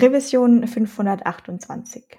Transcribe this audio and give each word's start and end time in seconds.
Revision 0.00 0.66
528. 0.66 2.18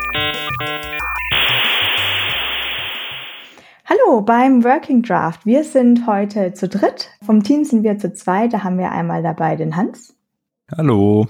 Hallo 3.91 4.21
beim 4.21 4.63
Working 4.63 5.01
Draft. 5.01 5.45
Wir 5.45 5.65
sind 5.65 6.07
heute 6.07 6.53
zu 6.53 6.69
dritt. 6.69 7.09
Vom 7.21 7.43
Team 7.43 7.65
sind 7.65 7.83
wir 7.83 7.97
zu 7.97 8.13
zweit. 8.13 8.53
Da 8.53 8.63
haben 8.63 8.77
wir 8.77 8.89
einmal 8.89 9.21
dabei 9.21 9.57
den 9.57 9.75
Hans. 9.75 10.15
Hallo. 10.77 11.27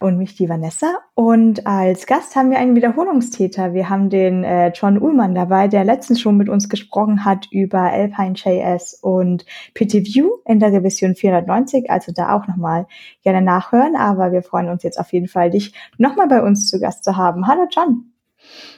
Und 0.00 0.18
mich, 0.18 0.34
die 0.34 0.48
Vanessa. 0.48 0.96
Und 1.14 1.68
als 1.68 2.06
Gast 2.06 2.34
haben 2.34 2.50
wir 2.50 2.58
einen 2.58 2.74
Wiederholungstäter. 2.74 3.74
Wir 3.74 3.88
haben 3.88 4.10
den 4.10 4.42
äh, 4.42 4.72
John 4.74 4.98
Ullmann 4.98 5.36
dabei, 5.36 5.68
der 5.68 5.84
letztens 5.84 6.20
schon 6.20 6.36
mit 6.36 6.48
uns 6.48 6.68
gesprochen 6.68 7.24
hat 7.24 7.46
über 7.52 7.78
Alpine.js 7.78 8.98
und 9.00 9.46
PTView 9.74 10.30
in 10.46 10.58
der 10.58 10.72
Revision 10.72 11.14
490. 11.14 11.92
Also 11.92 12.10
da 12.10 12.34
auch 12.34 12.48
nochmal 12.48 12.88
gerne 13.22 13.40
nachhören. 13.40 13.94
Aber 13.94 14.32
wir 14.32 14.42
freuen 14.42 14.68
uns 14.68 14.82
jetzt 14.82 14.98
auf 14.98 15.12
jeden 15.12 15.28
Fall, 15.28 15.50
dich 15.50 15.72
nochmal 15.96 16.26
bei 16.26 16.42
uns 16.42 16.68
zu 16.68 16.80
Gast 16.80 17.04
zu 17.04 17.16
haben. 17.16 17.46
Hallo 17.46 17.68
John. 17.70 18.10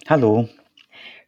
Hallo 0.07 0.47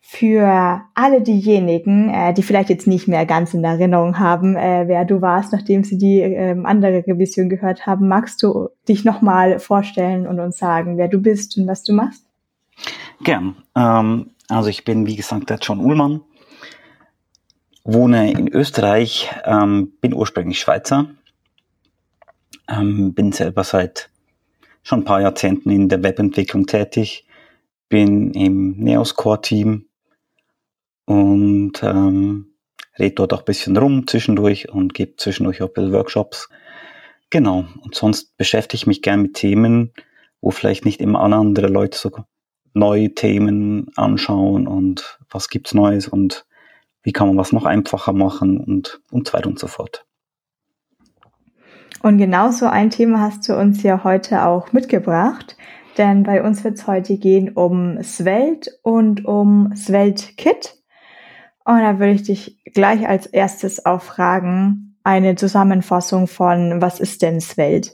für 0.05 0.83
alle 0.95 1.23
diejenigen, 1.23 2.11
äh, 2.11 2.35
die 2.35 2.43
vielleicht 2.43 2.69
jetzt 2.69 2.89
nicht 2.89 3.07
mehr 3.07 3.25
ganz 3.25 3.55
in 3.55 3.63
Erinnerung 3.63 4.19
haben, 4.19 4.57
äh, 4.57 4.85
wer 4.89 5.05
du 5.05 5.23
warst, 5.23 5.53
nachdem 5.53 5.85
sie 5.85 5.97
die 5.97 6.21
äh, 6.21 6.61
andere 6.65 7.07
Revision 7.07 7.49
gehört 7.49 7.87
haben, 7.87 8.09
magst 8.09 8.43
du 8.43 8.69
dich 8.89 9.05
nochmal 9.05 9.61
vorstellen 9.61 10.27
und 10.27 10.41
uns 10.41 10.59
sagen, 10.59 10.99
wer 10.99 11.07
du 11.07 11.19
bist 11.19 11.57
und 11.57 11.69
was 11.69 11.85
du 11.85 11.95
machst? 11.95 12.27
Gern. 13.23 13.55
Ähm, 13.77 14.31
also 14.49 14.69
ich 14.69 14.85
bin, 14.85 15.07
wie 15.07 15.17
gesagt, 15.17 15.49
der 15.49 15.59
John 15.63 15.79
Ullmann, 15.79 16.21
wohne 17.85 18.33
in 18.33 18.49
Österreich, 18.49 19.31
ähm, 19.45 19.93
bin 20.01 20.15
ursprünglich 20.15 20.59
Schweizer, 20.59 21.07
ähm, 22.69 23.15
bin 23.15 23.31
selber 23.31 23.63
seit 23.63 24.11
schon 24.83 25.01
ein 25.01 25.05
paar 25.05 25.21
Jahrzehnten 25.21 25.71
in 25.71 25.89
der 25.89 26.03
Webentwicklung 26.03 26.67
tätig, 26.67 27.25
bin 27.89 28.33
im 28.33 28.73
Neos 28.79 29.15
Core 29.15 29.41
Team 29.41 29.87
und 31.05 31.83
ähm, 31.83 32.55
rede 32.99 33.15
dort 33.15 33.33
auch 33.33 33.41
ein 33.41 33.45
bisschen 33.45 33.77
rum 33.77 34.07
zwischendurch 34.07 34.71
und 34.71 34.95
gebe 34.95 35.17
zwischendurch 35.17 35.63
auch 35.63 35.69
ein 35.69 35.75
bisschen 35.75 35.93
Workshops. 35.93 36.49
Genau. 37.31 37.65
Und 37.83 37.95
sonst 37.95 38.37
beschäftige 38.37 38.77
ich 38.77 38.87
mich 38.87 39.03
gern 39.03 39.23
mit 39.23 39.35
Themen, 39.35 39.93
wo 40.41 40.51
vielleicht 40.51 40.85
nicht 40.85 41.01
immer 41.01 41.21
alle 41.21 41.37
andere 41.37 41.69
Leute 41.69 41.99
so 41.99 42.11
neue 42.75 43.15
Themen 43.15 43.91
anschauen 43.97 44.67
und 44.67 45.19
was 45.31 45.49
gibt's 45.49 45.75
Neues 45.75 46.09
und 46.09 46.47
wie 47.03 47.13
kann 47.13 47.29
man 47.29 47.37
was 47.37 47.53
noch 47.53 47.65
einfacher 47.65 48.13
machen 48.13 48.59
und, 48.59 49.01
und 49.11 49.29
so 49.29 49.35
weiter 49.35 49.49
und 49.49 49.59
so 49.59 49.67
fort. 49.67 50.07
Und 52.03 52.19
genau 52.19 52.51
so 52.51 52.67
ein 52.67 52.91
Thema 52.91 53.21
hast 53.21 53.49
du 53.49 53.57
uns 53.57 53.83
ja 53.83 54.03
heute 54.05 54.45
auch 54.45 54.73
mitgebracht, 54.73 55.57
denn 55.99 56.25
bei 56.25 56.43
uns 56.43 56.65
wird 56.65 56.75
es 56.75 56.87
heute 56.87 57.17
gehen 57.19 57.51
um 57.51 58.03
Svelte 58.03 58.71
und 58.83 59.25
um 59.25 59.73
Svelte 59.77 60.35
Kit. 60.37 60.82
Und 61.65 61.81
da 61.81 61.99
würde 61.99 62.13
ich 62.13 62.23
dich 62.25 62.59
gleich 62.73 63.07
als 63.07 63.27
erstes 63.27 63.85
auch 63.87 64.03
fragen, 64.03 64.97
eine 65.05 65.37
Zusammenfassung 65.37 66.27
von, 66.27 66.81
was 66.81 67.01
ist 67.01 67.23
denn 67.23 67.41
Svelte? 67.41 67.91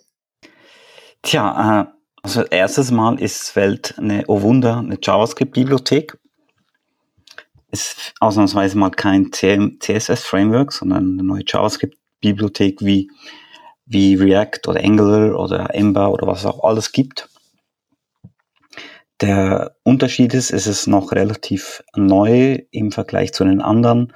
Tja, 1.22 1.82
äh, 1.82 1.86
also 2.22 2.42
erstes 2.42 2.90
Mal 2.90 3.20
ist 3.20 3.46
Svelte 3.46 3.96
eine, 3.98 4.24
oh 4.28 4.42
Wunder, 4.42 4.78
eine 4.78 4.98
JavaScript-Bibliothek. 5.02 6.18
Ist 7.70 8.14
ausnahmsweise 8.20 8.78
mal 8.78 8.90
kein 8.90 9.30
CSS-Framework, 9.32 10.72
sondern 10.72 11.12
eine 11.12 11.22
neue 11.22 11.44
JavaScript-Bibliothek 11.46 12.80
wie, 12.80 13.10
wie 13.84 14.14
React 14.14 14.68
oder 14.68 14.82
Angular 14.82 15.38
oder 15.38 15.74
Ember 15.74 16.10
oder 16.10 16.26
was 16.26 16.46
auch 16.46 16.64
alles 16.64 16.92
gibt. 16.92 17.28
Der 19.20 19.76
Unterschied 19.82 20.32
ist, 20.34 20.52
es 20.52 20.66
ist 20.66 20.86
noch 20.86 21.12
relativ 21.12 21.82
neu 21.96 22.60
im 22.70 22.92
Vergleich 22.92 23.32
zu 23.32 23.44
den 23.44 23.60
anderen 23.60 24.12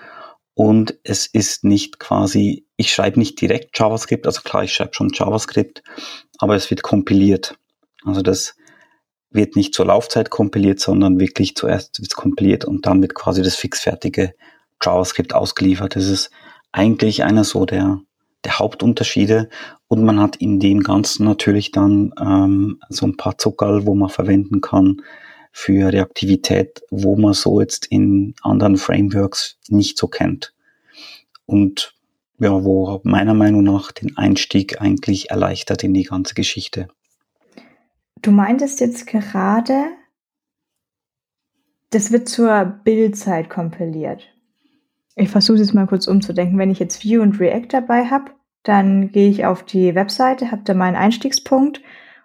und 0.54 0.98
es 1.02 1.26
ist 1.26 1.64
nicht 1.64 1.98
quasi, 1.98 2.66
ich 2.76 2.92
schreibe 2.92 3.18
nicht 3.18 3.40
direkt 3.40 3.76
JavaScript, 3.78 4.26
also 4.26 4.42
klar, 4.42 4.62
ich 4.62 4.72
schreibe 4.72 4.94
schon 4.94 5.10
JavaScript, 5.12 5.82
aber 6.38 6.54
es 6.54 6.70
wird 6.70 6.82
kompiliert. 6.82 7.58
Also 8.04 8.22
das 8.22 8.54
wird 9.30 9.56
nicht 9.56 9.74
zur 9.74 9.86
Laufzeit 9.86 10.30
kompiliert, 10.30 10.78
sondern 10.78 11.18
wirklich 11.18 11.56
zuerst 11.56 11.98
wird 11.98 12.12
es 12.12 12.16
kompiliert 12.16 12.64
und 12.64 12.86
dann 12.86 13.02
wird 13.02 13.14
quasi 13.14 13.42
das 13.42 13.56
fixfertige 13.56 14.34
JavaScript 14.80 15.34
ausgeliefert. 15.34 15.96
Das 15.96 16.06
ist 16.06 16.30
eigentlich 16.70 17.24
einer 17.24 17.44
so 17.44 17.64
der 17.64 18.00
der 18.44 18.58
Hauptunterschiede 18.58 19.48
und 19.88 20.04
man 20.04 20.20
hat 20.20 20.36
in 20.36 20.58
dem 20.58 20.82
Ganzen 20.82 21.24
natürlich 21.24 21.70
dann 21.70 22.12
ähm, 22.20 22.80
so 22.88 23.06
ein 23.06 23.16
paar 23.16 23.38
Zuckerl, 23.38 23.86
wo 23.86 23.94
man 23.94 24.08
verwenden 24.08 24.60
kann 24.60 25.02
für 25.52 25.92
Reaktivität, 25.92 26.82
wo 26.90 27.16
man 27.16 27.34
so 27.34 27.60
jetzt 27.60 27.86
in 27.86 28.34
anderen 28.42 28.78
Frameworks 28.78 29.58
nicht 29.68 29.98
so 29.98 30.08
kennt. 30.08 30.54
Und 31.46 31.94
ja, 32.38 32.64
wo 32.64 33.00
meiner 33.04 33.34
Meinung 33.34 33.62
nach 33.62 33.92
den 33.92 34.16
Einstieg 34.16 34.80
eigentlich 34.80 35.30
erleichtert 35.30 35.84
in 35.84 35.94
die 35.94 36.04
ganze 36.04 36.34
Geschichte. 36.34 36.88
Du 38.22 38.30
meintest 38.30 38.80
jetzt 38.80 39.06
gerade, 39.06 39.84
das 41.90 42.10
wird 42.10 42.28
zur 42.28 42.64
Bildzeit 42.64 43.50
kompiliert. 43.50 44.31
Ich 45.16 45.28
versuche 45.28 45.60
es 45.60 45.74
mal 45.74 45.86
kurz 45.86 46.06
umzudenken. 46.06 46.58
Wenn 46.58 46.70
ich 46.70 46.78
jetzt 46.78 47.04
Vue 47.04 47.20
und 47.20 47.38
React 47.38 47.68
dabei 47.70 48.06
habe, 48.06 48.32
dann 48.62 49.10
gehe 49.12 49.28
ich 49.28 49.44
auf 49.44 49.64
die 49.64 49.94
Webseite, 49.94 50.50
habe 50.50 50.62
da 50.64 50.74
meinen 50.74 50.96
Einstiegspunkt 50.96 51.80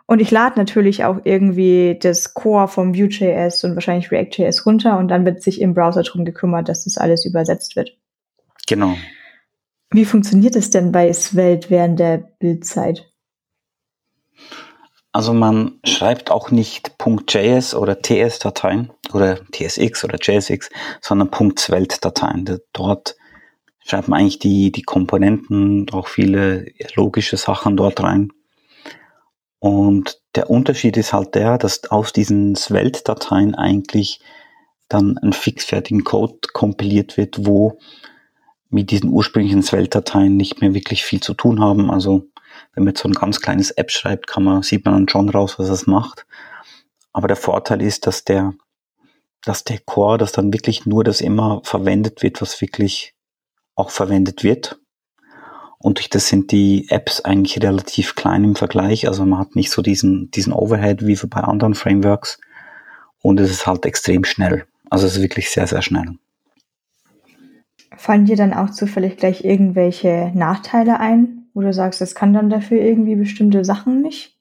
und 0.05 0.21
ich 0.21 0.31
lade 0.31 0.57
natürlich 0.57 1.03
auch 1.03 1.19
irgendwie 1.25 1.97
das 2.01 2.33
Core 2.33 2.67
vom 2.69 2.95
Vue.js 2.95 3.63
und 3.65 3.75
wahrscheinlich 3.75 4.11
React.js 4.11 4.65
runter 4.65 4.97
und 4.97 5.09
dann 5.09 5.25
wird 5.25 5.43
sich 5.43 5.59
im 5.59 5.73
Browser 5.73 6.03
drum 6.03 6.23
gekümmert, 6.23 6.69
dass 6.69 6.85
das 6.85 6.97
alles 6.97 7.25
übersetzt 7.25 7.75
wird. 7.75 7.97
Genau. 8.67 8.95
Wie 9.91 10.05
funktioniert 10.05 10.55
es 10.55 10.69
denn 10.69 10.91
bei 10.91 11.11
Svelte 11.11 11.69
während 11.69 11.99
der 11.99 12.17
Bildzeit? 12.39 13.11
Also 15.11 15.33
man 15.33 15.79
schreibt 15.83 16.29
auch 16.29 16.51
nicht 16.51 16.91
.js 17.29 17.73
oder 17.73 18.01
TS-Dateien 18.01 18.91
oder 19.13 19.39
TSX 19.51 20.03
oder 20.03 20.17
JSX, 20.21 20.69
sondern 21.01 21.31
.svelte-Dateien. 21.57 22.59
Dort 22.73 23.15
schreibt 23.79 24.09
man 24.09 24.19
eigentlich 24.19 24.39
die, 24.39 24.71
die 24.71 24.83
Komponenten, 24.83 25.89
auch 25.91 26.07
viele 26.07 26.65
logische 26.95 27.37
Sachen 27.37 27.77
dort 27.77 28.03
rein. 28.03 28.31
Und 29.59 30.21
der 30.35 30.49
Unterschied 30.49 30.97
ist 30.97 31.13
halt 31.13 31.33
der, 31.33 31.57
dass 31.57 31.89
aus 31.89 32.13
diesen 32.13 32.55
Svelte-Dateien 32.55 33.55
eigentlich 33.55 34.19
dann 34.87 35.17
ein 35.17 35.33
fixfertigen 35.33 36.03
Code 36.03 36.37
kompiliert 36.53 37.17
wird, 37.17 37.45
wo 37.45 37.79
mit 38.69 38.91
diesen 38.91 39.09
ursprünglichen 39.09 39.63
Svelte-Dateien 39.63 40.37
nicht 40.37 40.61
mehr 40.61 40.73
wirklich 40.73 41.03
viel 41.03 41.21
zu 41.21 41.33
tun 41.33 41.59
haben. 41.59 41.89
Also 41.89 42.27
wenn 42.77 42.83
man 42.83 42.91
jetzt 42.91 43.01
so 43.01 43.09
ein 43.09 43.13
ganz 43.13 43.41
kleines 43.41 43.71
App 43.71 43.89
schreibt, 43.89 44.27
kann 44.27 44.43
man, 44.43 44.61
sieht 44.61 44.85
man 44.85 44.93
dann 44.93 45.09
schon 45.09 45.29
raus, 45.29 45.57
was 45.57 45.69
es 45.69 45.87
macht. 45.87 46.27
Aber 47.11 47.27
der 47.27 47.35
Vorteil 47.35 47.81
ist, 47.81 48.05
dass 48.05 48.23
der, 48.23 48.53
dass 49.43 49.63
der 49.63 49.79
Core, 49.79 50.19
dass 50.19 50.31
dann 50.31 50.53
wirklich 50.53 50.85
nur 50.85 51.03
das 51.03 51.19
immer 51.19 51.61
verwendet 51.63 52.21
wird, 52.21 52.39
was 52.39 52.61
wirklich 52.61 53.15
auch 53.73 53.89
verwendet 53.89 54.43
wird. 54.43 54.79
Und 55.79 55.97
durch 55.97 56.07
das 56.11 56.27
sind 56.27 56.51
die 56.51 56.85
Apps 56.89 57.21
eigentlich 57.21 57.63
relativ 57.63 58.13
klein 58.13 58.43
im 58.43 58.55
Vergleich. 58.55 59.07
Also 59.07 59.25
man 59.25 59.39
hat 59.39 59.55
nicht 59.55 59.71
so 59.71 59.81
diesen, 59.81 60.29
diesen 60.29 60.53
Overhead 60.53 61.07
wie 61.07 61.15
bei 61.25 61.41
anderen 61.41 61.73
Frameworks. 61.73 62.39
Und 63.23 63.39
es 63.39 63.49
ist 63.49 63.65
halt 63.65 63.87
extrem 63.87 64.23
schnell. 64.23 64.65
Also 64.91 65.07
es 65.07 65.15
ist 65.15 65.23
wirklich 65.23 65.49
sehr, 65.49 65.65
sehr 65.65 65.81
schnell. 65.81 66.19
Fallen 67.95 68.25
dir 68.25 68.35
dann 68.35 68.53
auch 68.53 68.69
zufällig 68.69 69.17
gleich 69.17 69.43
irgendwelche 69.43 70.31
Nachteile 70.35 70.99
ein, 70.99 71.36
wo 71.57 71.61
du 71.61 71.73
sagst, 71.73 72.01
das 72.01 72.13
kann 72.13 72.33
dann 72.33 72.51
dafür 72.51 72.79
irgendwie 72.79 73.15
bestimmte 73.15 73.65
Sachen 73.65 74.03
nicht? 74.03 74.37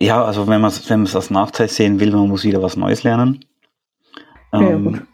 Ja, 0.00 0.24
also 0.24 0.48
wenn 0.48 0.62
man 0.62 0.70
es 0.70 0.88
wenn 0.88 1.06
als 1.06 1.28
Nachteil 1.28 1.68
sehen 1.68 2.00
will, 2.00 2.10
man 2.12 2.30
muss 2.30 2.44
wieder 2.44 2.62
was 2.62 2.74
Neues 2.74 3.02
lernen. 3.02 3.44
Ja, 4.54 4.60
ähm, 4.62 5.06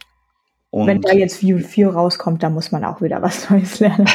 wenn 0.70 1.00
da 1.00 1.12
jetzt 1.12 1.43
View 1.43 1.58
4 1.58 1.88
rauskommt, 1.88 2.44
dann 2.44 2.55
muss 2.55 2.70
man 2.70 2.85
auch 2.85 3.00
wieder 3.00 3.23
was 3.23 3.50
Neues 3.50 3.81
lernen. 3.81 4.06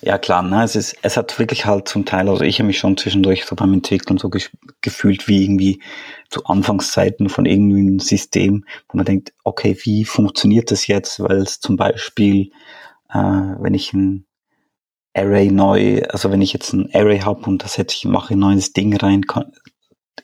Ja, 0.00 0.18
klar, 0.18 0.42
ne, 0.42 0.64
es 0.64 0.74
ist, 0.74 0.96
es 1.02 1.16
hat 1.16 1.38
wirklich 1.38 1.64
halt 1.64 1.86
zum 1.86 2.04
Teil, 2.04 2.28
also 2.28 2.42
ich 2.42 2.58
habe 2.58 2.66
mich 2.66 2.78
schon 2.78 2.96
zwischendurch 2.96 3.44
so 3.44 3.54
beim 3.54 3.72
Entwickeln 3.74 4.18
so 4.18 4.28
gefühlt 4.80 5.28
wie 5.28 5.44
irgendwie 5.44 5.80
zu 6.30 6.44
Anfangszeiten 6.46 7.28
von 7.28 7.46
irgendwie 7.46 7.78
einem 7.78 8.00
System, 8.00 8.64
wo 8.88 8.96
man 8.96 9.06
denkt, 9.06 9.32
okay, 9.44 9.78
wie 9.84 10.04
funktioniert 10.04 10.72
das 10.72 10.88
jetzt? 10.88 11.20
Weil 11.20 11.42
es 11.42 11.60
zum 11.60 11.76
Beispiel, 11.76 12.50
äh, 13.12 13.18
wenn 13.18 13.74
ich 13.74 13.92
ein 13.92 14.26
Array 15.14 15.50
neu, 15.50 16.02
also 16.08 16.30
wenn 16.30 16.40
ich 16.40 16.52
jetzt 16.52 16.72
ein 16.72 16.88
Array 16.94 17.20
habe 17.20 17.44
und 17.44 17.62
das 17.62 17.76
hätte 17.78 17.94
ich, 17.94 18.04
mache 18.04 18.34
ein 18.34 18.40
neues 18.40 18.72
Ding 18.72 18.96
rein, 18.96 19.26
kann, 19.26 19.52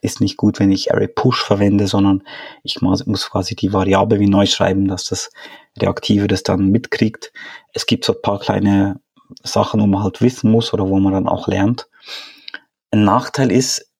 ist 0.00 0.20
nicht 0.20 0.36
gut, 0.36 0.58
wenn 0.60 0.70
ich 0.70 0.92
Array 0.92 1.08
Push 1.08 1.42
verwende, 1.42 1.86
sondern 1.86 2.22
ich 2.62 2.80
muss 2.80 3.30
quasi 3.30 3.54
die 3.54 3.72
Variable 3.72 4.20
wie 4.20 4.28
neu 4.28 4.46
schreiben, 4.46 4.88
dass 4.88 5.04
das 5.04 5.30
Reaktive 5.78 6.26
das 6.26 6.42
dann 6.42 6.68
mitkriegt. 6.70 7.32
Es 7.72 7.86
gibt 7.86 8.04
so 8.04 8.14
ein 8.14 8.22
paar 8.22 8.38
kleine 8.38 9.00
Sachen, 9.42 9.80
wo 9.80 9.86
man 9.86 10.02
halt 10.02 10.20
wissen 10.22 10.50
muss 10.50 10.72
oder 10.72 10.88
wo 10.88 10.98
man 11.00 11.12
dann 11.12 11.28
auch 11.28 11.48
lernt. 11.48 11.88
Ein 12.90 13.04
Nachteil 13.04 13.52
ist, 13.52 13.92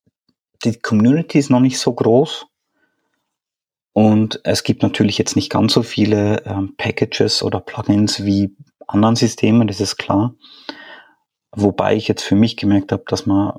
die 0.65 0.79
Community 0.79 1.39
ist 1.39 1.51
noch 1.51 1.61
nicht 1.61 1.79
so 1.79 1.93
groß 1.93 2.47
und 3.93 4.41
es 4.45 4.63
gibt 4.63 4.83
natürlich 4.83 5.19
jetzt 5.19 5.37
nicht 5.37 5.51
ganz 5.51 5.73
so 5.73 5.83
viele 5.83 6.45
ähm, 6.47 6.75
Packages 6.77 7.43
oder 7.43 7.61
Plugins 7.61 8.25
wie 8.25 8.57
anderen 8.89 9.17
Systemen, 9.17 9.69
das 9.69 9.81
ist 9.81 9.97
klar. 9.97 10.35
Wobei 11.53 11.95
ich 11.95 12.09
jetzt 12.09 12.23
für 12.23 12.35
mich 12.35 12.57
gemerkt 12.57 12.91
habe, 12.93 13.05
dass 13.07 13.27
man 13.27 13.55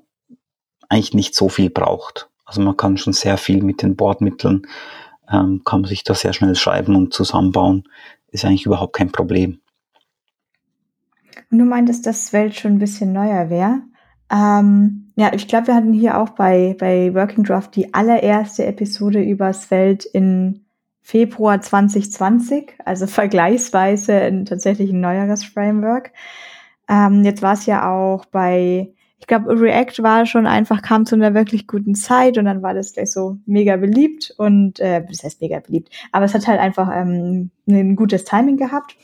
eigentlich 0.89 1.13
nicht 1.13 1.35
so 1.35 1.49
viel 1.49 1.69
braucht. 1.69 2.29
Also 2.45 2.61
man 2.61 2.75
kann 2.75 2.97
schon 2.97 3.13
sehr 3.13 3.37
viel 3.37 3.63
mit 3.63 3.81
den 3.81 3.95
Bordmitteln, 3.95 4.67
ähm, 5.31 5.61
kann 5.63 5.81
man 5.81 5.89
sich 5.89 6.03
da 6.03 6.15
sehr 6.15 6.33
schnell 6.33 6.55
schreiben 6.55 6.95
und 6.95 7.13
zusammenbauen. 7.13 7.83
Ist 8.31 8.45
eigentlich 8.45 8.65
überhaupt 8.65 8.95
kein 8.95 9.11
Problem. 9.11 9.59
Und 11.51 11.59
du 11.59 11.65
meintest, 11.65 12.05
dass 12.05 12.33
Welt 12.33 12.55
schon 12.55 12.73
ein 12.73 12.79
bisschen 12.79 13.13
neuer 13.13 13.49
wäre. 13.49 13.81
Ähm, 14.31 15.11
ja, 15.15 15.33
ich 15.33 15.47
glaube, 15.47 15.67
wir 15.67 15.75
hatten 15.75 15.93
hier 15.93 16.19
auch 16.19 16.29
bei, 16.29 16.75
bei 16.79 17.13
Working 17.13 17.43
Draft 17.43 17.75
die 17.75 17.93
allererste 17.93 18.65
Episode 18.65 19.21
über 19.21 19.51
Svelte 19.53 20.07
in 20.09 20.65
Februar 21.01 21.61
2020, 21.61 22.73
also 22.85 23.07
vergleichsweise 23.07 24.13
ein, 24.13 24.45
tatsächlich 24.45 24.91
ein 24.91 25.01
neueres 25.01 25.43
Framework. 25.43 26.11
Ähm, 26.87 27.23
jetzt 27.23 27.41
war 27.41 27.53
es 27.53 27.65
ja 27.65 27.91
auch 27.91 28.25
bei, 28.25 28.93
ich 29.19 29.27
glaube, 29.27 29.59
React 29.59 30.01
war 30.03 30.25
schon 30.25 30.47
einfach, 30.47 30.81
kam 30.81 31.05
zu 31.05 31.15
einer 31.15 31.33
wirklich 31.33 31.67
guten 31.67 31.95
Zeit 31.95 32.37
und 32.37 32.45
dann 32.45 32.63
war 32.63 32.73
das 32.73 32.93
gleich 32.93 33.11
so 33.11 33.37
mega 33.45 33.77
beliebt 33.77 34.33
und, 34.37 34.79
äh, 34.79 35.03
das 35.07 35.23
heißt 35.23 35.41
mega 35.41 35.59
beliebt, 35.59 35.89
aber 36.11 36.25
es 36.25 36.33
hat 36.33 36.47
halt 36.47 36.59
einfach 36.59 36.89
ähm, 36.93 37.51
ein 37.67 37.95
gutes 37.95 38.23
Timing 38.23 38.57
gehabt. 38.57 38.95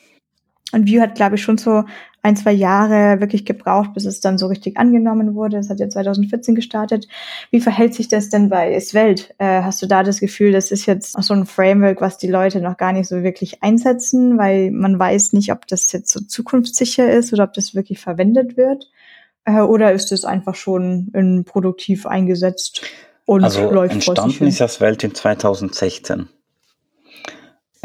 Und 0.75 0.89
Vue 0.91 1.01
hat, 1.01 1.15
glaube 1.15 1.35
ich, 1.35 1.41
schon 1.41 1.57
so 1.57 1.85
ein, 2.21 2.35
zwei 2.35 2.51
Jahre 2.51 3.21
wirklich 3.21 3.45
gebraucht, 3.45 3.93
bis 3.93 4.03
es 4.03 4.19
dann 4.19 4.37
so 4.37 4.47
richtig 4.47 4.77
angenommen 4.77 5.35
wurde. 5.35 5.57
Es 5.57 5.69
hat 5.69 5.79
ja 5.79 5.87
2014 5.87 6.53
gestartet. 6.53 7.07
Wie 7.49 7.61
verhält 7.61 7.93
sich 7.93 8.09
das 8.09 8.29
denn 8.29 8.49
bei 8.49 8.77
Svelte? 8.81 9.33
Äh, 9.37 9.61
hast 9.61 9.81
du 9.81 9.85
da 9.85 10.03
das 10.03 10.19
Gefühl, 10.19 10.51
das 10.51 10.71
ist 10.71 10.85
jetzt 10.85 11.21
so 11.23 11.33
ein 11.33 11.45
Framework, 11.45 12.01
was 12.01 12.17
die 12.17 12.27
Leute 12.27 12.59
noch 12.59 12.75
gar 12.75 12.91
nicht 12.91 13.07
so 13.07 13.23
wirklich 13.23 13.63
einsetzen, 13.63 14.37
weil 14.37 14.71
man 14.71 14.99
weiß 14.99 15.31
nicht, 15.31 15.53
ob 15.53 15.65
das 15.67 15.89
jetzt 15.93 16.11
so 16.11 16.19
zukunftssicher 16.19 17.09
ist 17.09 17.31
oder 17.31 17.45
ob 17.45 17.53
das 17.53 17.73
wirklich 17.73 17.99
verwendet 17.99 18.57
wird? 18.57 18.91
Äh, 19.45 19.61
oder 19.61 19.93
ist 19.93 20.11
es 20.11 20.25
einfach 20.25 20.55
schon 20.55 21.11
in 21.13 21.45
produktiv 21.45 22.05
eingesetzt 22.05 22.81
und 23.25 23.43
also 23.43 23.71
läuft 23.71 23.93
entstanden 23.93 24.47
ist 24.47 24.59
ja 24.59 24.67
Svelte 24.67 25.07
in 25.07 25.15
2016 25.15 26.27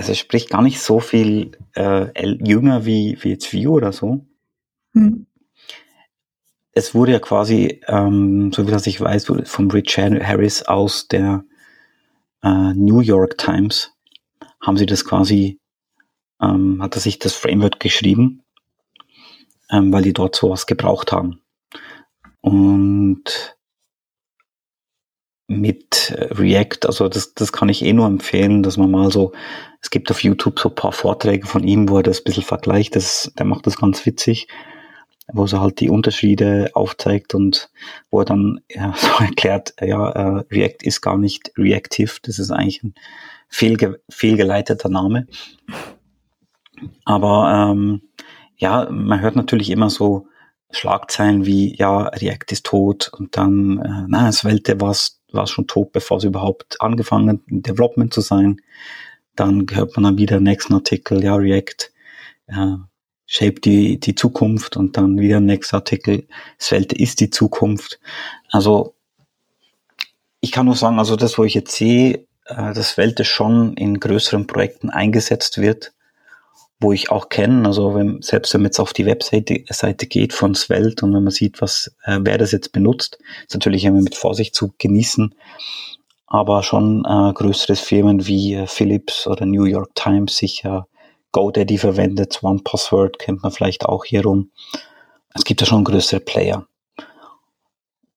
also 0.01 0.15
sprich 0.15 0.49
gar 0.49 0.63
nicht 0.63 0.81
so 0.81 0.99
viel 0.99 1.59
äh, 1.75 2.27
jünger 2.43 2.87
wie, 2.87 3.19
wie 3.21 3.29
jetzt 3.29 3.53
View 3.53 3.75
oder 3.75 3.93
so. 3.93 4.25
Hm. 4.95 5.27
Es 6.73 6.95
wurde 6.95 7.13
ja 7.13 7.19
quasi, 7.19 7.83
ähm, 7.87 8.51
so 8.51 8.67
wie 8.67 8.71
das 8.71 8.87
ich 8.87 8.99
weiß, 8.99 9.31
vom 9.45 9.71
Rich 9.71 9.99
Harris 9.99 10.63
aus 10.63 11.07
der 11.07 11.45
äh, 12.43 12.73
New 12.73 13.01
York 13.01 13.37
Times 13.37 13.93
haben 14.63 14.79
sie 14.79 14.87
das 14.87 15.05
quasi, 15.05 15.61
ähm, 16.41 16.83
hat 16.83 16.95
er 16.95 17.01
sich 17.03 17.19
das 17.19 17.35
Framework 17.35 17.79
geschrieben, 17.79 18.43
ähm, 19.71 19.93
weil 19.93 20.03
die 20.03 20.15
dort 20.15 20.35
sowas 20.35 20.65
gebraucht 20.65 21.13
haben. 21.13 21.43
Und 22.41 23.55
mit 25.51 26.15
React, 26.17 26.87
also 26.87 27.09
das, 27.09 27.35
das 27.35 27.51
kann 27.51 27.69
ich 27.69 27.85
eh 27.85 27.93
nur 27.93 28.07
empfehlen, 28.07 28.63
dass 28.63 28.77
man 28.77 28.89
mal 28.89 29.11
so, 29.11 29.33
es 29.83 29.91
gibt 29.91 30.09
auf 30.13 30.23
YouTube 30.23 30.61
so 30.61 30.69
ein 30.69 30.77
paar 30.77 30.93
Vorträge 30.93 31.45
von 31.45 31.65
ihm, 31.65 31.89
wo 31.89 31.97
er 31.97 32.05
das 32.05 32.21
ein 32.21 32.25
bisschen 32.25 32.45
vergleicht, 32.45 32.95
das, 32.95 33.33
der 33.37 33.47
macht 33.47 33.67
das 33.67 33.77
ganz 33.77 34.07
witzig, 34.07 34.47
wo 35.33 35.47
er 35.47 35.61
halt 35.61 35.81
die 35.81 35.91
Unterschiede 35.91 36.71
aufzeigt 36.75 37.35
und 37.35 37.69
wo 38.13 38.21
er 38.21 38.27
dann 38.27 38.61
ja, 38.71 38.95
so 38.97 39.25
erklärt, 39.25 39.75
ja, 39.81 40.11
äh, 40.11 40.45
React 40.53 40.85
ist 40.85 41.01
gar 41.01 41.19
nicht 41.19 41.51
reactive, 41.59 42.13
das 42.23 42.39
ist 42.39 42.53
eigentlich 42.53 42.85
ein 42.85 42.95
fehlge 43.49 44.01
fehlgeleiteter 44.09 44.89
Name. 44.89 45.27
Aber 47.05 47.73
ähm, 47.73 48.03
ja, 48.57 48.89
man 48.89 49.21
hört 49.21 49.35
natürlich 49.35 49.71
immer 49.71 49.91
so 49.91 50.29
Schlagzeilen 50.71 51.45
wie, 51.45 51.77
ja, 51.77 52.03
React 52.03 52.53
ist 52.53 52.67
tot 52.67 53.11
und 53.13 53.37
dann, 53.37 53.79
äh, 53.79 54.05
na, 54.07 54.29
es 54.29 54.45
Welte 54.45 54.81
was 54.81 55.20
war 55.35 55.47
schon 55.47 55.67
tot, 55.67 55.93
bevor 55.93 56.21
sie 56.21 56.29
überhaupt 56.29 56.81
angefangen 56.81 57.29
hat, 57.31 57.41
Development 57.49 58.13
zu 58.13 58.21
sein. 58.21 58.61
Dann 59.37 59.67
hört 59.71 59.97
man 59.97 60.05
dann 60.05 60.19
wieder 60.19 60.39
den 60.39 60.45
nächsten 60.45 60.75
Artikel, 60.75 61.23
ja, 61.25 61.35
React 61.37 61.91
äh, 62.49 62.77
shape 63.27 63.61
die, 63.61 64.01
die 64.01 64.17
Zukunft 64.17 64.77
und 64.77 64.97
dann 64.97 65.19
wieder 65.19 65.35
der 65.35 65.41
nächste 65.41 65.77
Artikel, 65.77 66.27
Svelte 66.59 66.97
ist 66.97 67.21
die 67.21 67.31
Zukunft. 67.31 68.01
Also 68.51 68.95
ich 70.41 70.51
kann 70.51 70.67
nur 70.67 70.75
sagen, 70.75 70.99
also 70.99 71.15
das, 71.15 71.39
wo 71.39 71.45
ich 71.45 71.55
jetzt 71.55 71.77
sehe, 71.77 72.27
äh, 72.47 72.75
dass 72.75 72.91
Svelte 72.91 73.25
schon 73.25 73.75
in 73.75 74.01
größeren 74.01 74.49
Projekten 74.49 74.91
eingesetzt 74.91 75.59
wird, 75.59 75.93
wo 76.81 76.93
ich 76.93 77.11
auch 77.11 77.29
kenne, 77.29 77.67
also 77.67 77.95
wenn, 77.95 78.23
selbst 78.23 78.55
wenn 78.55 78.63
man 78.63 78.69
jetzt 78.69 78.81
auf 78.81 78.93
die 78.93 79.07
Webseite 79.07 79.63
Seite 79.69 80.07
geht 80.07 80.33
von 80.33 80.55
Svelte 80.55 81.05
und 81.05 81.15
wenn 81.15 81.23
man 81.23 81.31
sieht, 81.31 81.61
was, 81.61 81.95
äh, 82.05 82.19
wer 82.23 82.39
das 82.39 82.53
jetzt 82.53 82.73
benutzt, 82.73 83.19
ist 83.47 83.55
natürlich 83.55 83.85
immer 83.85 84.01
mit 84.01 84.15
Vorsicht 84.15 84.55
zu 84.55 84.73
genießen, 84.79 85.35
aber 86.27 86.63
schon 86.63 87.05
äh, 87.05 87.33
größere 87.35 87.77
Firmen 87.77 88.27
wie 88.27 88.55
äh, 88.55 88.67
Philips 88.67 89.27
oder 89.27 89.45
New 89.45 89.65
York 89.65 89.95
Times 89.95 90.37
sicher 90.37 90.87
GoDaddy 91.33 91.79
verwendet, 91.79 92.43
One 92.43 92.61
Password 92.65 93.19
kennt 93.19 93.43
man 93.43 93.53
vielleicht 93.53 93.85
auch 93.87 94.05
hier 94.05 94.25
rum. 94.25 94.51
Es 95.35 95.45
gibt 95.45 95.61
ja 95.61 95.67
schon 95.67 95.85
größere 95.85 96.21
Player. 96.21 96.67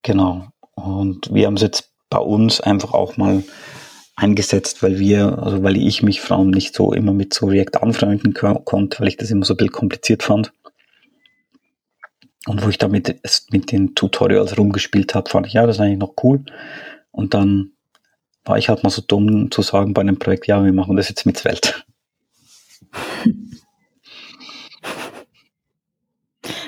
Genau. 0.01 0.48
Und 0.74 1.32
wir 1.34 1.46
haben 1.46 1.55
es 1.55 1.62
jetzt 1.62 1.91
bei 2.10 2.17
uns 2.17 2.60
einfach 2.60 2.93
auch 2.93 3.17
mal 3.17 3.43
eingesetzt, 4.15 4.84
weil 4.84 5.00
wir, 5.00 5.39
also 5.41 5.63
weil 5.63 5.77
ich 5.77 6.03
mich 6.03 6.29
allem 6.32 6.51
nicht 6.51 6.75
so 6.75 6.93
immer 6.93 7.13
mit 7.13 7.34
so 7.34 7.48
React 7.48 7.82
anfreunden 7.82 8.34
konnte, 8.34 9.00
weil 9.00 9.08
ich 9.08 9.17
das 9.17 9.32
immer 9.32 9.46
so 9.46 9.53
ein 9.53 9.58
bisschen 9.58 9.72
kompliziert 9.72 10.24
fand. 10.24 10.53
Und 12.46 12.63
wo 12.63 12.70
ich 12.70 12.77
damit 12.77 13.22
mit 13.51 13.72
den 13.72 13.96
Tutorials 13.96 14.58
rumgespielt 14.58 15.15
habe, 15.15 15.29
fand 15.29 15.48
ich, 15.48 15.53
ja, 15.53 15.65
das 15.65 15.77
ist 15.77 15.82
eigentlich 15.82 16.00
noch 16.00 16.15
cool. 16.24 16.43
Und 17.12 17.34
dann 17.34 17.72
war 18.43 18.58
ich 18.58 18.67
halt 18.67 18.84
mal 18.84 18.89
so 18.89 19.01
dumm 19.01 19.50
zu 19.50 19.62
sagen 19.62 19.93
bei 19.93 20.01
einem 20.01 20.20
Projekt, 20.20 20.48
ja, 20.48 20.63
wir 20.63 20.74
machen 20.74 20.98
das 20.98 21.08
jetzt 21.10 21.25
mit 21.25 21.38
Svelte. 21.38 21.74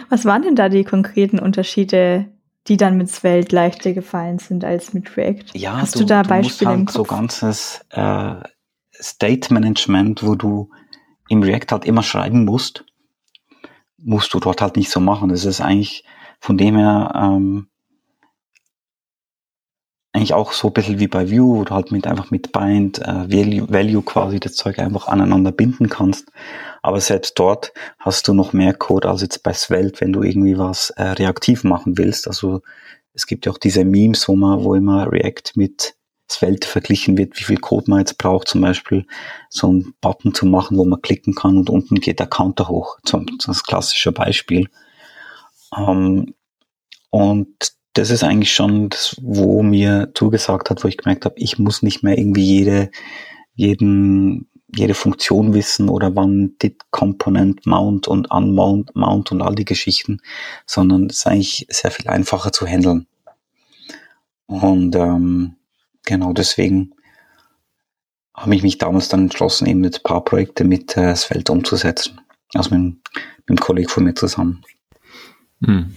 Was 0.09 0.23
waren 0.23 0.43
denn 0.43 0.55
da 0.55 0.69
die 0.69 0.85
konkreten 0.85 1.39
Unterschiede 1.39 2.27
die 2.67 2.77
dann 2.77 2.97
mit 2.97 3.09
Svelte 3.09 3.55
leichter 3.55 3.93
gefallen 3.93 4.39
sind 4.39 4.63
als 4.63 4.93
mit 4.93 5.15
React. 5.17 5.45
Ja, 5.53 5.81
Hast 5.81 5.95
du, 5.95 5.99
du 5.99 6.05
da 6.05 6.23
du 6.23 6.29
Beispiele 6.29 6.77
musst 6.77 6.87
halt 6.87 6.91
so 6.91 7.03
ganzes 7.03 7.85
äh, 7.91 8.35
State 8.93 9.53
Management, 9.53 10.25
wo 10.25 10.35
du 10.35 10.69
im 11.29 11.43
React 11.43 11.71
halt 11.71 11.85
immer 11.85 12.03
schreiben 12.03 12.45
musst, 12.45 12.85
musst 13.97 14.33
du 14.33 14.39
dort 14.39 14.61
halt 14.61 14.75
nicht 14.77 14.89
so 14.89 14.99
machen. 14.99 15.29
Das 15.29 15.45
ist 15.45 15.61
eigentlich 15.61 16.05
von 16.39 16.57
dem 16.57 16.75
her 16.77 17.11
ähm, 17.15 17.67
eigentlich 20.15 20.33
auch 20.33 20.53
so 20.53 20.67
ein 20.67 20.73
bisschen 20.73 20.99
wie 20.99 21.07
bei 21.07 21.29
Vue, 21.29 21.65
du 21.65 21.75
halt 21.75 21.91
mit 21.91 22.07
einfach 22.07 22.31
mit 22.31 22.53
Bind 22.53 22.99
äh, 22.99 23.29
Value, 23.29 23.67
Value 23.69 24.01
quasi 24.01 24.39
das 24.39 24.53
Zeug 24.53 24.79
einfach 24.79 25.07
aneinander 25.07 25.51
binden 25.51 25.89
kannst. 25.89 26.31
Aber 26.81 27.01
selbst 27.01 27.37
dort 27.37 27.73
hast 27.99 28.27
du 28.27 28.33
noch 28.33 28.53
mehr 28.53 28.73
Code 28.73 29.09
als 29.09 29.21
jetzt 29.21 29.43
bei 29.43 29.51
Svelte, 29.51 30.01
wenn 30.01 30.13
du 30.13 30.23
irgendwie 30.23 30.57
was 30.57 30.91
äh, 30.91 31.03
reaktiv 31.03 31.65
machen 31.65 31.97
willst. 31.97 32.27
Also 32.27 32.61
es 33.13 33.27
gibt 33.27 33.45
ja 33.45 33.51
auch 33.51 33.57
diese 33.57 33.83
Memes, 33.83 34.27
wo 34.29 34.35
man, 34.37 34.63
wo 34.63 34.73
immer 34.73 35.11
React 35.11 35.51
mit 35.55 35.95
Svelte 36.31 36.67
verglichen 36.67 37.17
wird, 37.17 37.37
wie 37.37 37.43
viel 37.43 37.59
Code 37.59 37.89
man 37.89 37.99
jetzt 37.99 38.17
braucht, 38.17 38.47
zum 38.47 38.61
Beispiel 38.61 39.05
so 39.49 39.67
einen 39.67 39.95
Button 39.99 40.33
zu 40.33 40.45
machen, 40.45 40.77
wo 40.77 40.85
man 40.85 41.01
klicken 41.01 41.35
kann 41.35 41.57
und 41.57 41.69
unten 41.69 41.95
geht 41.99 42.19
der 42.19 42.27
Counter 42.27 42.69
hoch, 42.69 42.97
zum, 43.03 43.25
das 43.45 43.63
klassische 43.63 44.13
Beispiel. 44.13 44.69
Ähm, 45.77 46.33
und 47.09 47.75
das 47.95 48.09
ist 48.09 48.23
eigentlich 48.23 48.53
schon 48.53 48.89
das, 48.89 49.15
wo 49.21 49.63
mir 49.63 50.11
zugesagt 50.13 50.69
hat, 50.69 50.83
wo 50.83 50.87
ich 50.87 50.97
gemerkt 50.97 51.23
habe, 51.23 51.35
ich 51.37 51.57
muss 51.57 51.81
nicht 51.81 52.03
mehr 52.03 52.17
irgendwie 52.17 52.43
jede, 52.43 52.91
jeden, 53.53 54.49
jede 54.75 54.93
Funktion 54.93 55.53
wissen 55.53 55.87
oder 55.87 56.13
wann 56.13 56.57
dit 56.61 56.81
Component 56.91 57.65
Mount 57.65 58.09
und 58.09 58.29
Unmount 58.29 58.93
Mount 58.95 59.31
und 59.31 59.41
all 59.41 59.55
die 59.55 59.63
Geschichten, 59.63 60.19
sondern 60.65 61.05
es 61.05 61.17
ist 61.17 61.27
eigentlich 61.27 61.67
sehr 61.69 61.89
viel 61.89 62.09
einfacher 62.09 62.51
zu 62.51 62.67
handeln. 62.67 63.07
Und 64.45 64.93
ähm, 64.95 65.55
genau 66.03 66.33
deswegen 66.33 66.91
habe 68.33 68.55
ich 68.55 68.61
mich 68.61 68.77
damals 68.77 69.07
dann 69.07 69.21
entschlossen, 69.21 69.67
eben 69.67 69.79
mit 69.79 69.95
ein 69.95 70.03
paar 70.03 70.23
Projekte 70.25 70.65
mit 70.65 70.97
äh, 70.97 71.15
Svelte 71.15 71.53
umzusetzen. 71.53 72.19
Also 72.53 72.75
mit, 72.75 72.81
mit 72.83 73.49
einem 73.49 73.59
Kollegen 73.59 73.89
von 73.89 74.03
mir 74.03 74.15
zusammen. 74.15 74.63
Hm. 75.63 75.95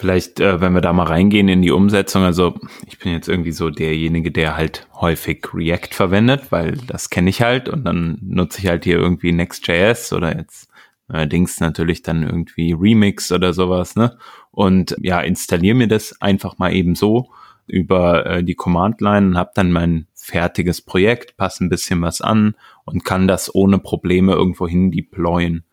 Vielleicht, 0.00 0.40
äh, 0.40 0.62
wenn 0.62 0.72
wir 0.72 0.80
da 0.80 0.94
mal 0.94 1.08
reingehen 1.08 1.48
in 1.48 1.60
die 1.60 1.72
Umsetzung, 1.72 2.22
also 2.22 2.58
ich 2.86 2.98
bin 2.98 3.12
jetzt 3.12 3.28
irgendwie 3.28 3.52
so 3.52 3.68
derjenige, 3.68 4.32
der 4.32 4.56
halt 4.56 4.88
häufig 4.94 5.46
React 5.52 5.92
verwendet, 5.92 6.50
weil 6.50 6.72
das 6.86 7.10
kenne 7.10 7.28
ich 7.28 7.42
halt 7.42 7.68
und 7.68 7.84
dann 7.84 8.16
nutze 8.22 8.60
ich 8.60 8.68
halt 8.68 8.84
hier 8.84 8.96
irgendwie 8.96 9.32
Next.js 9.32 10.14
oder 10.14 10.34
jetzt 10.34 10.70
allerdings 11.06 11.60
natürlich 11.60 12.00
dann 12.00 12.22
irgendwie 12.22 12.72
Remix 12.72 13.30
oder 13.30 13.52
sowas, 13.52 13.94
ne? 13.94 14.16
Und 14.50 14.96
ja, 15.02 15.20
installiere 15.20 15.76
mir 15.76 15.88
das 15.88 16.18
einfach 16.22 16.56
mal 16.56 16.72
eben 16.72 16.94
so 16.94 17.28
über 17.66 18.24
äh, 18.24 18.42
die 18.42 18.54
Command-Line 18.54 19.26
und 19.26 19.36
habe 19.36 19.50
dann 19.54 19.70
mein 19.70 20.06
fertiges 20.14 20.80
Projekt, 20.80 21.36
passe 21.36 21.62
ein 21.62 21.68
bisschen 21.68 22.00
was 22.00 22.22
an 22.22 22.54
und 22.86 23.04
kann 23.04 23.28
das 23.28 23.54
ohne 23.54 23.78
Probleme 23.78 24.32
irgendwo 24.32 24.66
hin 24.66 24.92
deployen. 24.92 25.64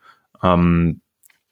Ähm, 0.44 1.00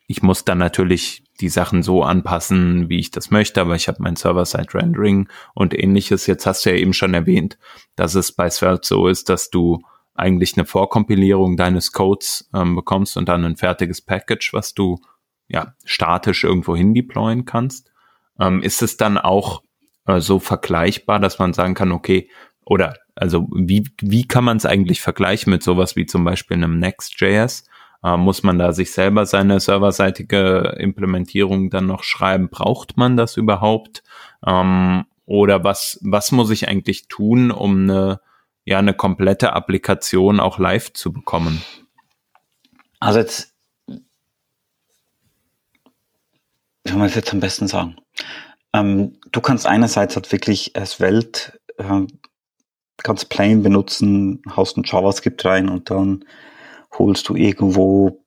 ich 0.08 0.22
muss 0.22 0.44
dann 0.44 0.58
natürlich 0.58 1.25
die 1.42 1.50
Sachen 1.50 1.84
so 1.84 2.04
anpassen, 2.04 2.90
wie 2.90 3.00
ich 3.00 3.12
das 3.12 3.32
möchte, 3.32 3.62
aber 3.62 3.76
ich 3.76 3.88
habe 3.88 4.02
mein 4.02 4.16
Server-Side-Rendering 4.16 5.28
und 5.54 5.78
ähnliches. 5.78 6.28
Jetzt 6.28 6.46
hast 6.46 6.66
du 6.66 6.72
ja 6.72 6.78
eben 6.78 6.94
schon 6.94 7.14
erwähnt, 7.14 7.58
dass 7.96 8.16
es 8.16 8.32
bei 8.32 8.50
Svelte 8.50 8.88
so 8.88 9.08
ist, 9.08 9.30
dass 9.30 9.50
du 9.50 9.82
eigentlich 10.14 10.56
eine 10.58 10.66
Vorkompilierung 10.66 11.58
deines 11.58 11.92
Codes 11.92 12.50
ähm, 12.54 12.76
bekommst 12.76 13.18
und 13.18 13.28
dann 13.28 13.44
ein 13.44 13.58
fertiges 13.58 14.02
Package, 14.02 14.54
was 14.54 14.74
du 14.74 15.00
ja 15.48 15.76
statisch 15.84 16.44
irgendwo 16.44 16.76
hin 16.76 16.94
deployen 16.94 17.46
kannst. 17.46 17.92
Ähm, 18.40 18.64
ist 18.64 18.82
es 18.82 18.98
dann 18.98 19.18
auch 19.18 19.62
äh, 20.06 20.22
so 20.22 20.40
vergleichbar, 20.40 21.20
dass 21.20 21.38
man 21.38 21.54
sagen 21.54 21.74
kann, 21.74 21.92
okay, 21.92 22.30
oder 22.66 22.96
also 23.16 23.48
wie, 23.54 23.90
wie 24.02 24.28
kann 24.28 24.44
man 24.44 24.58
es 24.58 24.66
eigentlich 24.66 25.02
vergleichen 25.02 25.52
mit 25.52 25.64
sowas 25.64 25.96
wie 25.96 26.06
zum 26.06 26.24
Beispiel 26.24 26.58
einem 26.58 26.80
Next.js? 26.80 27.66
Äh, 28.06 28.18
muss 28.18 28.44
man 28.44 28.60
da 28.60 28.72
sich 28.72 28.92
selber 28.92 29.26
seine 29.26 29.60
serverseitige 29.60 30.76
Implementierung 30.78 31.72
dann 31.72 31.88
noch 31.88 32.04
schreiben? 32.04 32.50
Braucht 32.50 32.98
man 32.98 33.18
das 33.18 33.36
überhaupt? 33.36 34.04
Ähm, 34.46 35.06
oder 35.26 35.64
was, 35.64 35.98
was 36.04 36.32
muss 36.32 36.52
ich 36.52 36.68
eigentlich 36.68 37.08
tun, 37.08 37.50
um 37.50 37.90
eine 37.90 38.20
ja 38.64 38.80
eine 38.80 38.94
komplette 38.94 39.54
Applikation 39.54 40.40
auch 40.40 40.60
live 40.60 40.94
zu 40.94 41.14
bekommen? 41.14 41.64
Also 43.00 43.20
jetzt, 43.20 43.54
wie 43.88 44.02
soll 46.86 46.98
man 46.98 47.08
das 47.08 47.16
jetzt 47.16 47.34
am 47.34 47.40
besten 47.40 47.68
sagen? 47.68 47.96
Ähm, 48.74 49.18
du 49.32 49.42
kannst 49.42 49.66
einerseits 49.66 50.16
halt 50.16 50.32
wirklich 50.32 50.76
als 50.76 51.00
Welt 51.00 51.60
äh, 51.78 52.02
ganz 52.98 53.26
plain 53.26 53.64
benutzen, 53.64 54.42
haust 54.56 54.78
ein 54.78 54.84
JavaScript 54.84 55.44
rein 55.46 55.70
und 55.70 55.90
dann 55.90 56.26
holst 56.98 57.30
du 57.30 57.36
irgendwo 57.36 58.24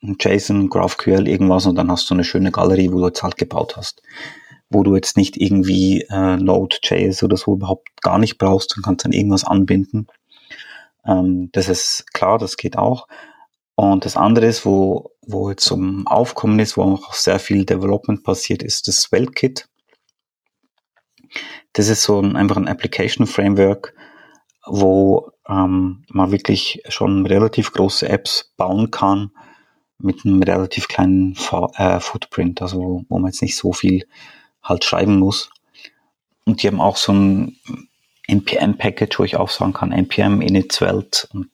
JSON, 0.00 0.68
GraphQL, 0.68 1.28
irgendwas 1.28 1.66
und 1.66 1.76
dann 1.76 1.90
hast 1.90 2.10
du 2.10 2.14
eine 2.14 2.24
schöne 2.24 2.50
Galerie, 2.50 2.90
wo 2.92 2.98
du 2.98 3.06
jetzt 3.06 3.22
halt 3.22 3.36
gebaut 3.36 3.76
hast 3.76 4.02
wo 4.72 4.82
du 4.82 4.94
jetzt 4.94 5.16
nicht 5.16 5.36
irgendwie 5.36 6.02
äh, 6.10 6.36
Node.js 6.36 7.22
oder 7.22 7.36
so 7.36 7.54
überhaupt 7.54 7.88
gar 8.00 8.18
nicht 8.18 8.38
brauchst 8.38 8.76
und 8.76 8.82
kannst 8.82 9.04
dann 9.04 9.12
irgendwas 9.12 9.44
anbinden. 9.44 10.06
Ähm, 11.06 11.50
das 11.52 11.68
ist 11.68 12.12
klar, 12.12 12.38
das 12.38 12.56
geht 12.56 12.76
auch. 12.76 13.06
Und 13.74 14.04
das 14.04 14.16
andere 14.16 14.46
ist, 14.46 14.64
wo, 14.64 15.12
wo 15.22 15.50
jetzt 15.50 15.64
zum 15.64 16.06
Aufkommen 16.06 16.58
ist, 16.58 16.76
wo 16.76 16.82
auch 16.82 17.14
sehr 17.14 17.38
viel 17.38 17.64
Development 17.64 18.22
passiert, 18.22 18.62
ist 18.62 18.88
das 18.88 18.96
Svelte-Kit. 18.96 19.68
Das 21.72 21.88
ist 21.88 22.02
so 22.02 22.20
ein, 22.20 22.36
einfach 22.36 22.56
ein 22.56 22.68
Application 22.68 23.26
Framework, 23.26 23.94
wo 24.66 25.32
ähm, 25.48 26.04
man 26.08 26.32
wirklich 26.32 26.82
schon 26.88 27.26
relativ 27.26 27.72
große 27.72 28.08
Apps 28.08 28.52
bauen 28.56 28.90
kann 28.90 29.30
mit 29.98 30.24
einem 30.24 30.42
relativ 30.42 30.88
kleinen 30.88 31.36
äh, 31.76 32.00
Footprint, 32.00 32.62
also 32.62 33.04
wo 33.08 33.18
man 33.18 33.30
jetzt 33.30 33.42
nicht 33.42 33.56
so 33.56 33.72
viel 33.72 34.06
halt 34.62 34.84
schreiben 34.84 35.18
muss. 35.18 35.50
Und 36.44 36.62
die 36.62 36.68
haben 36.68 36.80
auch 36.80 36.96
so 36.96 37.12
ein 37.12 37.56
NPM-Package, 38.26 39.18
wo 39.18 39.24
ich 39.24 39.36
auch 39.36 39.48
sagen 39.48 39.72
kann, 39.72 39.92
NPM 39.92 40.40
init 40.40 40.80
Welt 40.80 41.28
und 41.32 41.48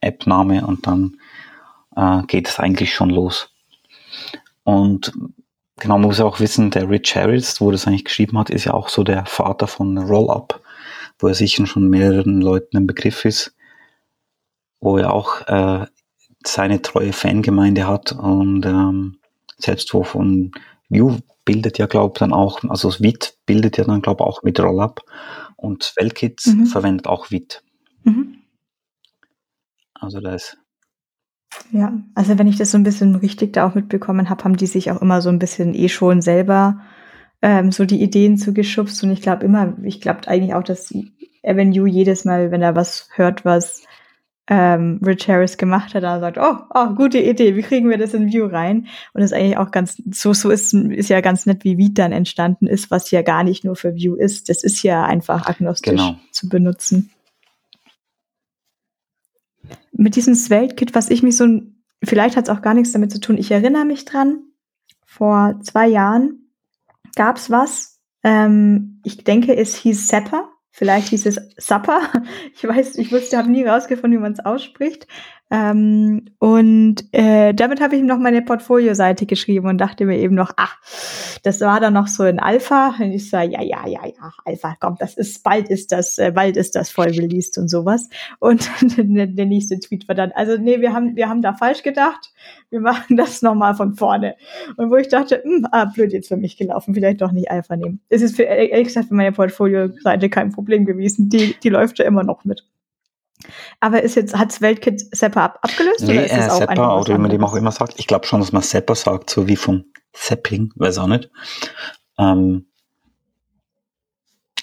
App-Name 0.00 0.66
und 0.66 0.86
dann 0.86 1.18
äh, 1.96 2.22
geht 2.26 2.48
es 2.48 2.58
eigentlich 2.58 2.94
schon 2.94 3.10
los. 3.10 3.50
Und 4.64 5.12
genau, 5.76 5.98
man 5.98 6.08
muss 6.08 6.20
auch 6.20 6.40
wissen, 6.40 6.70
der 6.70 6.88
Rich 6.88 7.16
Harris, 7.16 7.60
wo 7.60 7.70
das 7.70 7.86
eigentlich 7.86 8.04
geschrieben 8.04 8.38
hat, 8.38 8.50
ist 8.50 8.64
ja 8.64 8.74
auch 8.74 8.88
so 8.88 9.02
der 9.02 9.26
Vater 9.26 9.66
von 9.66 9.96
Rollup, 9.98 10.60
wo 11.18 11.28
er 11.28 11.34
sicher 11.34 11.66
schon 11.66 11.88
mehreren 11.88 12.40
Leuten 12.40 12.76
ein 12.76 12.86
Begriff 12.86 13.24
ist, 13.24 13.54
wo 14.80 14.98
er 14.98 15.12
auch 15.12 15.46
äh, 15.46 15.86
seine 16.44 16.82
treue 16.82 17.12
Fangemeinde 17.12 17.86
hat 17.86 18.12
und 18.12 18.66
ähm, 18.66 19.18
selbst 19.56 19.94
wo 19.94 20.02
von 20.02 20.52
Vue 20.88 21.20
bildet 21.44 21.78
ja, 21.78 21.86
glaube 21.86 22.12
ich, 22.14 22.18
dann 22.18 22.32
auch, 22.32 22.62
also 22.64 22.92
WIT 23.00 23.38
bildet 23.46 23.76
ja 23.76 23.84
dann, 23.84 24.02
glaube 24.02 24.22
ich, 24.22 24.26
auch 24.26 24.42
mit 24.42 24.60
Rollup 24.60 25.02
und 25.56 25.92
Velkits 25.96 26.46
mhm. 26.46 26.66
verwendet 26.66 27.06
auch 27.06 27.30
WIT. 27.30 27.62
Mhm. 28.04 28.38
Also 29.94 30.20
da 30.20 30.34
ist. 30.34 30.58
Ja, 31.70 31.92
also 32.14 32.38
wenn 32.38 32.46
ich 32.46 32.56
das 32.56 32.70
so 32.70 32.78
ein 32.78 32.82
bisschen 32.82 33.14
richtig 33.14 33.52
da 33.52 33.66
auch 33.66 33.74
mitbekommen 33.74 34.28
habe, 34.28 34.44
haben 34.44 34.56
die 34.56 34.66
sich 34.66 34.90
auch 34.90 35.00
immer 35.00 35.22
so 35.22 35.28
ein 35.28 35.38
bisschen 35.38 35.74
eh 35.74 35.88
schon 35.88 36.20
selber 36.20 36.80
ähm, 37.44 37.72
so 37.72 37.84
die 37.84 38.02
Ideen 38.02 38.38
zugeschubst 38.38 39.04
und 39.04 39.10
ich 39.10 39.20
glaube 39.20 39.44
immer, 39.44 39.76
ich 39.82 40.00
glaube 40.00 40.26
eigentlich 40.28 40.54
auch, 40.54 40.62
dass 40.62 40.94
Avenue 41.42 41.86
jedes 41.86 42.24
Mal, 42.24 42.50
wenn 42.50 42.62
er 42.62 42.74
was 42.74 43.10
hört, 43.16 43.44
was 43.44 43.82
ähm, 44.48 44.98
Rich 45.04 45.28
Harris 45.28 45.58
gemacht 45.58 45.94
hat, 45.94 46.04
da 46.04 46.20
sagt, 46.20 46.38
oh, 46.38 46.56
oh, 46.74 46.94
gute 46.94 47.18
Idee, 47.18 47.54
wie 47.54 47.60
kriegen 47.60 47.90
wir 47.90 47.98
das 47.98 48.14
in 48.14 48.32
View 48.32 48.46
rein? 48.46 48.86
Und 49.12 49.20
das 49.20 49.30
ist 49.30 49.36
eigentlich 49.36 49.58
auch 49.58 49.70
ganz, 49.72 50.02
so, 50.10 50.32
so 50.32 50.48
ist, 50.48 50.72
ist 50.72 51.10
ja 51.10 51.20
ganz 51.20 51.44
nett, 51.44 51.64
wie 51.64 51.76
Vite 51.76 51.92
dann 51.92 52.12
entstanden 52.12 52.66
ist, 52.66 52.90
was 52.90 53.10
ja 53.10 53.20
gar 53.20 53.44
nicht 53.44 53.62
nur 53.62 53.76
für 53.76 53.94
View 53.94 54.14
ist. 54.14 54.48
Das 54.48 54.64
ist 54.64 54.82
ja 54.82 55.04
einfach 55.04 55.46
agnostisch 55.46 55.90
genau. 55.90 56.16
zu 56.32 56.48
benutzen. 56.48 57.10
Mit 59.92 60.16
diesem 60.16 60.34
Svelte-Kit, 60.34 60.94
was 60.94 61.10
ich 61.10 61.22
mich 61.22 61.36
so, 61.36 61.46
vielleicht 62.02 62.38
hat 62.38 62.48
es 62.48 62.54
auch 62.54 62.62
gar 62.62 62.72
nichts 62.72 62.92
damit 62.92 63.12
zu 63.12 63.20
tun, 63.20 63.36
ich 63.36 63.50
erinnere 63.50 63.84
mich 63.84 64.06
dran, 64.06 64.44
vor 65.04 65.60
zwei 65.62 65.88
Jahren 65.88 66.43
gab's 67.14 67.50
was, 67.50 68.00
ähm, 68.22 69.00
ich 69.04 69.24
denke, 69.24 69.56
es 69.56 69.74
hieß 69.76 70.08
Sepper 70.08 70.53
Vielleicht 70.76 71.10
hieß 71.10 71.26
es 71.26 71.40
Supper. 71.56 72.00
Ich 72.56 72.66
weiß, 72.66 72.96
ich 72.96 73.12
wusste, 73.12 73.36
habe 73.36 73.50
nie 73.50 73.64
rausgefunden, 73.64 74.18
wie 74.18 74.22
man 74.22 74.32
es 74.32 74.44
ausspricht. 74.44 75.06
Ähm, 75.50 76.24
und 76.38 77.04
äh, 77.12 77.52
damit 77.52 77.80
habe 77.80 77.94
ich 77.94 78.02
noch 78.02 78.18
meine 78.18 78.42
Portfolio-Seite 78.42 79.26
geschrieben 79.26 79.68
und 79.68 79.78
dachte 79.78 80.06
mir 80.06 80.18
eben 80.18 80.34
noch, 80.34 80.52
ach, 80.56 80.78
das 81.42 81.60
war 81.60 81.78
dann 81.80 81.92
noch 81.92 82.08
so 82.08 82.24
in 82.24 82.40
Alpha. 82.40 82.94
Und 82.98 83.12
ich 83.12 83.28
sage, 83.28 83.52
ja, 83.52 83.62
ja, 83.62 83.86
ja, 83.86 84.00
ja, 84.06 84.32
Alpha, 84.44 84.74
komm, 84.80 84.96
das 84.98 85.14
ist, 85.16 85.44
bald 85.44 85.68
ist 85.68 85.92
das, 85.92 86.18
äh, 86.18 86.32
bald 86.34 86.56
ist 86.56 86.74
das 86.74 86.90
voll 86.90 87.08
released 87.08 87.58
und 87.58 87.68
sowas. 87.68 88.08
Und 88.40 88.68
der, 88.98 89.26
der 89.26 89.46
nächste 89.46 89.78
Tweet 89.78 90.08
war 90.08 90.14
dann, 90.14 90.32
also 90.32 90.56
nee, 90.56 90.80
wir 90.80 90.92
haben, 90.92 91.14
wir 91.14 91.28
haben 91.28 91.42
da 91.42 91.52
falsch 91.52 91.82
gedacht. 91.82 92.32
Wir 92.70 92.80
machen 92.80 93.16
das 93.16 93.42
nochmal 93.42 93.74
von 93.74 93.94
vorne. 93.94 94.36
Und 94.76 94.90
wo 94.90 94.96
ich 94.96 95.08
dachte, 95.08 95.42
mh, 95.44 95.56
hm, 95.56 95.66
ah, 95.70 95.84
blöd 95.84 96.12
jetzt 96.12 96.28
für 96.28 96.36
mich 96.36 96.56
gelaufen, 96.56 96.94
vielleicht 96.94 97.20
doch 97.20 97.32
nicht 97.32 97.50
Alpha 97.50 97.76
nehmen. 97.76 98.00
Es 98.08 98.22
ist 98.22 98.34
für, 98.34 98.44
ehrlich 98.44 98.88
gesagt 98.88 99.08
für 99.08 99.14
meine 99.14 99.32
Portfolio-Seite 99.32 100.30
kein 100.30 100.50
Problem 100.50 100.63
gewesen. 100.64 101.28
Die, 101.28 101.54
die 101.62 101.68
läuft 101.68 101.98
ja 101.98 102.04
immer 102.04 102.24
noch 102.24 102.44
mit. 102.44 102.64
Aber 103.80 104.02
ist 104.02 104.16
jetzt, 104.16 104.36
hat 104.36 104.60
Weltkit 104.60 105.14
Seppa 105.14 105.44
ab, 105.44 105.58
abgelöst? 105.62 106.02
Nee, 106.02 106.12
oder 106.12 106.24
ist 106.24 106.32
äh, 106.32 106.50
auch 106.50 106.58
Seppa, 106.58 107.00
oder 107.00 107.14
wie 107.14 107.18
man 107.18 107.30
dem 107.30 107.44
auch 107.44 107.54
immer 107.54 107.72
sagt. 107.72 107.94
Ich 107.98 108.06
glaube 108.06 108.26
schon, 108.26 108.40
dass 108.40 108.52
man 108.52 108.62
Seppa 108.62 108.94
sagt, 108.94 109.30
so 109.30 109.46
wie 109.46 109.56
von 109.56 109.84
Sepping, 110.14 110.72
weiß 110.76 110.98
auch 110.98 111.08
nicht. 111.08 111.30
Ähm, 112.18 112.66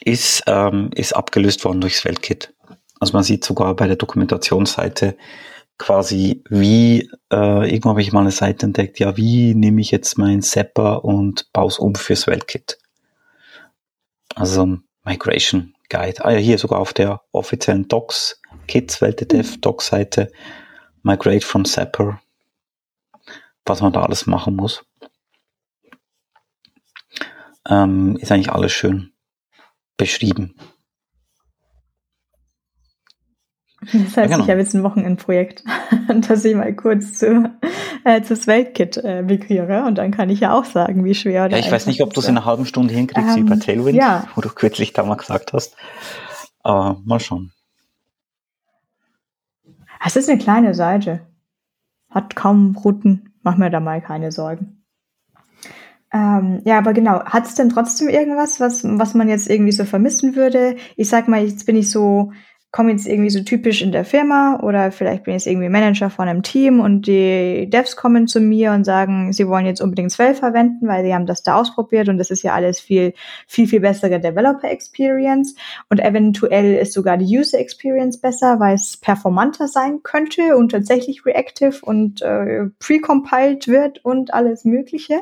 ist, 0.04 0.44
ähm, 0.48 0.90
ist 0.96 1.16
abgelöst 1.16 1.64
worden 1.64 1.82
durchs 1.82 2.06
Weltkit. 2.06 2.54
Also 3.00 3.14
man 3.14 3.24
sieht 3.24 3.44
sogar 3.44 3.76
bei 3.76 3.88
der 3.88 3.98
Dokumentationsseite 3.98 5.16
quasi, 5.78 6.44
wie, 6.50 7.10
äh, 7.32 7.70
irgendwo 7.70 7.90
habe 7.90 8.02
ich 8.02 8.12
mal 8.12 8.22
eine 8.22 8.32
Seite 8.32 8.68
entdeckt, 8.68 9.00
ja, 9.00 9.18
wie 9.18 9.56
nehme 9.56 9.82
ich 9.82 9.90
jetzt 9.90 10.18
mein 10.18 10.42
Seppa 10.42 10.94
und 10.94 11.52
baue 11.54 11.70
es 11.70 11.80
um 11.80 11.96
fürs 11.96 12.28
Weltkit. 12.28 12.78
Also 14.36 14.78
Migration 15.04 15.74
Guide. 15.92 16.24
Ah 16.24 16.32
ja, 16.32 16.38
hier 16.38 16.58
sogar 16.58 16.80
auf 16.80 16.94
der 16.94 17.22
offiziellen 17.34 17.88
Docs, 17.88 18.42
Kids 18.68 19.02
WelteDev 19.02 19.58
mhm. 19.58 19.62
Docs-Seite. 19.62 20.32
Migrate 21.04 21.46
from 21.46 21.66
Zapper. 21.66 22.22
Was 23.66 23.82
man 23.82 23.92
da 23.92 24.04
alles 24.04 24.26
machen 24.26 24.56
muss. 24.56 24.86
Ähm, 27.70 28.18
ist 28.18 28.32
eigentlich 28.32 28.52
alles 28.52 28.72
schön 28.72 29.12
beschrieben. 29.98 30.56
Das 33.82 33.94
heißt, 33.94 34.18
ja, 34.18 34.26
genau. 34.28 34.44
ich 34.44 34.50
habe 34.50 34.60
jetzt 34.60 34.74
ein 34.74 34.84
Wochenendprojekt, 34.84 35.64
dass 36.08 36.46
ich 36.46 36.56
mal 36.56 36.76
kurz 36.76 37.20
zu, 37.20 37.52
äh, 38.04 38.22
zu 38.22 38.36
Weltkit 38.48 38.98
äh, 38.98 39.22
migriere 39.22 39.84
und 39.86 39.98
dann 39.98 40.12
kann 40.12 40.30
ich 40.30 40.40
ja 40.40 40.54
auch 40.54 40.66
sagen, 40.66 41.04
wie 41.06 41.16
schwer 41.16 41.46
oder 41.46 41.58
Ja, 41.58 41.64
ich 41.64 41.72
weiß 41.72 41.88
nicht, 41.88 42.02
ob 42.02 42.14
du 42.14 42.20
es 42.20 42.28
in 42.28 42.38
einer 42.38 42.46
halben 42.46 42.66
Stunde 42.66 42.94
hinkriegst 42.94 43.38
ähm, 43.38 43.46
wie 43.46 43.50
bei 43.50 43.56
Tailwind, 43.58 43.98
ja. 43.98 44.26
wo 44.36 44.42
du 44.42 44.50
kürzlich 44.50 44.94
da 44.94 45.04
mal 45.04 45.16
gesagt 45.16 45.54
hast. 45.54 45.76
Aber 46.64 47.00
mal 47.04 47.20
schauen. 47.20 47.52
Es 50.06 50.16
ist 50.16 50.30
eine 50.30 50.40
kleine 50.40 50.74
Seite. 50.74 51.22
Hat 52.10 52.36
kaum 52.36 52.76
Routen. 52.76 53.34
Mach 53.44 53.58
mir 53.58 53.70
da 53.70 53.80
mal 53.80 54.02
keine 54.02 54.32
Sorgen. 54.32 54.84
Ähm, 56.14 56.62
ja, 56.66 56.78
aber 56.78 56.94
genau, 56.94 57.24
hat 57.24 57.46
es 57.46 57.56
denn 57.56 57.70
trotzdem 57.70 58.10
irgendwas, 58.10 58.60
was, 58.60 58.84
was 58.84 59.14
man 59.14 59.30
jetzt 59.30 59.50
irgendwie 59.50 59.72
so 59.72 59.86
vermissen 59.86 60.36
würde? 60.36 60.76
Ich 60.98 61.08
sag 61.08 61.28
mal, 61.28 61.42
jetzt 61.42 61.66
bin 61.66 61.78
ich 61.78 61.90
so 61.90 62.34
komme 62.72 62.92
jetzt 62.92 63.06
irgendwie 63.06 63.30
so 63.30 63.42
typisch 63.42 63.82
in 63.82 63.92
der 63.92 64.06
Firma 64.06 64.60
oder 64.62 64.94
vielleicht 64.94 65.26
bin 65.26 65.34
ich 65.34 65.44
jetzt 65.44 65.52
irgendwie 65.52 65.68
Manager 65.68 66.10
von 66.10 66.30
einem 66.30 66.42
Team 66.42 66.80
und 66.80 67.06
die 67.06 67.70
Devs 67.70 67.98
kommen 67.98 68.28
zu 68.28 68.40
mir 68.40 68.72
und 68.72 68.86
sagen, 68.86 69.34
sie 69.34 69.48
wollen 69.50 69.66
jetzt 69.66 69.82
unbedingt 69.82 70.12
Svelte 70.12 70.40
verwenden, 70.40 70.88
weil 70.88 71.04
sie 71.04 71.14
haben 71.14 71.26
das 71.26 71.44
da 71.44 71.56
ausprobiert 71.56 72.08
und 72.08 72.18
das 72.18 72.32
ist 72.32 72.44
ja 72.44 72.54
alles 72.54 72.80
viel, 72.80 73.14
viel, 73.46 73.68
viel 73.68 73.82
bessere 73.82 74.22
Developer 74.22 74.72
Experience 74.72 75.54
und 75.90 76.00
eventuell 76.00 76.76
ist 76.76 76.94
sogar 76.94 77.18
die 77.18 77.38
User 77.38 77.60
Experience 77.60 78.22
besser, 78.22 78.62
weil 78.62 78.76
es 78.76 78.96
performanter 78.96 79.68
sein 79.68 80.02
könnte 80.02 80.56
und 80.56 80.70
tatsächlich 80.72 81.26
reactive 81.26 81.80
und 81.82 82.22
äh, 82.22 82.68
precompiled 82.80 83.68
wird 83.68 84.06
und 84.06 84.34
alles 84.34 84.64
Mögliche. 84.64 85.22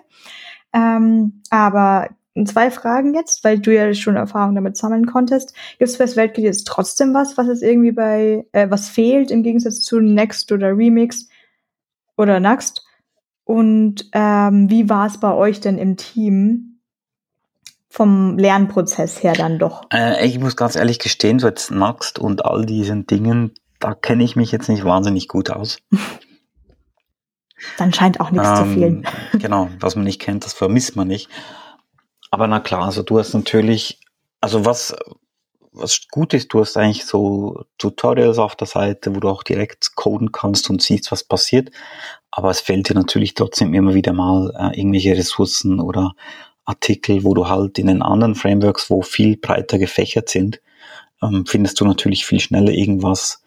Ähm, 0.72 1.42
aber 1.50 2.10
zwei 2.46 2.72
Fragen 2.72 3.14
jetzt, 3.14 3.44
weil 3.44 3.60
du 3.60 3.74
ja 3.74 3.94
schon 3.94 4.16
Erfahrung 4.16 4.56
damit 4.56 4.78
sammeln 4.78 5.06
konntest. 5.06 5.54
Gibt 5.78 5.90
es 5.90 5.98
fürs 5.98 6.16
Weltkit 6.16 6.44
jetzt 6.44 6.68
trotzdem 6.68 7.14
was, 7.14 7.38
was 7.38 7.48
es 7.48 7.62
irgendwie 7.62 7.92
bei, 7.92 8.46
äh, 8.52 8.70
was 8.70 8.90
fehlt 8.90 9.32
im 9.32 9.44
Gegensatz 9.44 9.82
zu 9.82 10.00
Next 10.00 10.52
oder 10.52 10.70
Remix 10.76 11.28
oder 12.18 12.40
Next? 12.40 12.86
Und 13.44 14.10
ähm, 14.14 14.70
wie 14.70 14.90
war 14.90 15.08
es 15.08 15.20
bei 15.20 15.34
euch 15.34 15.60
denn 15.60 15.78
im 15.78 15.98
Team 15.98 16.82
vom 17.90 18.38
Lernprozess 18.38 19.24
her 19.24 19.34
dann 19.34 19.58
doch? 19.58 19.88
Äh, 19.92 20.26
ich 20.28 20.40
muss 20.40 20.56
ganz 20.56 20.76
ehrlich 20.76 21.00
gestehen, 21.00 21.40
so 21.40 21.48
jetzt 21.48 21.72
Next 21.72 22.20
und 22.20 22.46
all 22.46 22.66
diesen 22.66 23.08
Dingen, 23.08 23.54
da 23.80 23.96
kenne 23.96 24.24
ich 24.24 24.36
mich 24.36 24.52
jetzt 24.52 24.70
nicht 24.70 24.86
wahnsinnig 24.86 25.28
gut 25.28 25.50
aus. 25.50 25.80
dann 27.78 27.92
scheint 27.92 28.20
auch 28.20 28.30
nichts 28.30 28.50
ähm, 28.50 28.56
zu 28.56 28.66
fehlen. 28.66 29.08
genau, 29.34 29.70
was 29.80 29.96
man 29.96 30.06
nicht 30.06 30.22
kennt, 30.22 30.46
das 30.46 30.54
vermisst 30.54 30.96
man 30.96 31.08
nicht. 31.08 31.30
Aber 32.40 32.48
na 32.48 32.62
klar, 32.62 32.86
also 32.86 33.04
du 33.04 33.20
hast 33.20 33.34
natürlich, 33.34 34.00
also 34.40 34.64
was, 34.64 34.96
was 35.74 36.08
gut 36.10 36.34
ist, 36.34 36.54
du 36.54 36.62
hast 36.62 36.78
eigentlich 36.78 37.06
so 37.06 37.66
Tutorials 37.78 38.38
auf 38.38 38.56
der 38.56 38.66
Seite, 38.66 39.14
wo 39.14 39.20
du 39.20 39.28
auch 39.28 39.44
direkt 39.44 39.94
coden 39.98 40.32
kannst 40.32 40.70
und 40.70 40.82
siehst, 40.82 41.12
was 41.12 41.26
passiert. 41.26 41.70
Aber 42.32 42.50
es 42.50 42.62
fehlt 42.62 42.88
dir 42.88 42.94
natürlich 42.94 43.34
trotzdem 43.34 43.74
immer 43.74 43.94
wieder 43.94 44.14
mal 44.14 44.54
äh, 44.58 44.80
irgendwelche 44.80 45.18
Ressourcen 45.18 45.82
oder 45.82 46.14
Artikel, 46.64 47.26
wo 47.26 47.34
du 47.34 47.50
halt 47.50 47.78
in 47.78 47.88
den 47.88 48.02
anderen 48.02 48.36
Frameworks, 48.36 48.90
wo 48.90 49.02
viel 49.02 49.36
breiter 49.36 49.78
gefächert 49.78 50.30
sind, 50.30 50.62
ähm, 51.22 51.46
findest 51.46 51.82
du 51.82 51.86
natürlich 51.86 52.26
viel 52.26 52.40
schneller 52.40 52.72
irgendwas 52.72 53.44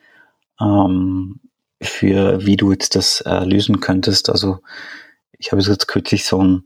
ähm, 0.60 1.40
für, 1.80 2.44
wie 2.44 2.58
du 2.58 2.72
jetzt 2.72 2.94
das 2.94 3.22
äh, 3.22 3.42
lösen 3.46 3.80
könntest. 3.80 4.28
Also 4.28 4.58
ich 5.38 5.50
habe 5.50 5.62
jetzt 5.62 5.88
kürzlich 5.88 6.26
so 6.26 6.44
ein 6.44 6.64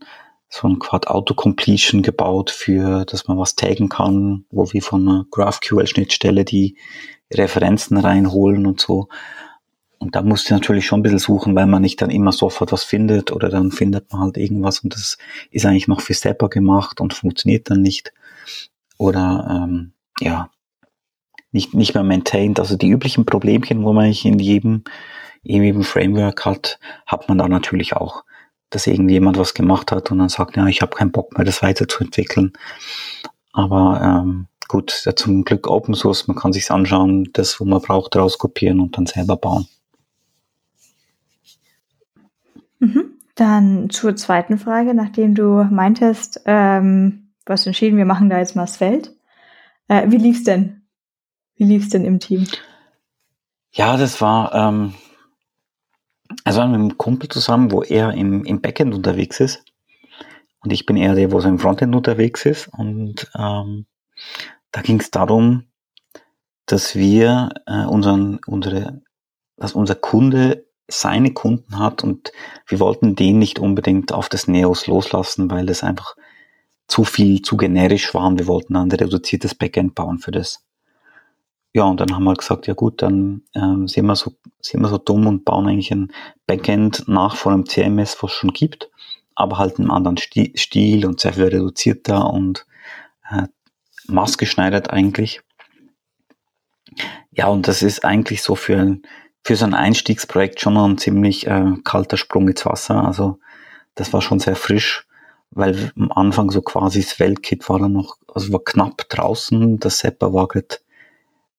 so 0.49 0.67
ein 0.67 0.79
Quad 0.79 1.07
Auto-Completion 1.07 2.01
gebaut 2.01 2.51
für, 2.51 3.05
dass 3.05 3.27
man 3.27 3.37
was 3.37 3.55
taggen 3.55 3.89
kann, 3.89 4.45
wo 4.49 4.71
wir 4.71 4.81
von 4.81 5.07
einer 5.07 5.25
GraphQL-Schnittstelle 5.31 6.45
die 6.45 6.77
Referenzen 7.33 7.97
reinholen 7.97 8.65
und 8.65 8.79
so. 8.79 9.09
Und 9.99 10.15
da 10.15 10.21
musst 10.21 10.49
du 10.49 10.53
natürlich 10.53 10.85
schon 10.85 10.99
ein 10.99 11.03
bisschen 11.03 11.19
suchen, 11.19 11.55
weil 11.55 11.65
man 11.65 11.81
nicht 11.81 12.01
dann 12.01 12.11
immer 12.11 12.31
sofort 12.31 12.71
was 12.71 12.83
findet 12.83 13.31
oder 13.31 13.49
dann 13.49 13.71
findet 13.71 14.11
man 14.11 14.21
halt 14.21 14.37
irgendwas 14.37 14.79
und 14.79 14.93
das 14.93 15.17
ist 15.51 15.65
eigentlich 15.65 15.87
noch 15.87 16.01
für 16.01 16.13
Stepper 16.13 16.49
gemacht 16.49 17.01
und 17.01 17.13
funktioniert 17.13 17.69
dann 17.69 17.81
nicht. 17.81 18.13
Oder 18.97 19.63
ähm, 19.65 19.93
ja, 20.19 20.49
nicht, 21.51 21.73
nicht 21.73 21.95
mehr 21.95 22.03
maintained. 22.03 22.59
Also 22.59 22.77
die 22.77 22.89
üblichen 22.89 23.25
Problemchen, 23.25 23.83
wo 23.83 23.91
man 23.91 24.05
eigentlich 24.05 24.25
in 24.25 24.39
jedem, 24.39 24.83
in 25.43 25.63
jedem 25.63 25.83
Framework 25.83 26.45
hat, 26.45 26.79
hat 27.05 27.27
man 27.27 27.37
da 27.37 27.47
natürlich 27.47 27.93
auch 27.93 28.23
dass 28.69 28.87
irgendjemand 28.87 29.37
was 29.37 29.53
gemacht 29.53 29.91
hat 29.91 30.11
und 30.11 30.19
dann 30.19 30.29
sagt, 30.29 30.57
ja, 30.57 30.67
ich 30.67 30.81
habe 30.81 30.95
keinen 30.95 31.11
Bock 31.11 31.37
mehr, 31.37 31.45
das 31.45 31.61
weiterzuentwickeln. 31.61 32.53
Aber 33.53 34.01
ähm, 34.03 34.47
gut, 34.67 35.03
ja, 35.05 35.15
zum 35.15 35.43
Glück 35.43 35.67
Open 35.67 35.95
Source, 35.95 36.27
man 36.27 36.37
kann 36.37 36.53
sich's 36.53 36.71
anschauen, 36.71 37.29
das, 37.33 37.59
wo 37.59 37.65
man 37.65 37.81
braucht, 37.81 38.15
rauskopieren 38.15 38.79
und 38.79 38.97
dann 38.97 39.05
selber 39.05 39.37
bauen. 39.37 39.67
Mhm. 42.79 43.13
Dann 43.35 43.89
zur 43.89 44.15
zweiten 44.15 44.57
Frage, 44.57 44.93
nachdem 44.93 45.35
du 45.35 45.63
meintest, 45.63 46.41
ähm, 46.45 47.29
du 47.45 47.53
hast 47.53 47.67
entschieden, 47.67 47.97
wir 47.97 48.05
machen 48.05 48.29
da 48.29 48.39
jetzt 48.39 48.55
mal 48.55 48.63
das 48.63 48.77
Feld. 48.77 49.15
Äh, 49.87 50.09
wie 50.11 50.17
lief's 50.17 50.43
denn? 50.43 50.81
Wie 51.55 51.63
lief's 51.63 51.89
denn 51.89 52.03
im 52.05 52.19
Team? 52.19 52.47
Ja, 53.71 53.97
das 53.97 54.21
war, 54.21 54.53
ähm, 54.53 54.93
also 56.43 56.61
mit 56.65 56.75
einem 56.75 56.97
Kumpel 56.97 57.29
zusammen, 57.29 57.71
wo 57.71 57.83
er 57.83 58.13
im, 58.13 58.45
im 58.45 58.61
Backend 58.61 58.93
unterwegs 58.93 59.39
ist. 59.39 59.63
Und 60.61 60.71
ich 60.71 60.85
bin 60.85 60.97
eher 60.97 61.15
der, 61.15 61.31
wo 61.31 61.39
so 61.39 61.47
im 61.47 61.59
Frontend 61.59 61.95
unterwegs 61.95 62.45
ist. 62.45 62.67
Und 62.67 63.29
ähm, 63.37 63.85
da 64.71 64.81
ging 64.81 64.99
es 64.99 65.11
darum, 65.11 65.65
dass 66.65 66.95
wir 66.95 67.49
äh, 67.65 67.85
unseren, 67.85 68.39
unsere, 68.45 69.01
dass 69.55 69.73
unser 69.73 69.95
Kunde 69.95 70.65
seine 70.87 71.33
Kunden 71.33 71.79
hat 71.79 72.03
und 72.03 72.31
wir 72.65 72.79
wollten 72.79 73.15
den 73.15 73.39
nicht 73.39 73.59
unbedingt 73.59 74.13
auf 74.13 74.29
das 74.29 74.47
Neos 74.47 74.87
loslassen, 74.87 75.51
weil 75.51 75.65
das 75.65 75.83
einfach 75.83 76.15
zu 76.87 77.03
viel, 77.03 77.41
zu 77.41 77.57
generisch 77.57 78.13
war 78.13 78.27
und 78.27 78.39
wir 78.39 78.47
wollten 78.47 78.75
dann 78.75 78.89
ein 78.89 78.91
reduziertes 78.91 79.53
Backend 79.55 79.95
bauen 79.95 80.19
für 80.19 80.31
das. 80.31 80.66
Ja, 81.77 81.83
und 81.83 81.99
dann 81.99 82.15
haben 82.15 82.23
wir 82.23 82.33
gesagt, 82.33 82.65
ja 82.65 82.73
gut, 82.73 83.03
dann 83.03 83.43
ähm, 83.53 83.87
sind, 83.87 84.07
wir 84.07 84.15
so, 84.15 84.33
sind 84.59 84.81
wir 84.81 84.87
so 84.87 84.97
dumm 84.97 85.27
und 85.27 85.45
bauen 85.45 85.67
eigentlich 85.67 85.91
ein 85.91 86.11
Backend 86.47 87.07
nach 87.07 87.35
von 87.35 87.53
einem 87.53 87.67
CMS, 87.67 88.17
was 88.19 88.31
es 88.31 88.37
schon 88.37 88.51
gibt, 88.51 88.89
aber 89.35 89.59
halt 89.59 89.77
einen 89.77 89.91
anderen 89.91 90.17
Stil 90.17 91.05
und 91.05 91.19
sehr 91.19 91.33
viel 91.33 91.43
reduzierter 91.43 92.33
und 92.33 92.65
äh, 93.29 93.43
maßgeschneidert 94.07 94.89
eigentlich. 94.89 95.41
Ja, 97.29 97.45
und 97.45 97.67
das 97.67 97.83
ist 97.83 98.03
eigentlich 98.03 98.41
so 98.41 98.55
für, 98.55 98.97
für 99.43 99.55
so 99.55 99.65
ein 99.65 99.75
Einstiegsprojekt 99.75 100.59
schon 100.59 100.77
ein 100.77 100.97
ziemlich 100.97 101.45
äh, 101.45 101.73
kalter 101.83 102.17
Sprung 102.17 102.47
ins 102.47 102.65
Wasser. 102.65 103.03
Also 103.03 103.37
das 103.93 104.13
war 104.13 104.23
schon 104.23 104.39
sehr 104.39 104.55
frisch, 104.55 105.05
weil 105.51 105.91
am 105.95 106.11
Anfang 106.11 106.49
so 106.49 106.63
quasi 106.63 107.01
das 107.01 107.19
Weltkit 107.19 107.69
war 107.69 107.77
dann 107.77 107.93
noch, 107.93 108.17
also 108.33 108.51
war 108.51 108.63
knapp 108.63 109.07
draußen, 109.09 109.77
das 109.77 109.99
Sepper 109.99 110.33
war 110.33 110.47
gerade 110.47 110.77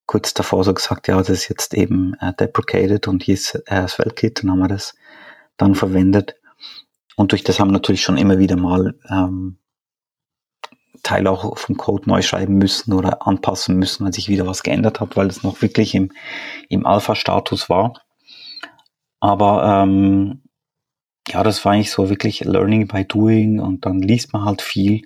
kurz 0.09 0.33
davor 0.33 0.65
so 0.65 0.73
gesagt, 0.75 1.07
ja, 1.07 1.19
das 1.19 1.29
ist 1.29 1.49
jetzt 1.49 1.75
eben 1.75 2.15
äh, 2.15 2.33
deprecated 2.33 3.07
und 3.07 3.23
hier 3.23 3.35
ist 3.35 3.55
äh, 3.55 3.83
das 3.83 3.99
Weltkit, 3.99 4.43
dann 4.43 4.51
haben 4.51 4.59
wir 4.59 4.69
das 4.69 4.97
dann 5.59 5.75
verwendet. 5.75 6.35
Und 7.15 7.33
durch 7.33 7.45
das 7.45 7.61
haben 7.61 7.69
wir 7.69 7.73
natürlich 7.73 8.03
schon 8.03 8.17
immer 8.17 8.39
wieder 8.39 8.57
mal 8.57 8.95
ähm, 9.11 9.59
Teil 11.03 11.27
auch 11.27 11.59
vom 11.59 11.77
Code 11.77 12.09
neu 12.09 12.23
schreiben 12.23 12.57
müssen 12.57 12.95
oder 12.95 13.27
anpassen 13.27 13.77
müssen, 13.77 14.05
wenn 14.05 14.13
sich 14.13 14.29
wieder 14.29 14.47
was 14.47 14.63
geändert 14.63 14.99
hat, 14.99 15.17
weil 15.17 15.27
es 15.27 15.43
noch 15.43 15.61
wirklich 15.61 15.95
im, 15.95 16.11
im 16.71 16.87
Alpha-Status 16.87 17.69
war. 17.69 18.01
Aber 19.21 19.83
ähm, 19.83 20.43
ja, 21.29 21.43
das 21.43 21.65
war 21.65 21.73
eigentlich 21.73 21.91
so 21.91 22.09
wirklich 22.09 22.41
Learning 22.41 22.89
by 22.89 23.05
Doing 23.05 23.61
und 23.61 23.85
dann 23.85 24.01
liest 24.01 24.33
man 24.33 24.47
halt 24.47 24.63
viel 24.63 25.03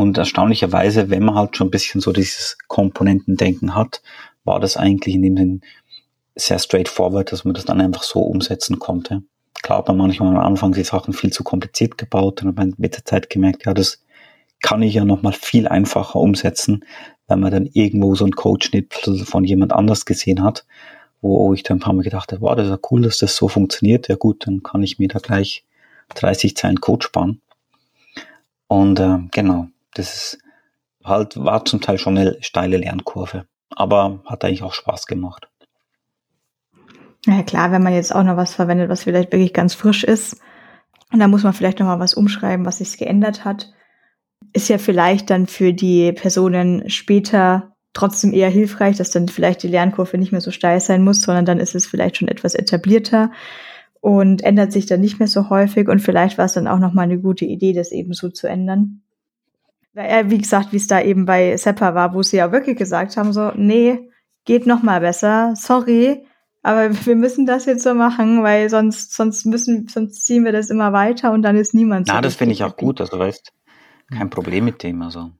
und 0.00 0.16
erstaunlicherweise, 0.16 1.10
wenn 1.10 1.24
man 1.24 1.34
halt 1.34 1.56
schon 1.56 1.68
ein 1.68 1.70
bisschen 1.70 2.00
so 2.00 2.12
dieses 2.12 2.56
Komponentendenken 2.68 3.74
hat, 3.74 4.00
war 4.44 4.58
das 4.58 4.76
eigentlich 4.76 5.14
in 5.14 5.22
dem 5.22 5.36
Sinn 5.36 5.60
sehr 6.34 6.58
straightforward, 6.58 7.32
dass 7.32 7.44
man 7.44 7.52
das 7.52 7.66
dann 7.66 7.80
einfach 7.80 8.02
so 8.02 8.20
umsetzen 8.20 8.78
konnte. 8.78 9.22
Klar 9.62 9.78
hat 9.78 9.88
man 9.88 9.98
manchmal 9.98 10.34
am 10.34 10.42
Anfang 10.42 10.72
die 10.72 10.84
Sachen 10.84 11.12
viel 11.12 11.32
zu 11.32 11.44
kompliziert 11.44 11.98
gebaut 11.98 12.40
und 12.40 12.48
hat 12.48 12.56
man 12.56 12.74
mit 12.78 12.96
der 12.96 13.04
Zeit 13.04 13.28
gemerkt, 13.28 13.66
ja, 13.66 13.74
das 13.74 14.02
kann 14.62 14.82
ich 14.82 14.94
ja 14.94 15.04
nochmal 15.04 15.34
viel 15.34 15.68
einfacher 15.68 16.18
umsetzen, 16.18 16.84
wenn 17.28 17.40
man 17.40 17.52
dann 17.52 17.66
irgendwo 17.66 18.14
so 18.14 18.24
einen 18.24 18.34
Code-Schnipsel 18.34 19.24
von 19.26 19.44
jemand 19.44 19.72
anders 19.72 20.06
gesehen 20.06 20.42
hat, 20.42 20.64
wo 21.20 21.52
ich 21.52 21.62
dann 21.62 21.76
ein 21.76 21.80
paar 21.80 21.92
Mal 21.92 22.02
gedacht 22.02 22.32
habe, 22.32 22.40
wow, 22.40 22.56
das 22.56 22.66
ist 22.66 22.70
ja 22.70 22.78
cool, 22.90 23.02
dass 23.02 23.18
das 23.18 23.36
so 23.36 23.48
funktioniert. 23.48 24.08
Ja 24.08 24.16
gut, 24.16 24.46
dann 24.46 24.62
kann 24.62 24.82
ich 24.82 24.98
mir 24.98 25.08
da 25.08 25.18
gleich 25.18 25.64
30 26.14 26.56
Zeilen 26.56 26.80
Code 26.80 27.04
sparen. 27.04 27.42
Und 28.66 28.98
äh, 28.98 29.18
genau, 29.30 29.68
das 29.94 30.14
ist 30.14 30.38
halt 31.04 31.42
war 31.42 31.64
zum 31.64 31.80
Teil 31.80 31.98
schon 31.98 32.18
eine 32.18 32.36
steile 32.42 32.76
Lernkurve, 32.76 33.46
aber 33.70 34.22
hat 34.26 34.44
eigentlich 34.44 34.62
auch 34.62 34.74
Spaß 34.74 35.06
gemacht. 35.06 35.48
Ja 37.26 37.42
klar, 37.42 37.72
wenn 37.72 37.82
man 37.82 37.94
jetzt 37.94 38.14
auch 38.14 38.22
noch 38.22 38.36
was 38.36 38.54
verwendet, 38.54 38.88
was 38.88 39.04
vielleicht 39.04 39.32
wirklich 39.32 39.52
ganz 39.52 39.74
frisch 39.74 40.04
ist, 40.04 40.40
und 41.12 41.18
da 41.18 41.28
muss 41.28 41.42
man 41.42 41.52
vielleicht 41.52 41.80
noch 41.80 41.86
mal 41.86 41.98
was 41.98 42.14
umschreiben, 42.14 42.64
was 42.64 42.78
sich 42.78 42.96
geändert 42.96 43.44
hat, 43.44 43.72
ist 44.52 44.68
ja 44.68 44.78
vielleicht 44.78 45.30
dann 45.30 45.46
für 45.46 45.72
die 45.72 46.12
Personen 46.12 46.88
später 46.88 47.74
trotzdem 47.92 48.32
eher 48.32 48.48
hilfreich, 48.48 48.96
dass 48.96 49.10
dann 49.10 49.28
vielleicht 49.28 49.62
die 49.62 49.68
Lernkurve 49.68 50.16
nicht 50.18 50.32
mehr 50.32 50.40
so 50.40 50.52
steil 50.52 50.80
sein 50.80 51.02
muss, 51.02 51.20
sondern 51.20 51.44
dann 51.44 51.58
ist 51.58 51.74
es 51.74 51.86
vielleicht 51.86 52.16
schon 52.16 52.28
etwas 52.28 52.54
etablierter 52.54 53.32
und 54.00 54.42
ändert 54.42 54.72
sich 54.72 54.86
dann 54.86 55.00
nicht 55.00 55.18
mehr 55.18 55.28
so 55.28 55.50
häufig 55.50 55.88
und 55.88 56.00
vielleicht 56.00 56.38
war 56.38 56.46
es 56.46 56.54
dann 56.54 56.68
auch 56.68 56.78
noch 56.78 56.92
mal 56.92 57.02
eine 57.02 57.18
gute 57.18 57.44
Idee, 57.44 57.72
das 57.72 57.90
eben 57.90 58.12
so 58.12 58.30
zu 58.30 58.46
ändern. 58.46 59.02
Wie 59.92 60.38
gesagt, 60.38 60.72
wie 60.72 60.76
es 60.76 60.86
da 60.86 61.00
eben 61.00 61.26
bei 61.26 61.56
Seppa 61.56 61.94
war, 61.94 62.14
wo 62.14 62.22
sie 62.22 62.36
ja 62.36 62.52
wirklich 62.52 62.76
gesagt 62.76 63.16
haben, 63.16 63.32
so, 63.32 63.52
nee, 63.56 64.10
geht 64.44 64.66
noch 64.66 64.82
mal 64.82 65.00
besser, 65.00 65.54
sorry, 65.56 66.24
aber 66.62 66.90
wir 67.06 67.16
müssen 67.16 67.46
das 67.46 67.66
jetzt 67.66 67.82
so 67.82 67.94
machen, 67.94 68.42
weil 68.42 68.68
sonst, 68.68 69.14
sonst 69.14 69.46
müssen, 69.46 69.88
sonst 69.88 70.24
ziehen 70.24 70.44
wir 70.44 70.52
das 70.52 70.70
immer 70.70 70.92
weiter 70.92 71.32
und 71.32 71.42
dann 71.42 71.56
ist 71.56 71.74
niemand 71.74 72.06
so. 72.06 72.12
Na, 72.12 72.20
das 72.20 72.36
finde 72.36 72.54
ich 72.54 72.64
auch 72.64 72.76
gut, 72.76 73.00
also 73.00 73.18
weißt, 73.18 73.52
kein 74.10 74.30
Problem 74.30 74.64
mit 74.64 74.82
dem, 74.82 75.02
also. 75.02 75.30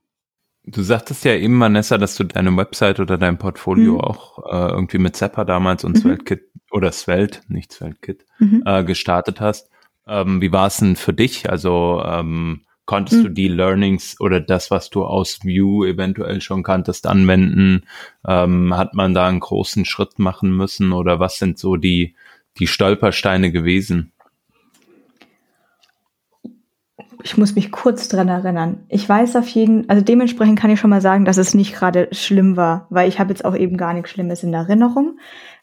Du 0.65 0.83
sagtest 0.83 1.25
ja 1.25 1.35
eben, 1.35 1.59
Vanessa, 1.59 1.97
dass 1.97 2.17
du 2.17 2.25
deine 2.25 2.57
Website 2.57 3.01
oder 3.01 3.17
dein 3.17 3.39
Portfolio 3.39 3.95
mhm. 3.95 4.01
auch 4.01 4.39
äh, 4.47 4.73
irgendwie 4.73 4.99
mit 4.99 5.17
Zapper 5.17 5.45
damals 5.45 5.85
und 5.85 5.97
mhm. 5.97 6.01
Svelte 6.01 6.41
oder 6.71 6.93
Svelte, 6.93 7.41
nicht 7.49 7.73
Svelte 7.73 8.19
mhm. 8.39 8.63
äh, 8.67 8.85
gestartet 8.85 9.41
hast. 9.41 9.71
Ähm, 10.07 10.41
wie 10.41 10.53
war 10.53 10.67
es 10.67 10.77
denn 10.77 10.97
für 10.97 11.15
dich? 11.15 11.51
Also 11.51 12.03
ähm, 12.05 12.63
konntest 12.91 13.25
du 13.25 13.29
mhm. 13.29 13.35
die 13.35 13.47
Learnings 13.47 14.21
oder 14.21 14.41
das, 14.41 14.73
was 14.73 14.91
du 14.91 15.05
aus 15.05 15.45
View 15.45 15.85
eventuell 15.85 16.41
schon 16.41 16.65
kanntest, 16.65 17.07
anwenden? 17.07 17.85
Ähm, 18.27 18.77
hat 18.77 18.95
man 18.95 19.15
da 19.15 19.29
einen 19.29 19.39
großen 19.39 19.85
Schritt 19.85 20.19
machen 20.19 20.51
müssen 20.57 20.91
oder 20.91 21.21
was 21.21 21.39
sind 21.39 21.57
so 21.57 21.77
die, 21.77 22.17
die 22.59 22.67
Stolpersteine 22.67 23.53
gewesen? 23.53 24.11
ich 27.23 27.37
muss 27.37 27.55
mich 27.55 27.71
kurz 27.71 28.09
dran 28.09 28.29
erinnern. 28.29 28.87
Ich 28.89 29.07
weiß 29.07 29.37
auf 29.37 29.47
jeden, 29.47 29.89
also 29.91 30.03
dementsprechend 30.03 30.59
kann 30.59 30.71
ich 30.71 30.81
schon 30.81 30.89
mal 30.89 31.03
sagen, 31.03 31.27
dass 31.27 31.37
es 31.37 31.53
nicht 31.53 31.75
gerade 31.75 32.09
schlimm 32.13 32.57
war, 32.57 32.87
weil 32.89 33.11
ich 33.11 33.21
habe 33.21 33.29
jetzt 33.29 33.45
auch 33.45 33.55
eben 33.55 33.77
gar 33.77 33.93
nichts 33.93 34.11
Schlimmes 34.11 34.43
in 34.43 34.55
Erinnerung. 34.55 35.19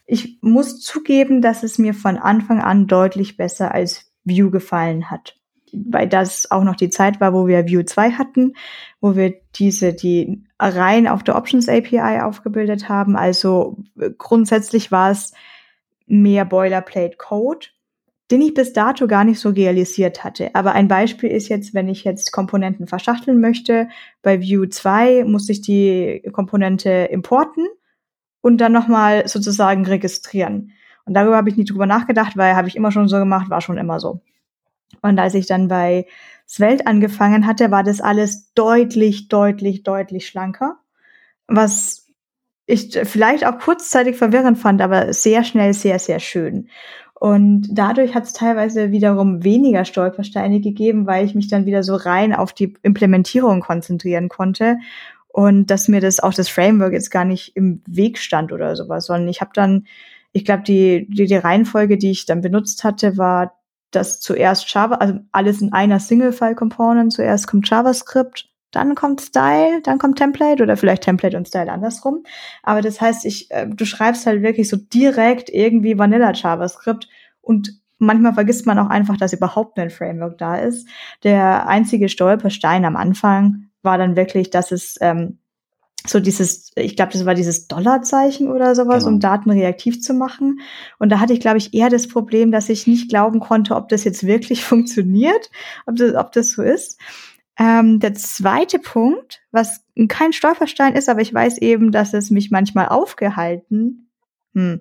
Ich 0.06 0.38
muss 0.40 0.80
zugeben, 0.80 1.42
dass 1.42 1.64
es 1.64 1.76
mir 1.76 1.94
von 1.94 2.16
Anfang 2.16 2.60
an 2.60 2.86
deutlich 2.86 3.36
besser 3.36 3.74
als 3.74 4.12
View 4.22 4.52
gefallen 4.52 5.10
hat. 5.10 5.37
Weil 5.72 6.08
das 6.08 6.50
auch 6.50 6.64
noch 6.64 6.76
die 6.76 6.90
Zeit 6.90 7.20
war, 7.20 7.32
wo 7.32 7.46
wir 7.46 7.66
View 7.66 7.82
2 7.82 8.12
hatten, 8.12 8.54
wo 9.00 9.16
wir 9.16 9.34
diese, 9.56 9.94
die 9.94 10.44
rein 10.58 11.08
auf 11.08 11.22
der 11.22 11.36
Options 11.36 11.68
API 11.68 12.20
aufgebildet 12.22 12.88
haben. 12.88 13.16
Also 13.16 13.78
grundsätzlich 14.18 14.92
war 14.92 15.10
es 15.10 15.32
mehr 16.06 16.44
Boilerplate 16.44 17.16
Code 17.16 17.68
den 18.30 18.42
ich 18.42 18.54
bis 18.54 18.72
dato 18.72 19.06
gar 19.06 19.24
nicht 19.24 19.40
so 19.40 19.50
realisiert 19.50 20.22
hatte. 20.22 20.54
Aber 20.54 20.72
ein 20.72 20.88
Beispiel 20.88 21.30
ist 21.30 21.48
jetzt, 21.48 21.72
wenn 21.72 21.88
ich 21.88 22.04
jetzt 22.04 22.30
Komponenten 22.30 22.86
verschachteln 22.86 23.40
möchte, 23.40 23.88
bei 24.22 24.40
View 24.40 24.66
2 24.66 25.24
muss 25.24 25.48
ich 25.48 25.62
die 25.62 26.22
Komponente 26.32 26.90
importen 26.90 27.66
und 28.40 28.58
dann 28.58 28.72
nochmal 28.72 29.26
sozusagen 29.28 29.86
registrieren. 29.86 30.72
Und 31.06 31.14
darüber 31.14 31.36
habe 31.36 31.48
ich 31.48 31.56
nie 31.56 31.64
drüber 31.64 31.86
nachgedacht, 31.86 32.36
weil 32.36 32.54
habe 32.54 32.68
ich 32.68 32.76
immer 32.76 32.92
schon 32.92 33.08
so 33.08 33.16
gemacht, 33.16 33.48
war 33.48 33.62
schon 33.62 33.78
immer 33.78 33.98
so. 33.98 34.20
Und 35.02 35.18
als 35.18 35.34
ich 35.34 35.46
dann 35.46 35.68
bei 35.68 36.06
Svelte 36.46 36.86
angefangen 36.86 37.46
hatte, 37.46 37.70
war 37.70 37.84
das 37.84 38.00
alles 38.00 38.52
deutlich, 38.54 39.28
deutlich, 39.28 39.82
deutlich 39.82 40.26
schlanker. 40.26 40.78
Was 41.46 42.06
ich 42.66 42.98
vielleicht 43.04 43.46
auch 43.46 43.58
kurzzeitig 43.58 44.16
verwirrend 44.16 44.58
fand, 44.58 44.82
aber 44.82 45.12
sehr 45.12 45.44
schnell 45.44 45.72
sehr, 45.72 45.98
sehr 45.98 46.20
schön. 46.20 46.68
Und 47.14 47.68
dadurch 47.72 48.14
hat 48.14 48.24
es 48.24 48.32
teilweise 48.32 48.92
wiederum 48.92 49.42
weniger 49.42 49.84
Stolpersteine 49.84 50.60
gegeben, 50.60 51.06
weil 51.06 51.24
ich 51.24 51.34
mich 51.34 51.48
dann 51.48 51.66
wieder 51.66 51.82
so 51.82 51.96
rein 51.96 52.32
auf 52.32 52.52
die 52.52 52.74
Implementierung 52.82 53.60
konzentrieren 53.60 54.28
konnte 54.28 54.78
und 55.26 55.66
dass 55.66 55.88
mir 55.88 56.00
das 56.00 56.20
auch 56.20 56.34
das 56.34 56.48
Framework 56.48 56.92
jetzt 56.92 57.10
gar 57.10 57.24
nicht 57.24 57.56
im 57.56 57.82
Weg 57.86 58.18
stand 58.18 58.52
oder 58.52 58.76
sowas, 58.76 59.06
sondern 59.06 59.28
ich 59.28 59.40
habe 59.40 59.50
dann, 59.54 59.86
ich 60.32 60.44
glaube, 60.44 60.62
die, 60.62 61.08
die, 61.10 61.26
die 61.26 61.36
Reihenfolge, 61.36 61.98
die 61.98 62.10
ich 62.10 62.26
dann 62.26 62.40
benutzt 62.40 62.84
hatte, 62.84 63.16
war 63.16 63.57
dass 63.90 64.20
zuerst 64.20 64.72
Java, 64.72 64.96
also 64.96 65.20
alles 65.32 65.60
in 65.62 65.72
einer 65.72 66.00
Single-File-Component, 66.00 67.12
zuerst 67.12 67.46
kommt 67.46 67.68
JavaScript, 67.68 68.48
dann 68.70 68.94
kommt 68.94 69.20
Style, 69.20 69.80
dann 69.82 69.98
kommt 69.98 70.18
Template 70.18 70.62
oder 70.62 70.76
vielleicht 70.76 71.02
Template 71.02 71.36
und 71.36 71.48
Style 71.48 71.72
andersrum. 71.72 72.24
Aber 72.62 72.82
das 72.82 73.00
heißt, 73.00 73.24
ich, 73.24 73.50
äh, 73.50 73.66
du 73.66 73.84
schreibst 73.86 74.26
halt 74.26 74.42
wirklich 74.42 74.68
so 74.68 74.76
direkt 74.76 75.48
irgendwie 75.48 75.98
Vanilla 75.98 76.32
JavaScript 76.32 77.08
und 77.40 77.80
manchmal 77.98 78.34
vergisst 78.34 78.66
man 78.66 78.78
auch 78.78 78.90
einfach, 78.90 79.16
dass 79.16 79.32
überhaupt 79.32 79.78
ein 79.78 79.90
Framework 79.90 80.38
da 80.38 80.56
ist. 80.56 80.86
Der 81.24 81.66
einzige 81.66 82.08
Stolperstein 82.08 82.84
am 82.84 82.96
Anfang 82.96 83.70
war 83.82 83.96
dann 83.96 84.16
wirklich, 84.16 84.50
dass 84.50 84.70
es 84.70 84.96
ähm, 85.00 85.38
so 86.06 86.20
dieses, 86.20 86.70
ich 86.76 86.96
glaube, 86.96 87.12
das 87.12 87.26
war 87.26 87.34
dieses 87.34 87.66
Dollarzeichen 87.66 88.48
oder 88.48 88.74
sowas, 88.74 89.04
genau. 89.04 89.14
um 89.14 89.20
Daten 89.20 89.50
reaktiv 89.50 90.00
zu 90.00 90.14
machen. 90.14 90.60
Und 90.98 91.10
da 91.10 91.20
hatte 91.20 91.32
ich, 91.32 91.40
glaube 91.40 91.58
ich, 91.58 91.74
eher 91.74 91.90
das 91.90 92.08
Problem, 92.08 92.52
dass 92.52 92.68
ich 92.68 92.86
nicht 92.86 93.08
glauben 93.08 93.40
konnte, 93.40 93.74
ob 93.74 93.88
das 93.88 94.04
jetzt 94.04 94.26
wirklich 94.26 94.64
funktioniert, 94.64 95.50
ob 95.86 95.96
das, 95.96 96.14
ob 96.14 96.32
das 96.32 96.52
so 96.52 96.62
ist. 96.62 96.98
Ähm, 97.58 97.98
der 97.98 98.14
zweite 98.14 98.78
Punkt, 98.78 99.40
was 99.50 99.84
kein 100.06 100.32
Stolperstein 100.32 100.94
ist, 100.94 101.08
aber 101.08 101.20
ich 101.20 101.34
weiß 101.34 101.58
eben, 101.58 101.90
dass 101.90 102.14
es 102.14 102.30
mich 102.30 102.52
manchmal 102.52 102.88
aufgehalten, 102.88 104.08
hm, 104.54 104.80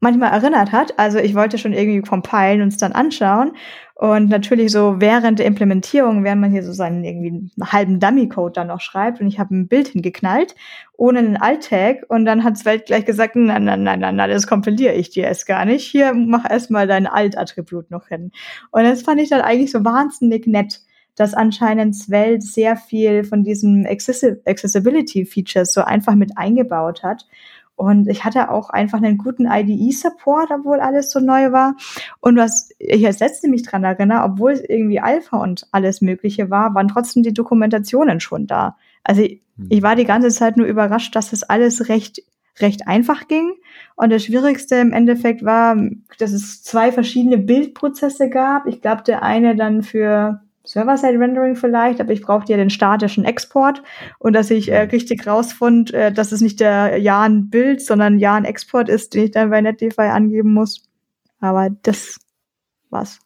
manchmal 0.00 0.32
erinnert 0.32 0.72
hat. 0.72 0.98
Also 0.98 1.18
ich 1.18 1.34
wollte 1.34 1.58
schon 1.58 1.72
irgendwie 1.72 2.00
compilen 2.00 2.62
und 2.62 2.68
es 2.68 2.78
dann 2.78 2.92
anschauen. 2.92 3.52
Und 3.98 4.28
natürlich 4.28 4.72
so 4.72 5.00
während 5.00 5.38
der 5.38 5.46
Implementierung, 5.46 6.22
während 6.22 6.42
man 6.42 6.50
hier 6.50 6.62
so 6.62 6.74
seinen 6.74 7.02
irgendwie 7.02 7.28
einen 7.30 7.72
halben 7.72 7.98
Dummy-Code 7.98 8.52
dann 8.52 8.66
noch 8.66 8.82
schreibt 8.82 9.22
und 9.22 9.26
ich 9.26 9.38
habe 9.38 9.54
ein 9.54 9.68
Bild 9.68 9.88
hingeknallt, 9.88 10.54
ohne 10.98 11.20
einen 11.20 11.38
Alt-Tag 11.38 12.04
und 12.08 12.26
dann 12.26 12.44
hat 12.44 12.62
Welt 12.66 12.84
gleich 12.84 13.06
gesagt, 13.06 13.36
nein, 13.36 13.64
nein, 13.64 13.84
nein, 13.84 14.00
nein, 14.00 14.16
nein, 14.16 14.30
das 14.30 14.46
kompiliere 14.46 14.92
ich 14.92 15.08
dir 15.08 15.24
erst 15.24 15.46
gar 15.46 15.64
nicht. 15.64 15.86
Hier, 15.86 16.12
mach 16.12 16.44
erstmal 16.48 16.86
dein 16.86 17.06
Alt-Attribut 17.06 17.90
noch 17.90 18.08
hin. 18.08 18.32
Und 18.70 18.84
das 18.84 19.00
fand 19.00 19.18
ich 19.18 19.30
dann 19.30 19.40
eigentlich 19.40 19.72
so 19.72 19.82
wahnsinnig 19.82 20.46
nett 20.46 20.82
dass 21.16 21.32
anscheinend 21.32 21.96
Svelte 21.96 22.46
sehr 22.46 22.76
viel 22.76 23.24
von 23.24 23.42
diesen 23.42 23.86
Accessibility-Features 23.86 25.72
so 25.72 25.80
einfach 25.80 26.14
mit 26.14 26.36
eingebaut 26.36 27.02
hat. 27.02 27.26
Und 27.76 28.08
ich 28.08 28.24
hatte 28.24 28.50
auch 28.50 28.70
einfach 28.70 28.98
einen 28.98 29.18
guten 29.18 29.46
IDE-Support, 29.46 30.50
obwohl 30.50 30.80
alles 30.80 31.10
so 31.10 31.20
neu 31.20 31.52
war. 31.52 31.76
Und 32.20 32.36
was 32.36 32.70
ich 32.78 33.06
als 33.06 33.20
letzte 33.20 33.48
mich 33.48 33.62
dran 33.62 33.84
erinnere, 33.84 34.24
obwohl 34.24 34.52
es 34.52 34.62
irgendwie 34.62 34.98
Alpha 34.98 35.36
und 35.36 35.68
alles 35.72 36.00
Mögliche 36.00 36.50
war, 36.50 36.74
waren 36.74 36.88
trotzdem 36.88 37.22
die 37.22 37.34
Dokumentationen 37.34 38.20
schon 38.20 38.46
da. 38.46 38.76
Also 39.04 39.22
ich, 39.22 39.42
hm. 39.56 39.66
ich 39.68 39.82
war 39.82 39.94
die 39.94 40.06
ganze 40.06 40.30
Zeit 40.30 40.56
nur 40.56 40.66
überrascht, 40.66 41.14
dass 41.14 41.32
es 41.32 41.42
alles 41.42 41.88
recht 41.88 42.22
recht 42.60 42.88
einfach 42.88 43.28
ging. 43.28 43.52
Und 43.96 44.10
das 44.10 44.24
Schwierigste 44.24 44.76
im 44.76 44.94
Endeffekt 44.94 45.44
war, 45.44 45.76
dass 46.18 46.32
es 46.32 46.62
zwei 46.62 46.92
verschiedene 46.92 47.38
Bildprozesse 47.38 48.30
gab. 48.30 48.66
Ich 48.66 48.80
glaube, 48.80 49.02
der 49.02 49.22
eine 49.22 49.56
dann 49.56 49.82
für 49.82 50.40
Server-Side-Rendering 50.66 51.56
vielleicht, 51.56 52.00
aber 52.00 52.12
ich 52.12 52.20
brauchte 52.20 52.52
ja 52.52 52.58
den 52.58 52.70
statischen 52.70 53.24
Export 53.24 53.82
und 54.18 54.34
dass 54.34 54.50
ich 54.50 54.70
äh, 54.70 54.84
mhm. 54.84 54.90
richtig 54.90 55.26
rausfund, 55.26 55.94
äh, 55.94 56.12
dass 56.12 56.32
es 56.32 56.40
nicht 56.40 56.60
der 56.60 56.98
Jan-Bild, 56.98 57.80
sondern 57.80 58.18
Jan-Export 58.18 58.88
ist, 58.88 59.14
den 59.14 59.24
ich 59.24 59.30
dann 59.30 59.50
bei 59.50 59.60
Netlify 59.60 60.08
angeben 60.08 60.52
muss. 60.52 60.82
Aber 61.40 61.70
das 61.82 62.18
war's. 62.90 63.20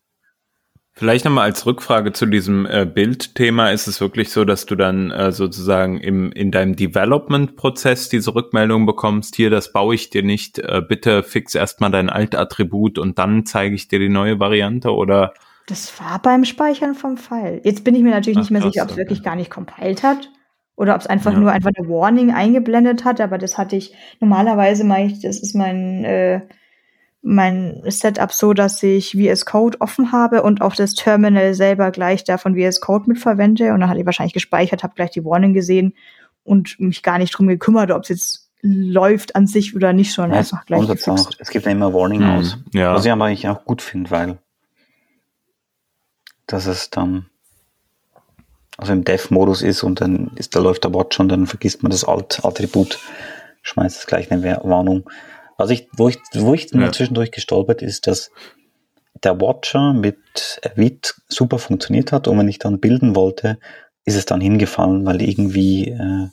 Vielleicht 0.92 1.24
nochmal 1.24 1.44
als 1.44 1.64
Rückfrage 1.64 2.12
zu 2.12 2.26
diesem 2.26 2.66
äh, 2.66 2.84
Bildthema. 2.84 3.70
Ist 3.70 3.86
es 3.86 4.02
wirklich 4.02 4.30
so, 4.30 4.44
dass 4.44 4.66
du 4.66 4.74
dann 4.76 5.10
äh, 5.10 5.32
sozusagen 5.32 5.98
im, 5.98 6.30
in 6.32 6.50
deinem 6.50 6.76
Development-Prozess 6.76 8.10
diese 8.10 8.34
Rückmeldung 8.34 8.84
bekommst, 8.84 9.34
hier, 9.34 9.48
das 9.48 9.72
baue 9.72 9.94
ich 9.94 10.10
dir 10.10 10.22
nicht, 10.22 10.58
äh, 10.58 10.82
bitte 10.86 11.22
fix 11.22 11.54
erstmal 11.54 11.90
dein 11.90 12.10
Alt-Attribut 12.10 12.98
und 12.98 13.18
dann 13.18 13.46
zeige 13.46 13.74
ich 13.74 13.88
dir 13.88 13.98
die 13.98 14.10
neue 14.10 14.40
Variante 14.40 14.92
oder 14.92 15.32
das 15.66 15.98
war 16.00 16.20
beim 16.20 16.44
Speichern 16.44 16.94
vom 16.94 17.16
File. 17.16 17.60
Jetzt 17.64 17.84
bin 17.84 17.94
ich 17.94 18.02
mir 18.02 18.10
natürlich 18.10 18.38
Ach, 18.38 18.42
nicht 18.42 18.50
mehr 18.50 18.62
sicher, 18.62 18.82
ob 18.82 18.88
es 18.88 18.94
okay. 18.94 19.02
wirklich 19.02 19.22
gar 19.22 19.36
nicht 19.36 19.50
compiled 19.50 20.02
hat 20.02 20.30
oder 20.76 20.94
ob 20.94 21.00
es 21.00 21.06
einfach 21.06 21.32
ja. 21.32 21.38
nur 21.38 21.52
einfach 21.52 21.70
eine 21.74 21.88
Warning 21.88 22.32
eingeblendet 22.32 23.04
hat, 23.04 23.20
aber 23.20 23.38
das 23.38 23.58
hatte 23.58 23.76
ich 23.76 23.94
normalerweise 24.18 24.84
mache 24.84 25.02
ich, 25.02 25.20
das 25.20 25.38
ist 25.38 25.54
mein 25.54 26.04
äh, 26.04 26.40
mein 27.22 27.82
Setup 27.84 28.32
so, 28.32 28.54
dass 28.54 28.82
ich 28.82 29.12
VS 29.12 29.44
Code 29.44 29.80
offen 29.80 30.10
habe 30.10 30.42
und 30.42 30.62
auch 30.62 30.74
das 30.74 30.94
Terminal 30.94 31.52
selber 31.54 31.90
gleich 31.90 32.24
davon 32.24 32.56
VS 32.56 32.80
Code 32.80 33.04
mitverwende 33.08 33.72
und 33.74 33.80
dann 33.80 33.90
hatte 33.90 34.00
ich 34.00 34.06
wahrscheinlich 34.06 34.32
gespeichert, 34.32 34.82
habe 34.82 34.94
gleich 34.94 35.10
die 35.10 35.24
Warning 35.24 35.52
gesehen 35.52 35.94
und 36.44 36.80
mich 36.80 37.02
gar 37.02 37.18
nicht 37.18 37.32
drum 37.32 37.46
gekümmert, 37.46 37.90
ob 37.90 38.04
es 38.04 38.08
jetzt 38.08 38.50
läuft 38.62 39.36
an 39.36 39.46
sich 39.46 39.74
oder 39.74 39.92
nicht, 39.92 40.12
sondern 40.12 40.32
ja, 40.32 40.38
einfach 40.38 40.66
gleich. 40.66 40.88
Es 41.38 41.50
gibt 41.50 41.66
ja 41.66 41.72
immer 41.72 41.92
Warning 41.92 42.22
mhm. 42.22 42.30
aus. 42.30 42.58
Ja. 42.72 42.94
Was 42.94 43.04
ich 43.04 43.12
aber 43.12 43.26
eigentlich 43.26 43.48
auch 43.48 43.64
gut 43.64 43.82
finde, 43.82 44.10
weil 44.10 44.38
dass 46.52 46.66
es 46.66 46.90
dann 46.90 47.26
also 48.76 48.92
im 48.92 49.04
Dev-Modus 49.04 49.62
ist 49.62 49.82
und 49.82 50.00
dann 50.00 50.30
ist, 50.36 50.56
da 50.56 50.60
läuft 50.60 50.84
der 50.84 50.94
Watch 50.94 51.20
und 51.20 51.28
dann 51.28 51.46
vergisst 51.46 51.82
man 51.82 51.90
das 51.90 52.04
Alt-Attribut, 52.04 52.98
schmeißt 53.62 53.98
es 53.98 54.06
gleich 54.06 54.30
eine 54.30 54.42
Warnung. 54.62 55.08
Was 55.58 55.70
ich, 55.70 55.88
wo 55.92 56.08
ich, 56.08 56.18
wo 56.34 56.54
ich 56.54 56.72
ja. 56.72 56.90
zwischendurch 56.90 57.30
gestolpert 57.30 57.82
ist, 57.82 58.06
dass 58.06 58.30
der 59.22 59.38
Watcher 59.38 59.92
mit 59.92 60.60
Vit 60.76 61.14
super 61.28 61.58
funktioniert 61.58 62.10
hat 62.10 62.26
und 62.26 62.38
wenn 62.38 62.48
ich 62.48 62.58
dann 62.58 62.80
bilden 62.80 63.14
wollte, 63.14 63.58
ist 64.06 64.16
es 64.16 64.24
dann 64.24 64.40
hingefallen, 64.40 65.04
weil 65.04 65.20
irgendwie 65.20 65.88
äh, 65.88 66.28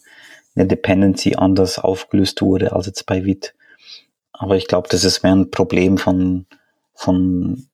eine 0.56 0.68
Dependency 0.68 1.36
anders 1.36 1.80
aufgelöst 1.80 2.42
wurde 2.42 2.72
als 2.72 2.86
jetzt 2.86 3.06
bei 3.06 3.26
Vit. 3.26 3.54
Aber 4.32 4.56
ich 4.56 4.68
glaube, 4.68 4.88
das 4.90 5.04
ist 5.04 5.24
mehr 5.24 5.36
ein 5.36 5.52
Problem 5.52 5.98
von, 5.98 6.46
von 6.94 7.68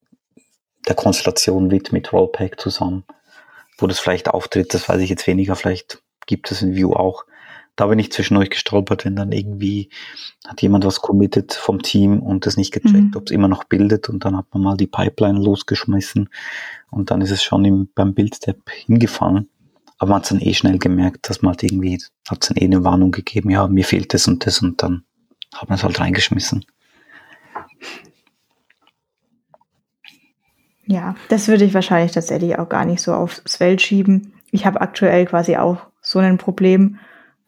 der 0.88 0.96
Konstellation 0.96 1.72
Vit 1.72 1.92
mit 1.92 2.12
Rollpack 2.12 2.60
zusammen. 2.60 3.04
Wo 3.78 3.88
das 3.88 4.00
vielleicht 4.00 4.30
auftritt, 4.30 4.74
das 4.74 4.88
weiß 4.88 5.02
ich 5.02 5.10
jetzt 5.10 5.28
weniger, 5.28 5.56
vielleicht 5.56 6.02
gibt 6.26 6.52
es 6.52 6.62
in 6.62 6.76
View 6.76 6.94
auch 6.94 7.26
da 7.76 7.88
bin 7.88 8.00
ich 8.00 8.12
zwischendurch 8.12 8.52
gestolpert, 8.52 9.06
wenn 9.06 9.16
dann 9.16 9.32
irgendwie 9.32 9.90
hat 10.48 10.62
jemand 10.62 10.86
was 10.86 11.02
committed 11.02 11.54
vom 11.54 11.82
Team 11.82 12.20
und 12.20 12.46
das 12.46 12.58
nicht 12.58 12.72
gecheckt, 12.72 12.94
mhm. 12.94 13.16
ob 13.16 13.24
es 13.26 13.32
immer 13.32 13.48
noch 13.48 13.64
bildet 13.64 14.10
und 14.10 14.26
dann 14.26 14.38
hat 14.38 14.46
man 14.54 14.64
mal 14.64 14.78
die 14.78 14.88
Pipeline 14.88 15.40
losgeschmissen 15.40 16.30
und 16.92 17.10
dann 17.10 17.22
ist 17.22 17.32
es 17.32 17.44
schon 17.44 17.66
im, 17.66 17.90
beim 17.96 18.14
Build-Step 18.14 18.70
hingefangen. 18.70 19.50
Aber 19.98 20.12
man 20.12 20.22
hat 20.22 20.32
dann 20.32 20.42
eh 20.42 20.54
schnell 20.54 20.78
gemerkt, 20.78 21.30
dass 21.30 21.42
man 21.42 21.52
halt 21.52 21.64
irgendwie, 21.64 22.00
hat 22.28 22.50
dann 22.50 22.58
eh 22.58 22.66
eine 22.66 22.84
Warnung 22.84 23.12
gegeben, 23.12 23.50
ja, 23.50 23.68
mir 23.68 23.86
fehlt 23.86 24.14
das 24.14 24.28
und 24.28 24.46
das 24.46 24.62
und 24.62 24.84
dann 24.84 25.04
hat 25.56 25.70
man 25.70 25.78
es 25.78 25.84
halt 25.84 26.00
reingeschmissen. 26.00 26.66
Ja, 30.86 31.16
das 31.30 31.48
würde 31.48 31.64
ich 31.64 31.74
wahrscheinlich 31.74 32.12
tatsächlich 32.12 32.60
auch 32.60 32.70
gar 32.70 32.86
nicht 32.86 33.02
so 33.02 33.14
aufs 33.14 33.56
Feld 33.58 33.82
schieben. 33.82 34.34
Ich 34.52 34.66
habe 34.66 34.82
aktuell 34.82 35.26
quasi 35.26 35.56
auch 35.58 35.88
so 36.02 36.20
ein 36.20 36.38
Problem 36.38 37.00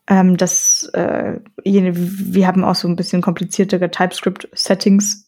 ähm, 0.08 0.38
dass 0.38 0.84
äh, 0.94 1.40
wir 1.64 2.48
haben 2.48 2.64
auch 2.64 2.76
so 2.76 2.88
ein 2.88 2.96
bisschen 2.96 3.22
kompliziertere 3.22 3.90
TypeScript-Settings 3.90 5.26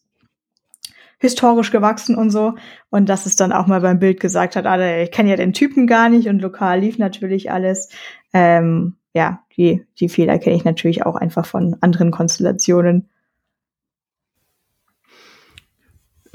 historisch 1.20 1.72
gewachsen 1.72 2.16
und 2.16 2.30
so. 2.30 2.54
Und 2.92 3.10
dass 3.10 3.26
es 3.26 3.36
dann 3.36 3.52
auch 3.52 3.66
mal 3.66 3.82
beim 3.82 3.98
Bild 4.00 4.20
gesagt 4.20 4.56
hat, 4.56 4.68
ah, 4.68 5.02
ich 5.02 5.12
kenne 5.12 5.32
ja 5.32 5.36
den 5.36 5.54
Typen 5.54 5.88
gar 5.88 6.10
nicht 6.10 6.28
und 6.28 6.42
lokal 6.42 6.82
lief 6.82 7.00
natürlich 7.00 7.52
alles. 7.52 7.90
Ähm, 8.34 8.98
ja, 9.14 9.42
die, 9.58 9.84
die 10.00 10.10
Fehler 10.10 10.38
kenne 10.38 10.56
ich 10.56 10.64
natürlich 10.64 11.08
auch 11.08 11.16
einfach 11.16 11.48
von 11.48 11.76
anderen 11.82 12.12
Konstellationen. 12.12 13.10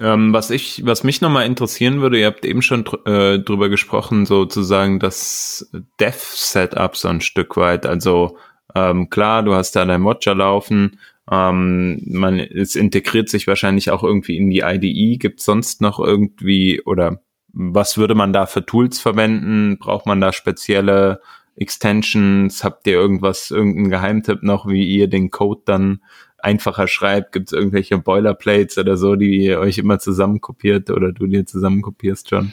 Ähm, 0.03 0.33
was 0.33 0.51
ich, 0.51 0.85
was 0.85 1.05
mich 1.05 1.21
nochmal 1.21 1.47
interessieren 1.47 2.01
würde, 2.01 2.19
ihr 2.19 2.27
habt 2.27 2.45
eben 2.45 2.61
schon 2.61 2.83
dr 2.83 3.07
äh, 3.07 3.39
drüber 3.39 3.69
gesprochen, 3.69 4.27
sozusagen 4.27 4.99
das 4.99 5.71
Dev-Setup 6.01 6.97
so 6.97 7.07
ein 7.07 7.21
Stück 7.21 7.57
weit. 7.57 7.87
Also 7.87 8.37
ähm, 8.75 9.11
klar, 9.11 9.45
du 9.45 9.55
hast 9.55 9.77
da 9.77 9.85
dein 9.85 10.05
Watcher 10.05 10.35
laufen, 10.35 10.99
ähm, 11.31 12.03
man, 12.07 12.41
es 12.41 12.75
integriert 12.75 13.29
sich 13.29 13.47
wahrscheinlich 13.47 13.91
auch 13.91 14.03
irgendwie 14.03 14.37
in 14.37 14.51
die 14.51 14.61
IDE. 14.61 15.19
Gibt 15.19 15.41
sonst 15.41 15.81
noch 15.81 16.01
irgendwie 16.01 16.83
oder 16.85 17.23
was 17.53 17.97
würde 17.97 18.17
man 18.17 18.33
da 18.33 18.47
für 18.47 18.67
Tools 18.67 18.99
verwenden? 18.99 19.79
Braucht 19.79 20.07
man 20.07 20.21
da 20.21 20.33
spezielle 20.33 21.21
Extensions? 21.55 22.65
Habt 22.65 22.89
ihr 22.89 22.95
irgendwas, 22.95 23.53
irgendeinen 23.53 23.91
Geheimtipp 23.91 24.43
noch, 24.43 24.67
wie 24.67 24.85
ihr 24.85 25.07
den 25.07 25.31
Code 25.31 25.63
dann 25.65 26.01
einfacher 26.43 26.89
schreibt? 26.89 27.33
Gibt 27.33 27.49
es 27.49 27.53
irgendwelche 27.53 27.99
Boilerplates 27.99 28.79
oder 28.79 28.97
so, 28.97 29.17
die 29.17 29.45
ihr 29.45 29.61
euch 29.61 29.79
immer 29.79 29.99
zusammenkopiert 29.99 30.91
oder 30.91 31.13
du 31.13 31.27
dir 31.27 31.47
zusammenkopierst 31.47 32.29
schon? 32.29 32.53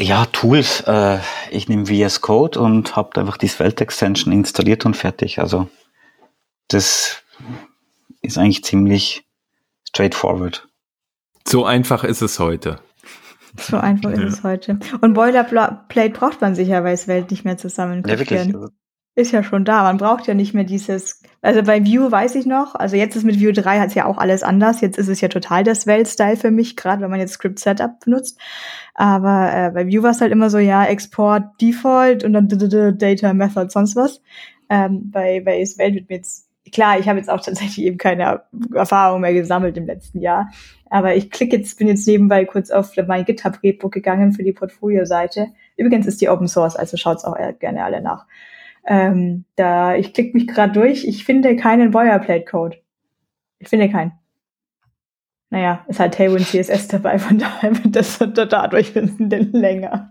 Ja, 0.00 0.26
Tools. 0.26 0.82
Äh, 0.86 1.18
ich 1.50 1.68
nehme 1.68 1.86
VS 1.86 2.20
Code 2.20 2.60
und 2.60 2.96
habe 2.96 3.20
einfach 3.20 3.36
die 3.36 3.48
Svelte 3.48 3.84
Extension 3.84 4.32
installiert 4.32 4.86
und 4.86 4.96
fertig. 4.96 5.38
Also 5.38 5.68
das 6.68 7.22
ist 8.22 8.38
eigentlich 8.38 8.64
ziemlich 8.64 9.24
straightforward. 9.88 10.68
So 11.46 11.64
einfach 11.64 12.04
ist 12.04 12.22
es 12.22 12.38
heute. 12.38 12.80
So 13.58 13.78
einfach 13.78 14.10
ist 14.10 14.20
ja. 14.20 14.26
es 14.26 14.42
heute. 14.42 14.78
Und 15.00 15.14
Boilerplate 15.14 16.10
braucht 16.10 16.40
man 16.40 16.54
sicher, 16.54 16.84
weil 16.84 16.96
Svelte 16.96 17.32
nicht 17.32 17.44
mehr 17.44 17.56
zusammen 17.56 18.02
ja, 18.06 18.18
wirklich. 18.18 18.54
Ist 19.14 19.32
ja 19.32 19.42
schon 19.42 19.64
da. 19.64 19.82
Man 19.82 19.96
braucht 19.96 20.26
ja 20.28 20.34
nicht 20.34 20.54
mehr 20.54 20.64
dieses 20.64 21.17
also 21.40 21.62
bei 21.62 21.84
Vue 21.84 22.10
weiß 22.10 22.34
ich 22.34 22.46
noch, 22.46 22.74
also 22.74 22.96
jetzt 22.96 23.14
ist 23.14 23.24
mit 23.24 23.40
Vue 23.40 23.52
3 23.52 23.78
hat 23.78 23.88
es 23.88 23.94
ja 23.94 24.06
auch 24.06 24.18
alles 24.18 24.42
anders. 24.42 24.80
Jetzt 24.80 24.98
ist 24.98 25.08
es 25.08 25.20
ja 25.20 25.28
total 25.28 25.62
das 25.62 25.86
Welt-Style 25.86 26.36
für 26.36 26.50
mich, 26.50 26.76
gerade 26.76 27.00
wenn 27.02 27.10
man 27.10 27.20
jetzt 27.20 27.34
Script 27.34 27.60
Setup 27.60 28.00
benutzt. 28.00 28.38
Aber 28.94 29.52
äh, 29.54 29.70
bei 29.70 29.86
Vue 29.86 30.02
war 30.02 30.10
es 30.10 30.20
halt 30.20 30.32
immer 30.32 30.50
so, 30.50 30.58
ja, 30.58 30.84
Export 30.84 31.44
Default 31.60 32.24
und 32.24 32.32
dann 32.32 32.48
Data 32.48 33.32
Method, 33.32 33.70
sonst 33.70 33.94
was. 33.94 34.20
Ähm, 34.68 35.10
bei, 35.10 35.40
bei 35.44 35.58
Welt 35.76 35.94
wird 35.94 36.08
mir 36.08 36.16
jetzt, 36.16 36.48
klar, 36.72 36.98
ich 36.98 37.08
habe 37.08 37.18
jetzt 37.18 37.30
auch 37.30 37.40
tatsächlich 37.44 37.86
eben 37.86 37.98
keine 37.98 38.42
Erfahrung 38.74 39.20
mehr 39.20 39.32
gesammelt 39.32 39.76
im 39.76 39.86
letzten 39.86 40.20
Jahr. 40.20 40.50
Aber 40.90 41.14
ich 41.14 41.30
klicke 41.30 41.56
jetzt, 41.58 41.78
bin 41.78 41.86
jetzt 41.86 42.06
nebenbei 42.08 42.46
kurz 42.46 42.72
auf 42.72 42.92
mein 43.06 43.24
GitHub-Repo 43.24 43.90
gegangen 43.90 44.32
für 44.32 44.42
die 44.42 44.52
Portfolio-Seite. 44.52 45.48
Übrigens 45.76 46.06
ist 46.06 46.20
die 46.20 46.28
Open 46.28 46.48
Source, 46.48 46.74
also 46.74 46.96
schaut's 46.96 47.24
auch 47.24 47.36
gerne 47.60 47.84
alle 47.84 48.02
nach. 48.02 48.26
Ähm, 48.90 49.44
da, 49.54 49.96
ich 49.96 50.14
klicke 50.14 50.32
mich 50.32 50.46
gerade 50.46 50.72
durch, 50.72 51.04
ich 51.04 51.26
finde 51.26 51.56
keinen 51.56 51.90
Boilerplate-Code. 51.90 52.78
Ich 53.58 53.68
finde 53.68 53.90
keinen. 53.90 54.12
Naja, 55.50 55.84
ist 55.88 56.00
halt 56.00 56.14
Tailwind 56.14 56.46
CSS 56.46 56.88
dabei, 56.88 57.18
von 57.18 57.38
daher 57.38 57.76
wird 57.84 57.94
das 57.94 58.18
dadurch 58.34 58.96
ein 58.96 59.18
bisschen 59.28 59.52
länger. 59.52 60.10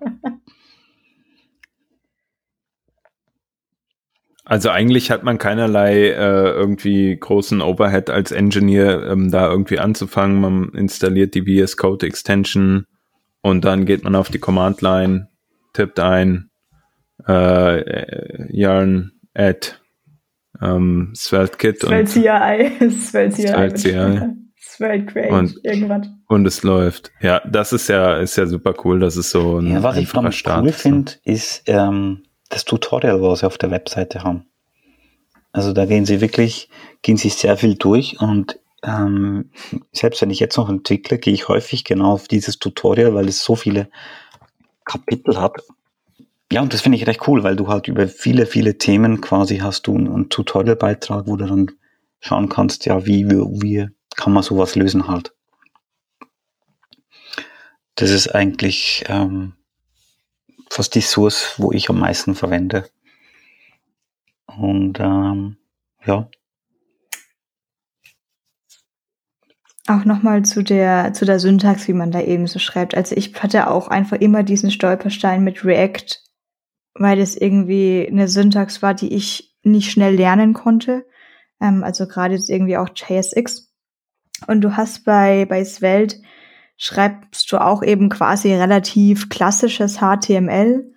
Also 4.46 4.70
eigentlich 4.70 5.10
hat 5.10 5.24
man 5.24 5.40
keinerlei 5.40 6.10
äh, 6.10 6.52
irgendwie 6.52 7.18
großen 7.18 7.62
Overhead 7.62 8.12
als 8.12 8.32
Engineer, 8.32 9.08
ähm, 9.08 9.32
da 9.32 9.50
irgendwie 9.50 9.80
anzufangen. 9.80 10.40
Man 10.40 10.70
installiert 10.70 11.34
die 11.34 11.42
VS 11.42 11.78
Code 11.78 12.06
Extension 12.06 12.86
und 13.42 13.66
dann 13.66 13.86
geht 13.86 14.04
man 14.04 14.16
auf 14.16 14.30
die 14.30 14.40
Command 14.40 14.82
Line, 14.82 15.30
tippt 15.74 16.00
ein, 16.00 16.47
äh, 17.28 18.52
Yarn 18.52 19.12
at 19.34 19.82
ähm, 20.62 21.13
SvelteKit 21.16 21.84
und 21.84 22.08
CI. 22.08 22.92
Svelte 22.92 23.36
CI. 23.36 24.20
Svelte 24.60 25.06
Create, 25.06 25.32
und, 25.32 25.60
irgendwas. 25.63 26.08
Und 26.28 26.46
es 26.46 26.63
läuft. 26.63 27.12
Ja, 27.22 27.42
das 27.50 27.74
ist 27.74 27.90
ja, 27.90 28.18
ist 28.18 28.38
ja 28.38 28.46
super 28.46 28.74
cool, 28.84 29.00
dass 29.00 29.16
es 29.16 29.32
so 29.32 29.60
ein 29.60 29.72
ja, 29.72 29.84
was 29.84 29.98
ich 29.98 30.12
ganz 30.12 30.36
Start 30.36 30.66
cool 30.66 30.72
finde, 30.72 31.13
ist 31.24 31.63
ähm, 31.68 32.24
das 32.50 32.66
Tutorial, 32.66 33.22
was 33.22 33.40
sie 33.40 33.48
auf 33.48 33.58
der 33.58 33.72
Webseite 33.72 34.24
haben. 34.24 34.46
Also 35.52 35.74
da 35.74 35.86
gehen 35.86 36.06
sie 36.06 36.22
wirklich, 36.22 36.70
gehen 37.02 37.18
sie 37.18 37.30
sehr 37.30 37.58
viel 37.58 37.76
durch 37.76 38.20
und 38.20 38.60
ähm, 38.84 39.52
selbst 39.92 40.22
wenn 40.22 40.30
ich 40.30 40.40
jetzt 40.40 40.58
noch 40.58 40.70
entwickle, 40.70 41.18
gehe 41.18 41.34
ich 41.34 41.48
häufig 41.48 41.84
genau 41.84 42.12
auf 42.12 42.28
dieses 42.28 42.60
Tutorial, 42.60 43.16
weil 43.16 43.28
es 43.28 43.44
so 43.44 43.56
viele 43.56 43.90
Kapitel 44.86 45.42
hat 45.42 45.63
ja, 46.52 46.62
und 46.62 46.74
das 46.74 46.82
finde 46.82 46.98
ich 46.98 47.08
recht 47.08 47.28
cool, 47.28 47.44
weil 47.44 47.56
du 47.56 47.68
halt 47.68 47.88
über 47.88 48.08
viele, 48.08 48.46
viele 48.46 48.78
Themen 48.78 49.20
quasi 49.20 49.58
hast 49.58 49.88
du 49.88 49.96
einen 49.96 50.30
Tutorial-Beitrag, 50.30 51.28
wo 51.28 51.36
du 51.36 51.46
dann 51.46 51.72
schauen 52.20 52.48
kannst, 52.50 52.86
ja, 52.86 53.06
wie, 53.06 53.30
wie 53.30 53.90
kann 54.16 54.34
man 54.34 54.44
sowas 54.44 54.76
lösen 54.76 55.08
halt. 55.08 55.34
Das 57.96 58.12
ist 58.12 58.34
eigentlich 58.34 59.04
ähm, 59.08 59.54
fast 60.70 60.96
die 60.96 61.02
Source, 61.02 61.56
wo 61.58 61.72
ich 61.72 61.90
am 61.90 62.00
meisten 62.00 62.36
verwende. 62.36 62.90
Und 64.46 65.00
ähm, 65.00 65.58
ja. 66.06 66.30
Auch 69.88 70.06
nochmal 70.06 70.44
zu 70.44 70.64
der, 70.64 71.14
zu 71.14 71.26
der 71.26 71.40
Syntax, 71.40 71.88
wie 71.88 71.94
man 71.94 72.12
da 72.12 72.22
eben 72.22 72.48
so 72.48 72.60
schreibt. 72.60 72.96
Also 72.96 73.16
ich 73.16 73.42
hatte 73.42 73.70
auch 73.70 73.88
einfach 73.88 74.18
immer 74.18 74.44
diesen 74.44 74.72
Stolperstein 74.72 75.44
mit 75.44 75.66
React 75.66 76.27
weil 76.98 77.20
es 77.20 77.36
irgendwie 77.36 78.08
eine 78.10 78.28
Syntax 78.28 78.82
war, 78.82 78.94
die 78.94 79.14
ich 79.14 79.56
nicht 79.64 79.92
schnell 79.92 80.16
lernen 80.16 80.54
konnte. 80.54 81.06
Ähm, 81.62 81.84
also 81.84 82.08
gerade 82.08 82.36
jetzt 82.36 82.50
irgendwie 82.50 82.78
auch 82.78 82.90
JSX. 82.94 83.74
Und 84.48 84.62
du 84.62 84.78
hast 84.78 85.06
bei, 85.06 85.46
bei 85.46 85.64
Svelte 85.64 86.18
schreibst 86.78 87.52
du 87.52 87.58
auch 87.58 87.82
eben 87.82 88.10
quasi 88.10 88.54
relativ 88.54 89.30
klassisches 89.30 90.00
HTML. 90.00 90.94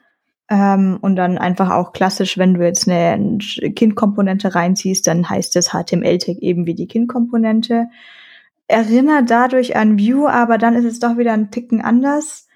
Ähm, 0.48 0.98
und 1.00 1.16
dann 1.16 1.38
einfach 1.38 1.70
auch 1.70 1.92
klassisch, 1.92 2.36
wenn 2.36 2.54
du 2.54 2.64
jetzt 2.64 2.88
eine 2.88 3.38
Kindkomponente 3.38 4.54
reinziehst, 4.54 5.06
dann 5.06 5.28
heißt 5.28 5.54
das 5.54 5.68
HTML-Tag 5.68 6.38
eben 6.38 6.66
wie 6.66 6.74
die 6.74 6.88
Kindkomponente. 6.88 7.86
Erinnert 8.66 9.30
dadurch 9.30 9.76
an 9.76 9.98
View, 9.98 10.26
aber 10.26 10.58
dann 10.58 10.74
ist 10.74 10.84
es 10.84 10.98
doch 10.98 11.16
wieder 11.18 11.32
ein 11.32 11.50
Ticken 11.50 11.80
anders. 11.80 12.48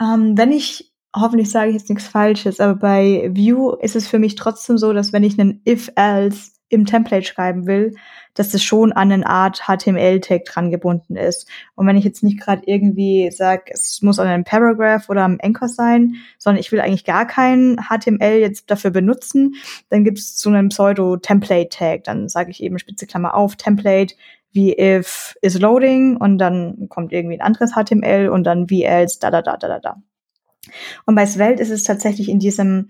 Ähm, 0.00 0.36
wenn 0.36 0.50
ich 0.50 0.91
hoffentlich 1.14 1.50
sage 1.50 1.70
ich 1.70 1.76
jetzt 1.76 1.88
nichts 1.88 2.08
Falsches, 2.08 2.60
aber 2.60 2.74
bei 2.74 3.30
Vue 3.34 3.76
ist 3.80 3.96
es 3.96 4.08
für 4.08 4.18
mich 4.18 4.34
trotzdem 4.34 4.78
so, 4.78 4.92
dass 4.92 5.12
wenn 5.12 5.24
ich 5.24 5.38
einen 5.38 5.62
if-else 5.66 6.52
im 6.72 6.86
Template 6.86 7.26
schreiben 7.26 7.66
will, 7.66 7.94
dass 8.34 8.50
das 8.50 8.62
schon 8.62 8.92
an 8.92 9.12
eine 9.12 9.26
Art 9.26 9.64
HTML-Tag 9.66 10.46
dran 10.46 10.70
gebunden 10.70 11.16
ist. 11.16 11.46
Und 11.74 11.86
wenn 11.86 11.98
ich 11.98 12.04
jetzt 12.04 12.22
nicht 12.22 12.40
gerade 12.40 12.62
irgendwie 12.64 13.30
sage, 13.30 13.64
es 13.66 14.00
muss 14.00 14.18
an 14.18 14.26
einem 14.26 14.44
Paragraph 14.44 15.10
oder 15.10 15.22
am 15.22 15.38
Anchor 15.42 15.68
sein, 15.68 16.14
sondern 16.38 16.60
ich 16.60 16.72
will 16.72 16.80
eigentlich 16.80 17.04
gar 17.04 17.26
kein 17.26 17.76
HTML 17.76 18.38
jetzt 18.38 18.70
dafür 18.70 18.90
benutzen, 18.90 19.56
dann 19.90 20.02
gibt 20.02 20.18
es 20.18 20.38
so 20.38 20.48
einen 20.48 20.70
Pseudo-Template-Tag. 20.70 22.04
Dann 22.04 22.30
sage 22.30 22.50
ich 22.50 22.62
eben 22.62 22.78
Spitze 22.78 23.06
Klammer 23.06 23.34
auf, 23.34 23.56
Template, 23.56 24.14
wie 24.52 24.78
if 24.78 25.34
is 25.42 25.58
loading 25.58 26.16
und 26.16 26.38
dann 26.38 26.88
kommt 26.88 27.12
irgendwie 27.12 27.36
ein 27.36 27.46
anderes 27.46 27.72
HTML 27.72 28.28
und 28.28 28.44
dann 28.44 28.70
wie 28.70 28.84
else, 28.84 29.18
da, 29.20 29.30
da, 29.30 29.42
da, 29.42 29.58
da, 29.58 29.68
da, 29.68 29.78
da. 29.78 30.02
Und 31.06 31.14
bei 31.14 31.26
Svelte 31.26 31.62
ist 31.62 31.70
es 31.70 31.84
tatsächlich 31.84 32.28
in 32.28 32.38
diesem 32.38 32.88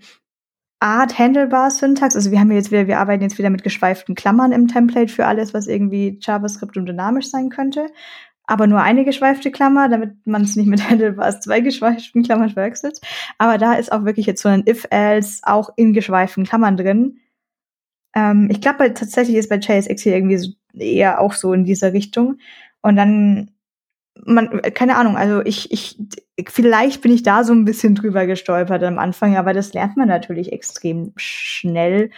Art 0.83 1.17
Handlebar 1.17 1.71
Syntax. 1.71 2.13
Also 2.13 2.29
wir 2.31 2.41
haben 2.41 2.51
jetzt 2.51 2.71
wieder, 2.71 2.87
wir 2.87 2.99
arbeiten 2.99 3.23
jetzt 3.23 3.37
wieder 3.37 3.49
mit 3.49 3.63
geschweiften 3.63 4.15
Klammern 4.15 4.51
im 4.51 4.67
Template 4.67 5.11
für 5.11 5.25
alles, 5.25 5.53
was 5.53 5.67
irgendwie 5.67 6.19
JavaScript 6.21 6.75
und 6.75 6.85
dynamisch 6.85 7.29
sein 7.29 7.49
könnte. 7.49 7.87
Aber 8.45 8.67
nur 8.67 8.81
eine 8.81 9.05
geschweifte 9.05 9.49
Klammer, 9.49 9.87
damit 9.87 10.27
man 10.27 10.41
es 10.41 10.57
nicht 10.57 10.67
mit 10.67 10.83
Handlebars 10.89 11.39
zwei 11.39 11.61
geschweiften 11.61 12.23
Klammern 12.23 12.49
verwechselt. 12.49 12.99
Aber 13.37 13.57
da 13.57 13.75
ist 13.75 13.93
auch 13.93 14.03
wirklich 14.03 14.25
jetzt 14.25 14.41
so 14.41 14.49
ein 14.49 14.65
if-else 14.67 15.39
auch 15.43 15.69
in 15.77 15.93
geschweiften 15.93 16.43
Klammern 16.43 16.75
drin. 16.75 17.19
Ähm, 18.13 18.49
ich 18.51 18.59
glaube 18.59 18.93
tatsächlich 18.93 19.37
ist 19.37 19.49
bei 19.49 19.57
JSX 19.59 20.01
hier 20.01 20.15
irgendwie 20.15 20.37
so 20.37 20.51
eher 20.73 21.21
auch 21.21 21.31
so 21.31 21.53
in 21.53 21.63
dieser 21.63 21.93
Richtung. 21.93 22.39
Und 22.81 22.97
dann 22.97 23.51
man, 24.25 24.61
keine 24.73 24.95
Ahnung, 24.95 25.17
also 25.17 25.41
ich, 25.41 25.71
ich, 25.71 25.97
vielleicht 26.47 27.01
bin 27.01 27.11
ich 27.11 27.23
da 27.23 27.43
so 27.43 27.53
ein 27.53 27.65
bisschen 27.65 27.95
drüber 27.95 28.25
gestolpert 28.25 28.83
am 28.83 28.99
Anfang, 28.99 29.37
aber 29.37 29.53
das 29.53 29.73
lernt 29.73 29.97
man 29.97 30.07
natürlich 30.07 30.51
extrem 30.51 31.13
schnell. 31.15 32.11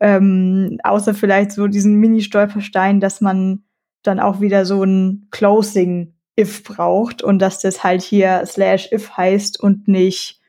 Ähm, 0.00 0.78
außer 0.82 1.14
vielleicht 1.14 1.52
so 1.52 1.66
diesen 1.66 1.96
Mini-Stolperstein, 1.96 3.00
dass 3.00 3.20
man 3.20 3.62
dann 4.02 4.20
auch 4.20 4.40
wieder 4.40 4.64
so 4.64 4.82
ein 4.82 5.28
Closing 5.30 6.14
if 6.38 6.64
braucht 6.64 7.22
und 7.22 7.38
dass 7.38 7.60
das 7.60 7.84
halt 7.84 8.02
hier 8.02 8.42
slash 8.44 8.90
if 8.92 9.16
heißt 9.16 9.60
und 9.60 9.88
nicht 9.88 10.40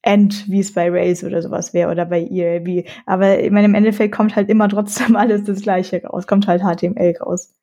end, 0.00 0.50
wie 0.50 0.60
es 0.60 0.72
bei 0.72 0.90
Rails 0.90 1.22
oder 1.22 1.42
sowas 1.42 1.74
wäre 1.74 1.90
oder 1.90 2.04
bei 2.06 2.22
ELB. 2.22 2.88
Aber 3.06 3.38
ich 3.40 3.50
meine, 3.50 3.66
im 3.66 3.74
Endeffekt 3.74 4.14
kommt 4.14 4.34
halt 4.34 4.48
immer 4.48 4.68
trotzdem 4.68 5.16
alles 5.16 5.44
das 5.44 5.62
gleiche 5.62 6.02
raus, 6.02 6.26
kommt 6.26 6.46
halt 6.46 6.62
HTML 6.62 7.16
raus. 7.20 7.54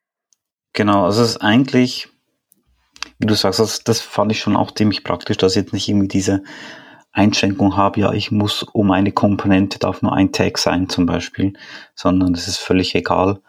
Genau, 0.73 1.05
also 1.05 1.23
es 1.23 1.31
ist 1.31 1.37
eigentlich 1.37 2.09
wie 3.19 3.27
du 3.27 3.35
sagst, 3.35 3.59
das, 3.59 3.83
das 3.83 4.01
fand 4.01 4.31
ich 4.31 4.39
schon 4.39 4.55
auch 4.55 4.71
ziemlich 4.71 5.03
praktisch, 5.03 5.37
dass 5.37 5.55
ich 5.55 5.63
jetzt 5.63 5.73
nicht 5.73 5.87
irgendwie 5.87 6.07
diese 6.07 6.41
Einschränkung 7.11 7.75
habe, 7.75 7.99
ja, 7.99 8.13
ich 8.13 8.31
muss 8.31 8.63
um 8.63 8.91
eine 8.91 9.11
Komponente 9.11 9.77
darf 9.79 10.01
nur 10.01 10.13
ein 10.13 10.31
Tag 10.31 10.57
sein 10.57 10.89
zum 10.89 11.05
Beispiel, 11.05 11.53
sondern 11.95 12.33
es 12.33 12.47
ist 12.47 12.57
völlig 12.57 12.95
egal, 12.95 13.41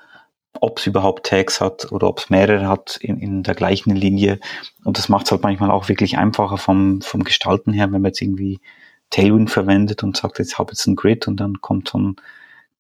ob 0.61 0.79
es 0.79 0.87
überhaupt 0.87 1.27
Tags 1.27 1.61
hat 1.61 1.93
oder 1.93 2.09
ob 2.09 2.19
es 2.19 2.31
mehrere 2.31 2.69
hat 2.69 2.97
in, 2.97 3.19
in 3.19 3.43
der 3.43 3.55
gleichen 3.55 3.95
Linie. 3.95 4.41
Und 4.85 4.99
das 4.99 5.09
macht 5.09 5.27
es 5.27 5.31
halt 5.31 5.43
manchmal 5.43 5.71
auch 5.71 5.89
wirklich 5.89 6.19
einfacher 6.19 6.59
vom, 6.59 7.01
vom 7.03 7.23
Gestalten 7.23 7.73
her, 7.73 7.87
wenn 7.93 8.03
man 8.03 8.11
jetzt 8.11 8.23
irgendwie 8.23 8.61
Tailwind 9.11 9.51
verwendet 9.51 10.03
und 10.03 10.17
sagt, 10.17 10.39
jetzt 10.39 10.59
habe 10.59 10.73
ich 10.73 10.79
jetzt 10.79 10.87
ein 10.87 10.97
Grid 10.97 11.29
und 11.29 11.39
dann 11.39 11.61
kommt 11.61 11.89
so 11.89 11.99
ein 11.99 12.17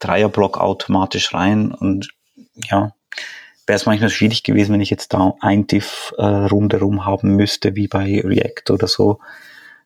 Dreierblock 0.00 0.58
automatisch 0.58 1.34
rein 1.34 1.72
und 1.72 2.08
ja, 2.54 2.92
wäre 3.70 3.76
es 3.76 3.86
manchmal 3.86 4.10
schwierig 4.10 4.42
gewesen, 4.42 4.72
wenn 4.72 4.80
ich 4.80 4.90
jetzt 4.90 5.14
da 5.14 5.34
ein 5.38 5.68
Diff 5.68 6.12
äh, 6.18 6.24
rundherum 6.24 7.06
haben 7.06 7.36
müsste, 7.36 7.76
wie 7.76 7.86
bei 7.86 8.20
React 8.20 8.72
oder 8.72 8.88
so. 8.88 9.20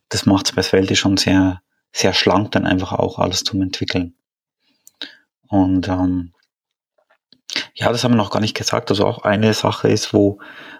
Das 0.08 0.24
macht 0.24 0.46
es 0.46 0.52
bei 0.52 0.62
Svelte 0.62 0.96
schon 0.96 1.18
sehr, 1.18 1.60
sehr 1.92 2.14
schlank, 2.14 2.52
dann 2.52 2.64
einfach 2.64 2.94
auch 2.94 3.18
alles 3.18 3.44
zum 3.44 3.60
Entwickeln. 3.60 4.14
Und 5.48 5.86
ähm, 5.88 6.32
ja, 7.74 7.92
das 7.92 8.02
haben 8.02 8.12
wir 8.12 8.16
noch 8.16 8.30
gar 8.30 8.40
nicht 8.40 8.56
gesagt. 8.56 8.90
Also 8.90 9.04
auch 9.04 9.18
eine 9.18 9.52
Sache 9.52 9.88
ist, 9.88 10.14
wo, 10.14 10.38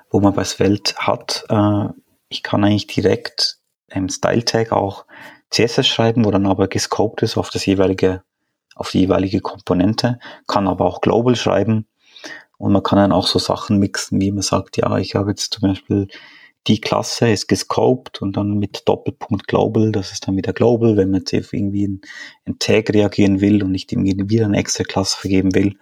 wo 0.09 0.21
man 0.21 0.33
bei 0.33 0.45
Svelte 0.45 0.95
hat, 0.97 1.45
äh, 1.51 1.88
ich 2.31 2.43
kann 2.43 2.64
eigentlich 2.64 2.87
direkt 2.87 3.59
im 3.88 4.09
Style 4.09 4.47
Tag 4.47 4.73
auch 4.73 5.05
CSS 5.51 5.87
schreiben, 5.87 6.25
wo 6.25 6.31
dann 6.31 6.47
aber 6.47 6.69
gescoped 6.69 7.23
ist 7.23 7.37
auf 7.37 7.51
das 7.51 7.67
jeweilige, 7.67 8.23
auf 8.75 8.90
die 8.93 9.01
jeweilige 9.01 9.43
Komponente, 9.43 10.19
kann 10.47 10.69
aber 10.69 10.87
auch 10.87 11.03
global 11.03 11.37
schreiben 11.37 11.87
und 12.59 12.73
man 12.73 12.83
kann 12.83 12.99
dann 12.99 13.12
auch 13.12 13.27
so 13.27 13.38
Sachen 13.38 13.79
mixen, 13.79 14.21
wie 14.21 14.33
man 14.33 14.43
sagt, 14.43 14.77
ja, 14.77 14.97
ich 14.99 15.14
habe 15.14 15.31
jetzt 15.31 15.55
zum 15.55 15.69
Beispiel 15.69 16.09
die 16.67 16.81
Klasse 16.81 17.29
ist 17.29 17.47
gescoped 17.47 18.23
und 18.23 18.37
dann 18.37 18.59
mit 18.59 18.88
Doppelpunkt 18.88 19.49
Global, 19.49 19.93
das 19.93 20.12
ist 20.12 20.27
dann 20.27 20.37
wieder 20.37 20.53
Global, 20.53 20.97
wenn 20.97 21.11
man 21.11 21.21
jetzt 21.21 21.33
irgendwie 21.33 21.87
ein, 21.87 22.01
ein 22.47 22.59
Tag 22.59 22.90
reagieren 22.90 23.40
will 23.40 23.62
und 23.62 23.71
nicht 23.71 23.93
irgendwie 23.93 24.31
wieder 24.31 24.47
eine 24.47 24.57
extra 24.57 24.85
Klasse 24.85 25.19
vergeben 25.19 25.55
will. 25.55 25.77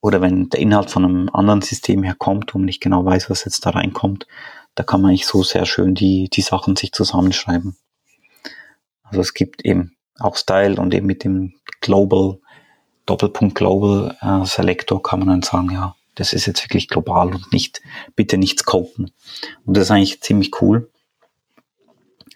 Oder 0.00 0.20
wenn 0.20 0.48
der 0.48 0.60
Inhalt 0.60 0.90
von 0.90 1.04
einem 1.04 1.28
anderen 1.32 1.60
System 1.60 2.02
herkommt 2.04 2.54
und 2.54 2.64
nicht 2.64 2.80
genau 2.80 3.04
weiß, 3.04 3.28
was 3.28 3.44
jetzt 3.44 3.66
da 3.66 3.70
reinkommt, 3.70 4.26
da 4.74 4.84
kann 4.84 5.02
man 5.02 5.10
eigentlich 5.10 5.26
so 5.26 5.42
sehr 5.42 5.66
schön 5.66 5.94
die, 5.94 6.30
die 6.30 6.40
Sachen 6.40 6.76
sich 6.76 6.92
zusammenschreiben. 6.92 7.76
Also 9.02 9.20
es 9.20 9.34
gibt 9.34 9.64
eben 9.64 9.96
auch 10.18 10.36
Style 10.36 10.80
und 10.80 10.94
eben 10.94 11.06
mit 11.06 11.24
dem 11.24 11.54
Global, 11.80 12.38
Doppelpunkt 13.08 13.54
Global 13.54 14.16
äh, 14.20 14.44
Selector 14.44 15.02
kann 15.02 15.20
man 15.20 15.28
dann 15.28 15.42
sagen, 15.42 15.70
ja, 15.70 15.94
das 16.14 16.32
ist 16.32 16.46
jetzt 16.46 16.62
wirklich 16.64 16.88
global 16.88 17.34
und 17.34 17.52
nicht, 17.52 17.80
bitte 18.16 18.36
nichts 18.38 18.64
copen. 18.64 19.10
Und 19.64 19.76
das 19.76 19.84
ist 19.84 19.90
eigentlich 19.90 20.20
ziemlich 20.20 20.60
cool. 20.60 20.90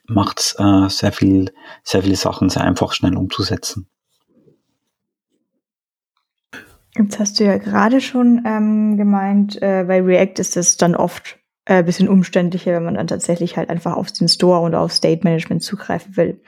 Macht 0.06 0.54
äh, 0.58 0.88
sehr 0.88 1.12
viel, 1.12 1.52
sehr 1.82 2.02
viele 2.02 2.16
Sachen 2.16 2.48
sehr 2.48 2.62
einfach 2.62 2.92
schnell 2.92 3.16
umzusetzen. 3.16 3.86
Jetzt 6.96 7.18
hast 7.18 7.40
du 7.40 7.44
ja 7.44 7.56
gerade 7.56 8.00
schon 8.00 8.42
ähm, 8.44 8.96
gemeint, 8.96 9.60
äh, 9.62 9.84
bei 9.86 10.00
React 10.00 10.38
ist 10.38 10.56
es 10.56 10.76
dann 10.76 10.94
oft 10.94 11.38
äh, 11.64 11.84
bisschen 11.84 12.08
umständlicher, 12.08 12.72
wenn 12.72 12.84
man 12.84 12.94
dann 12.94 13.06
tatsächlich 13.06 13.56
halt 13.56 13.70
einfach 13.70 13.94
auf 13.94 14.10
den 14.10 14.28
Store 14.28 14.60
und 14.60 14.74
auf 14.74 14.92
State 14.92 15.20
Management 15.22 15.62
zugreifen 15.62 16.16
will. 16.16 16.40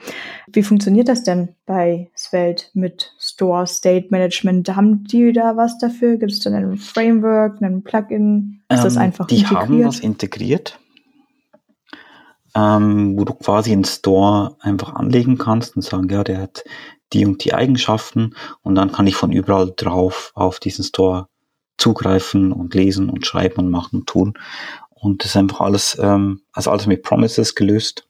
Wie 0.51 0.63
funktioniert 0.63 1.07
das 1.07 1.23
denn 1.23 1.55
bei 1.65 2.11
Svelte 2.17 2.65
mit 2.73 3.13
Store 3.17 3.65
State 3.65 4.07
Management? 4.09 4.75
Haben 4.75 5.05
die 5.05 5.31
da 5.31 5.55
was 5.55 5.77
dafür? 5.77 6.17
Gibt 6.17 6.33
es 6.33 6.41
dann 6.41 6.53
ein 6.53 6.77
Framework, 6.77 7.61
ein 7.61 7.81
Plugin? 7.81 8.61
Ist 8.69 8.79
ähm, 8.79 8.83
das 8.83 8.97
einfach 8.97 9.27
die 9.27 9.37
integriert? 9.37 9.69
Die 9.69 9.73
haben 9.73 9.85
was 9.85 9.99
integriert, 10.01 10.79
ähm, 12.53 13.17
wo 13.17 13.23
du 13.23 13.33
quasi 13.35 13.71
einen 13.71 13.85
Store 13.85 14.57
einfach 14.59 14.95
anlegen 14.95 15.37
kannst 15.37 15.77
und 15.77 15.81
sagen, 15.81 16.09
ja, 16.09 16.25
der 16.25 16.41
hat 16.41 16.65
die 17.13 17.25
und 17.25 17.43
die 17.45 17.53
Eigenschaften 17.53 18.35
und 18.63 18.75
dann 18.75 18.91
kann 18.91 19.07
ich 19.07 19.15
von 19.15 19.31
überall 19.31 19.71
drauf 19.77 20.31
auf 20.35 20.59
diesen 20.59 20.83
Store 20.83 21.29
zugreifen 21.77 22.51
und 22.51 22.73
lesen 22.73 23.09
und 23.09 23.25
schreiben 23.25 23.59
und 23.59 23.69
machen 23.69 23.99
und 23.99 24.07
tun. 24.07 24.33
Und 25.05 25.23
das 25.23 25.31
ist 25.31 25.37
einfach 25.37 25.61
alles, 25.61 25.99
ähm, 26.01 26.41
also 26.51 26.71
alles 26.71 26.87
mit 26.87 27.03
Promises 27.03 27.53
gelöst. 27.53 28.07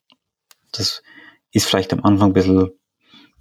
Das 0.72 1.04
ist 1.52 1.68
vielleicht 1.68 1.92
am 1.92 2.06
Anfang 2.06 2.30
ein 2.30 2.34
bisschen, 2.34 2.70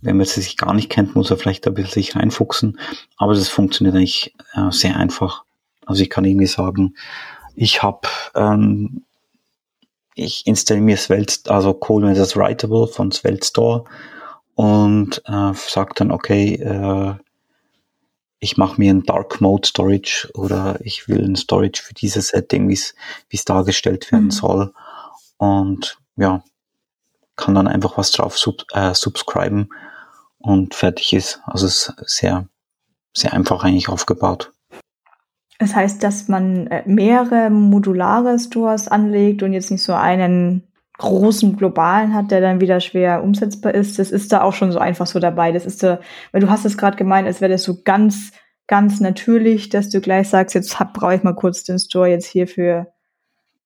wenn 0.01 0.17
man 0.17 0.27
sich 0.27 0.57
gar 0.57 0.75
nicht 0.75 0.91
kennt, 0.91 1.15
muss 1.15 1.31
er 1.31 1.37
vielleicht 1.37 1.65
ein 1.69 1.75
bisschen 1.75 1.93
sich 1.93 2.17
reinfuchsen. 2.17 2.81
Aber 3.17 3.33
das 3.33 3.49
funktioniert 3.49 3.95
eigentlich 3.95 4.35
äh, 4.55 4.73
sehr 4.73 4.97
einfach. 4.97 5.45
Also 5.87 6.03
ich 6.03 6.11
kann 6.11 6.25
irgendwie 6.25 6.49
sagen, 6.49 6.97
ich 7.55 7.81
habe, 7.81 8.09
ähm, 8.35 9.05
ich 10.17 10.49
installiere 10.49 10.87
mir 10.87 10.97
Svelte, 10.97 11.49
also 11.49 11.75
mir 12.09 12.15
das 12.15 12.37
Writable 12.37 12.89
von 12.89 13.13
Svelte 13.13 13.47
Store 13.47 13.85
und 14.57 15.23
äh, 15.27 15.53
sage 15.55 15.93
dann, 15.95 16.11
okay, 16.11 16.55
äh, 16.55 17.15
ich 18.45 18.59
mache 18.59 18.79
mir 18.79 18.93
ein 18.93 19.05
Dark 19.05 19.41
Mode 19.41 19.67
Storage 19.67 20.29
oder 20.35 20.79
ich 20.83 21.09
will 21.09 21.25
ein 21.25 21.35
Storage 21.35 21.83
für 21.83 21.95
dieses 21.95 22.29
Setting, 22.29 22.69
wie 22.69 22.75
es 22.75 23.45
dargestellt 23.47 24.13
werden 24.13 24.27
mhm. 24.27 24.31
soll. 24.31 24.75
Und 25.39 25.99
ja, 26.17 26.45
kann 27.37 27.55
dann 27.55 27.67
einfach 27.67 27.97
was 27.97 28.13
drauf 28.13 28.39
sub, 28.39 28.65
äh, 28.73 28.95
subscriben 28.95 29.71
und 30.39 30.75
fertig 30.75 31.15
ist. 31.15 31.41
Also 31.47 31.67
es 31.67 31.89
ist 31.89 32.11
sehr, 32.19 32.47
sehr 33.15 33.33
einfach 33.33 33.65
eigentlich 33.65 33.89
aufgebaut. 33.89 34.53
Das 35.59 35.75
heißt, 35.75 36.03
dass 36.03 36.29
man 36.29 36.67
äh, 36.67 36.83
mehrere 36.85 37.49
modulare 37.49 38.39
Stores 38.39 38.89
anlegt 38.89 39.43
und 39.43 39.55
jetzt 39.55 39.71
nicht 39.71 39.83
so 39.83 39.95
einen 39.95 40.65
großen 40.99 41.57
globalen 41.57 42.15
hat, 42.15 42.31
der 42.31 42.41
dann 42.41 42.61
wieder 42.61 42.81
schwer 42.81 43.23
umsetzbar 43.23 43.75
ist, 43.75 43.99
das 43.99 44.11
ist 44.11 44.33
da 44.33 44.43
auch 44.43 44.53
schon 44.53 44.71
so 44.71 44.79
einfach 44.79 45.07
so 45.07 45.19
dabei. 45.19 45.53
Das 45.53 45.67
ist 45.67 45.83
da, 45.83 46.01
weil 46.33 46.41
du 46.41 46.51
hast 46.51 46.65
es 46.65 46.79
gerade 46.79 46.97
gemeint, 46.97 47.27
als 47.27 47.41
wäre 47.41 47.51
das 47.51 47.65
so 47.65 47.83
ganz, 47.83 48.33
ganz 48.67 49.01
natürlich, 49.01 49.69
dass 49.69 49.91
du 49.91 50.01
gleich 50.01 50.29
sagst, 50.29 50.55
jetzt 50.55 50.77
brauche 50.93 51.15
ich 51.15 51.23
mal 51.23 51.35
kurz 51.35 51.65
den 51.65 51.79
Store 51.79 52.09
jetzt 52.09 52.27
hier 52.27 52.47
für 52.47 52.93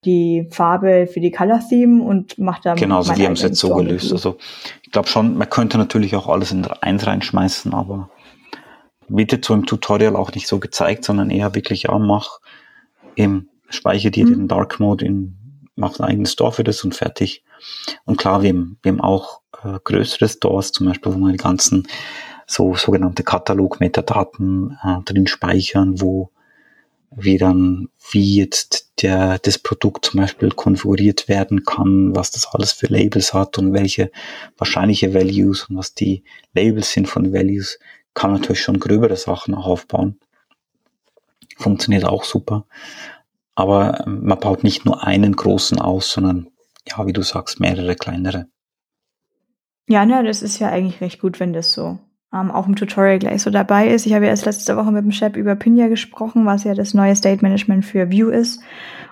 die 0.04 0.48
Farbe, 0.50 1.08
für 1.12 1.20
die 1.20 1.30
Color 1.30 1.60
Theme 1.68 2.02
und 2.02 2.38
mach 2.38 2.60
da 2.60 2.74
Genau, 2.74 2.98
also 2.98 3.12
die 3.14 3.24
haben 3.24 3.32
es 3.32 3.42
jetzt 3.42 3.58
so 3.58 3.74
gelöst. 3.74 4.12
Also 4.12 4.38
ich 4.82 4.92
glaube 4.92 5.08
schon, 5.08 5.36
man 5.36 5.50
könnte 5.50 5.76
natürlich 5.78 6.14
auch 6.14 6.28
alles 6.28 6.52
in 6.52 6.64
eins 6.64 7.06
reinschmeißen, 7.06 7.74
aber 7.74 8.10
wird 9.08 9.32
jetzt 9.32 9.46
so 9.46 9.54
im 9.54 9.66
Tutorial 9.66 10.16
auch 10.16 10.32
nicht 10.32 10.46
so 10.46 10.60
gezeigt, 10.60 11.04
sondern 11.04 11.30
eher 11.30 11.54
wirklich, 11.54 11.84
ja, 11.84 11.98
mach 11.98 12.38
eben, 13.16 13.48
speichere 13.70 14.10
dir 14.10 14.26
mhm. 14.26 14.30
den 14.30 14.48
Dark 14.48 14.80
Mode 14.80 15.04
in 15.04 15.38
macht 15.78 16.00
einen 16.00 16.10
eigenen 16.10 16.26
Store 16.26 16.52
für 16.52 16.64
das 16.64 16.84
und 16.84 16.94
fertig. 16.94 17.44
Und 18.04 18.18
klar, 18.18 18.42
wir 18.42 18.50
haben, 18.50 18.78
wir 18.82 18.92
haben 18.92 19.00
auch 19.00 19.40
äh, 19.62 19.78
größere 19.82 20.28
Stores, 20.28 20.72
zum 20.72 20.86
Beispiel, 20.86 21.14
wo 21.14 21.18
man 21.18 21.32
die 21.32 21.38
ganzen 21.38 21.86
so 22.48 22.74
sogenannte 22.74 23.22
Katalog-Metadaten 23.22 24.78
äh, 24.82 25.02
drin 25.04 25.26
speichern, 25.26 26.00
wo 26.00 26.30
wir 27.10 27.38
dann, 27.38 27.88
wie 28.10 28.36
jetzt 28.36 28.90
der, 29.02 29.38
das 29.38 29.58
Produkt 29.58 30.06
zum 30.06 30.20
Beispiel 30.20 30.50
konfiguriert 30.50 31.28
werden 31.28 31.64
kann, 31.64 32.16
was 32.16 32.30
das 32.30 32.46
alles 32.46 32.72
für 32.72 32.86
Labels 32.86 33.34
hat 33.34 33.58
und 33.58 33.74
welche 33.74 34.10
wahrscheinliche 34.56 35.12
Values 35.14 35.64
und 35.64 35.76
was 35.76 35.94
die 35.94 36.24
Labels 36.54 36.90
sind 36.90 37.06
von 37.06 37.32
Values, 37.32 37.78
kann 38.14 38.32
natürlich 38.32 38.62
schon 38.62 38.80
gröbere 38.80 39.16
Sachen 39.16 39.54
auch 39.54 39.66
aufbauen. 39.66 40.18
Funktioniert 41.58 42.04
auch 42.04 42.24
super. 42.24 42.66
Aber 43.54 44.06
ähm, 44.06 44.24
man 44.24 44.40
baut 44.40 44.64
nicht 44.64 44.86
nur 44.86 45.06
einen 45.06 45.36
großen 45.36 45.78
aus, 45.80 46.12
sondern 46.12 46.48
ja, 46.86 47.06
wie 47.06 47.12
du 47.12 47.22
sagst, 47.22 47.60
mehrere 47.60 47.94
kleinere. 47.94 48.46
Ja, 49.86 50.06
ne, 50.06 50.22
das 50.24 50.40
ist 50.40 50.58
ja 50.58 50.68
eigentlich 50.70 51.00
recht 51.02 51.20
gut, 51.20 51.40
wenn 51.40 51.52
das 51.52 51.72
so 51.72 51.98
ähm, 52.32 52.50
auch 52.50 52.66
im 52.66 52.76
Tutorial 52.76 53.18
gleich 53.18 53.42
so 53.42 53.50
dabei 53.50 53.88
ist. 53.88 54.06
Ich 54.06 54.14
habe 54.14 54.24
ja 54.24 54.30
erst 54.30 54.46
letzte 54.46 54.76
Woche 54.76 54.92
mit 54.92 55.04
dem 55.04 55.12
Chef 55.12 55.36
über 55.36 55.56
Pinja 55.56 55.88
gesprochen, 55.88 56.46
was 56.46 56.64
ja 56.64 56.74
das 56.74 56.94
neue 56.94 57.16
State 57.16 57.42
Management 57.42 57.84
für 57.84 58.12
Vue 58.12 58.32
ist. 58.32 58.60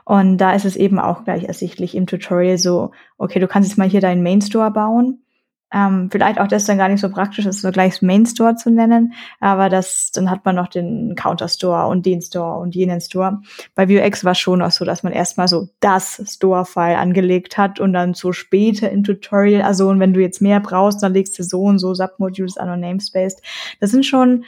Und 0.05 0.39
da 0.39 0.53
ist 0.53 0.65
es 0.65 0.77
eben 0.77 0.99
auch 0.99 1.25
gleich 1.25 1.45
ersichtlich 1.45 1.95
im 1.95 2.07
Tutorial 2.07 2.59
so, 2.59 2.93
okay, 3.19 3.41
du 3.41 3.49
kannst 3.49 3.69
jetzt 3.69 3.79
mal 3.79 3.89
hier 3.89 4.01
deinen 4.01 4.23
Main 4.23 4.41
Store 4.41 4.71
bauen 4.71 5.26
ähm, 5.73 6.09
vielleicht 6.11 6.41
auch 6.41 6.47
das 6.47 6.65
dann 6.65 6.79
gar 6.79 6.89
nicht 6.89 7.01
so 7.01 7.11
praktisch 7.11 7.45
ist, 7.45 7.61
so 7.61 7.71
gleich 7.73 8.01
Main 8.01 8.25
Store 8.25 8.55
zu 8.55 8.71
nennen, 8.71 9.15
aber 9.41 9.69
das, 9.69 10.13
dann 10.13 10.31
hat 10.31 10.45
man 10.45 10.55
noch 10.55 10.69
den 10.69 11.15
Counter 11.17 11.49
Store 11.49 11.89
und 11.89 12.07
den 12.07 12.23
Store 12.23 12.59
und 12.59 12.75
jenen 12.75 13.01
Store. 13.01 13.41
Bei 13.75 13.89
Vuex 13.89 14.25
war 14.25 14.35
schon 14.37 14.63
auch 14.63 14.71
so, 14.71 14.85
dass 14.85 15.03
man 15.03 15.13
erstmal 15.13 15.49
so 15.49 15.69
das 15.81 16.23
Store-File 16.25 16.97
angelegt 16.97 17.59
hat 17.59 17.81
und 17.81 17.93
dann 17.93 18.15
so 18.15 18.33
später 18.33 18.91
im 18.91 19.03
Tutorial, 19.03 19.63
also 19.63 19.89
und 19.89 19.99
wenn 19.99 20.15
du 20.15 20.21
jetzt 20.21 20.41
mehr 20.41 20.61
brauchst, 20.61 21.03
dann 21.03 21.13
legst 21.13 21.39
du 21.39 21.43
so 21.43 21.63
und 21.63 21.79
so 21.79 21.95
Submodules 21.95 22.57
an 22.59 22.71
und 22.71 22.81
Namespace. 22.81 23.37
Das 23.81 23.91
sind 23.91 24.07
schon, 24.07 24.45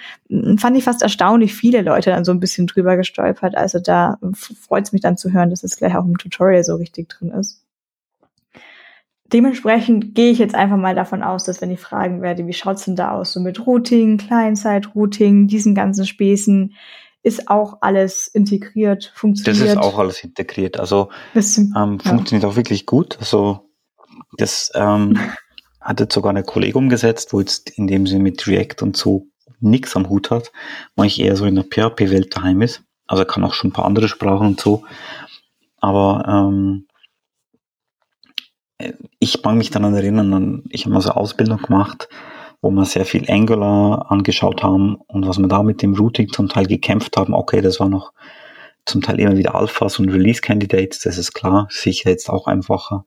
fand 0.56 0.76
ich 0.76 0.84
fast 0.84 1.02
erstaunlich 1.02 1.54
viele 1.54 1.82
Leute 1.82 2.10
dann 2.10 2.24
so 2.24 2.32
ein 2.32 2.40
bisschen 2.40 2.66
drüber 2.68 2.96
gestolpert. 2.96 3.56
Also 3.56 3.80
da 3.80 4.18
freut 4.34 4.84
es 4.84 4.92
mich 4.92 5.02
dann 5.02 5.16
zu 5.16 5.32
hören, 5.32 5.50
dass 5.50 5.64
es 5.64 5.76
gleich 5.76 5.96
auch 5.96 6.04
im 6.04 6.16
Tutorial 6.16 6.62
so 6.62 6.76
richtig 6.76 7.08
drin 7.08 7.30
ist 7.30 7.64
dementsprechend 9.32 10.14
gehe 10.14 10.30
ich 10.30 10.38
jetzt 10.38 10.54
einfach 10.54 10.76
mal 10.76 10.94
davon 10.94 11.22
aus, 11.22 11.44
dass 11.44 11.60
wenn 11.60 11.70
ich 11.70 11.80
fragen 11.80 12.22
werde, 12.22 12.46
wie 12.46 12.52
schaut's 12.52 12.84
denn 12.84 12.96
da 12.96 13.12
aus, 13.12 13.32
so 13.32 13.40
mit 13.40 13.66
Routing, 13.66 14.18
Client-Side-Routing, 14.18 15.48
diesen 15.48 15.74
ganzen 15.74 16.06
Späßen, 16.06 16.74
ist 17.22 17.48
auch 17.48 17.78
alles 17.80 18.28
integriert, 18.28 19.12
funktioniert. 19.14 19.62
Das 19.62 19.68
ist 19.70 19.78
auch 19.78 19.98
alles 19.98 20.22
integriert. 20.24 20.78
Also 20.78 21.10
ähm, 21.34 21.98
ja. 22.02 22.10
funktioniert 22.10 22.44
auch 22.44 22.56
wirklich 22.56 22.86
gut. 22.86 23.18
Also 23.18 23.68
das 24.36 24.70
ähm, 24.74 25.18
hat 25.80 26.00
jetzt 26.00 26.14
sogar 26.14 26.30
eine 26.30 26.42
Kollegin 26.42 26.84
umgesetzt, 26.84 27.32
wo 27.32 27.40
jetzt 27.40 27.70
in 27.70 27.86
dem 27.86 28.06
Sinne 28.06 28.22
mit 28.22 28.46
React 28.46 28.82
und 28.82 28.96
so 28.96 29.26
nichts 29.60 29.96
am 29.96 30.08
Hut 30.08 30.30
hat, 30.30 30.52
wo 30.96 31.02
ich 31.02 31.20
eher 31.20 31.36
so 31.36 31.44
in 31.44 31.56
der 31.56 31.64
PHP-Welt 31.64 32.36
daheim 32.36 32.62
ist. 32.62 32.82
Also 33.06 33.22
er 33.22 33.26
kann 33.26 33.44
auch 33.44 33.54
schon 33.54 33.70
ein 33.70 33.72
paar 33.72 33.86
andere 33.86 34.08
Sprachen 34.08 34.46
und 34.46 34.60
so. 34.60 34.84
Aber 35.80 36.24
ähm, 36.28 36.87
ich 39.18 39.42
mag 39.42 39.56
mich 39.56 39.70
daran 39.70 39.94
erinnern, 39.94 40.64
ich 40.70 40.84
habe 40.84 40.94
mal 40.94 41.00
so 41.00 41.10
Ausbildung 41.10 41.58
gemacht, 41.58 42.08
wo 42.60 42.70
wir 42.70 42.84
sehr 42.84 43.04
viel 43.04 43.30
Angular 43.30 44.10
angeschaut 44.10 44.62
haben 44.62 44.96
und 45.06 45.26
was 45.26 45.38
wir 45.38 45.48
da 45.48 45.62
mit 45.62 45.82
dem 45.82 45.94
Routing 45.94 46.28
zum 46.28 46.48
Teil 46.48 46.66
gekämpft 46.66 47.16
haben, 47.16 47.34
okay, 47.34 47.60
das 47.60 47.80
war 47.80 47.88
noch 47.88 48.12
zum 48.84 49.02
Teil 49.02 49.20
immer 49.20 49.36
wieder 49.36 49.54
Alphas 49.54 49.98
und 49.98 50.08
Release-Candidates, 50.08 51.00
das 51.00 51.18
ist 51.18 51.34
klar, 51.34 51.68
sicher 51.70 52.10
jetzt 52.10 52.30
auch 52.30 52.46
einfacher. 52.46 53.04